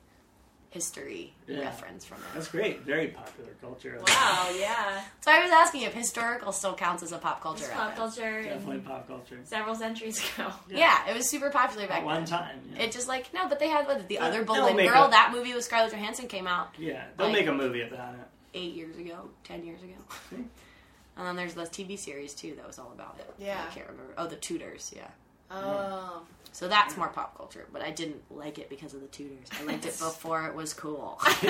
[0.71, 1.61] history Yeah.
[1.61, 2.25] reference from it.
[2.33, 2.81] That's great.
[2.83, 3.99] Very popular culture.
[4.07, 5.03] Wow, yeah.
[5.21, 8.15] So I was asking if historical still counts as a pop culture It's pop reference.
[8.17, 9.39] culture Definitely pop culture.
[9.45, 10.53] several centuries ago.
[10.69, 11.09] Yeah.
[11.11, 12.27] it was super popular back At one then.
[12.27, 12.61] time.
[12.75, 12.83] Yeah.
[12.85, 15.07] It just like no, but they had what, the Yeah, other they'll Boleyn girl.
[15.07, 18.15] a- that movie with Scarlett Johansson came out yeah, they'll like- make a movie about
[18.15, 18.21] it.
[18.55, 19.95] eight years ago, ten years ago.
[20.31, 20.43] Hmm.
[21.17, 23.29] and then there's the TV series too that was all about it.
[23.39, 23.61] Yeah.
[23.69, 24.15] I can't remember.
[24.17, 24.93] Oh, the Tudors.
[24.95, 25.09] Yeah.
[25.51, 26.23] Oh.
[26.53, 29.47] So that's more pop culture, but I didn't like it because of the Tudors.
[29.61, 31.21] I liked it before it was cool.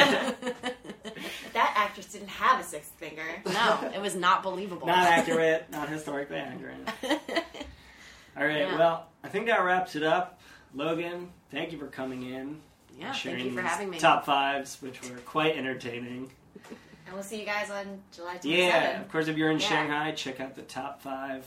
[1.52, 3.24] That actress didn't have a sixth finger.
[3.46, 4.86] no, it was not believable.
[4.86, 6.76] Not accurate, not historically accurate.
[8.36, 8.78] All right, Yeah.
[8.78, 10.40] well, I think that wraps it up.
[10.74, 12.30] Logan, thank you for coming in.
[12.32, 12.58] yeah, and
[13.00, 13.98] thank sharing you for having me.
[13.98, 16.30] Top fives, which were quite entertaining.
[17.06, 18.44] And we'll see you guys on July 27th.
[18.44, 19.68] Yeah, of course, if you're in Yeah.
[19.68, 21.44] Shanghai, check out the top five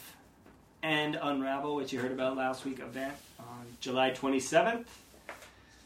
[0.84, 4.86] and Unravel, which you heard about last week event on July 27th.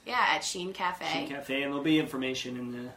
[0.06, 1.06] Yeah, at Sheen Cafe.
[1.06, 2.90] Sheen Cafe, and there'll be information in the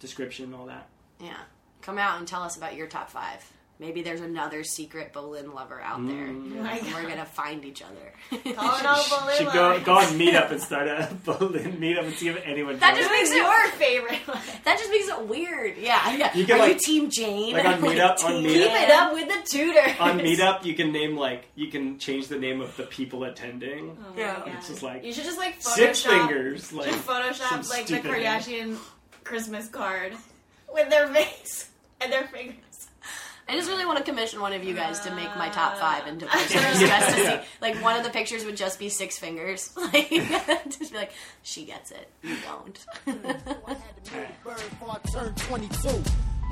[0.00, 0.88] description, and all that.
[1.20, 1.36] Yeah.
[1.82, 3.48] Come out and tell us about your top five.
[3.80, 6.28] Maybe there's another secret Boleyn lover out there.
[6.28, 6.62] Mm.
[6.62, 8.12] My And we're gonna find each other.
[8.54, 8.56] Calling
[8.86, 9.84] all Boleyn Should go, lovers.
[9.84, 13.30] go on Meetup and start a Boleyn Meetup and see if anyone That just makes
[13.32, 14.20] it- your favorite
[14.64, 15.76] that just makes it weird.
[15.76, 16.36] Yeah, yeah.
[16.36, 17.52] You can, Are like- you Team Jane?
[17.52, 19.96] like on Meetup- on Meetup- Keep it up with the Tudors.
[19.98, 23.98] on Meetup, you can name like you can change the name of the people attending.
[24.00, 24.36] Oh Yeah.
[24.38, 24.52] God.
[24.56, 27.96] It's just like you should just like Photoshop, Six fingers, like just Photoshop like the
[27.96, 28.22] stupid name.
[28.22, 28.76] Kardashian
[29.24, 30.12] Christmas card
[30.72, 31.70] with their face
[32.00, 32.54] and their fingers.
[33.46, 36.06] I just really want to commission one of you guys to make my top five
[36.06, 37.48] into posters just to see.
[37.60, 39.70] Like one of the pictures would just be six fingers.
[39.92, 40.08] Like
[40.68, 41.12] just be like,
[41.42, 42.84] she gets it, you don't.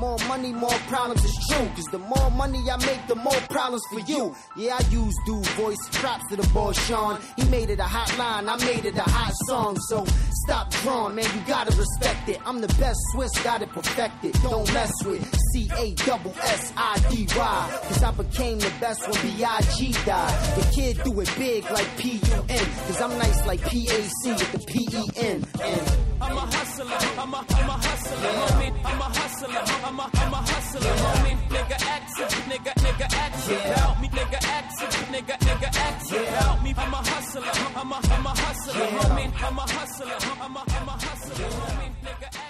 [0.02, 0.22] Bird before I turned 22.
[0.22, 1.68] More money, more problems, it's true.
[1.74, 4.34] Cause the more money I make, the more problems for you.
[4.56, 5.78] Yeah, I use dude voice.
[5.92, 7.20] Props to the boy Sean.
[7.36, 9.78] He made it a hot line, I made it a hot song.
[9.88, 10.04] So
[10.44, 12.40] stop drawing, man, you gotta respect it.
[12.44, 14.32] I'm the best Swiss, got it perfected.
[14.42, 15.22] Don't mess with
[15.52, 17.80] C A double S I D Y.
[17.88, 19.92] Cause I became the best when B.I.G.
[20.04, 20.56] died.
[20.56, 22.66] The kid do it big like P U N.
[22.86, 25.44] Cause I'm nice like P A C with the P E N.
[26.20, 26.86] I'm a hustler,
[27.18, 28.72] I'm a, I'm a hustler, hustler, homie.
[28.84, 31.36] I'm a hustler, I'm a, I'm a hustler, homie.
[31.48, 36.74] Nigga action, nigga, nigga action, help me, nigga action, nigga, nigga action, help me.
[36.76, 37.43] I'm a hustler,
[37.76, 39.32] I'm a, I'm a hustler, homie.
[39.43, 41.90] I'm a hustler, I'm a, I'm a hustler, homie.
[42.05, 42.41] Nigga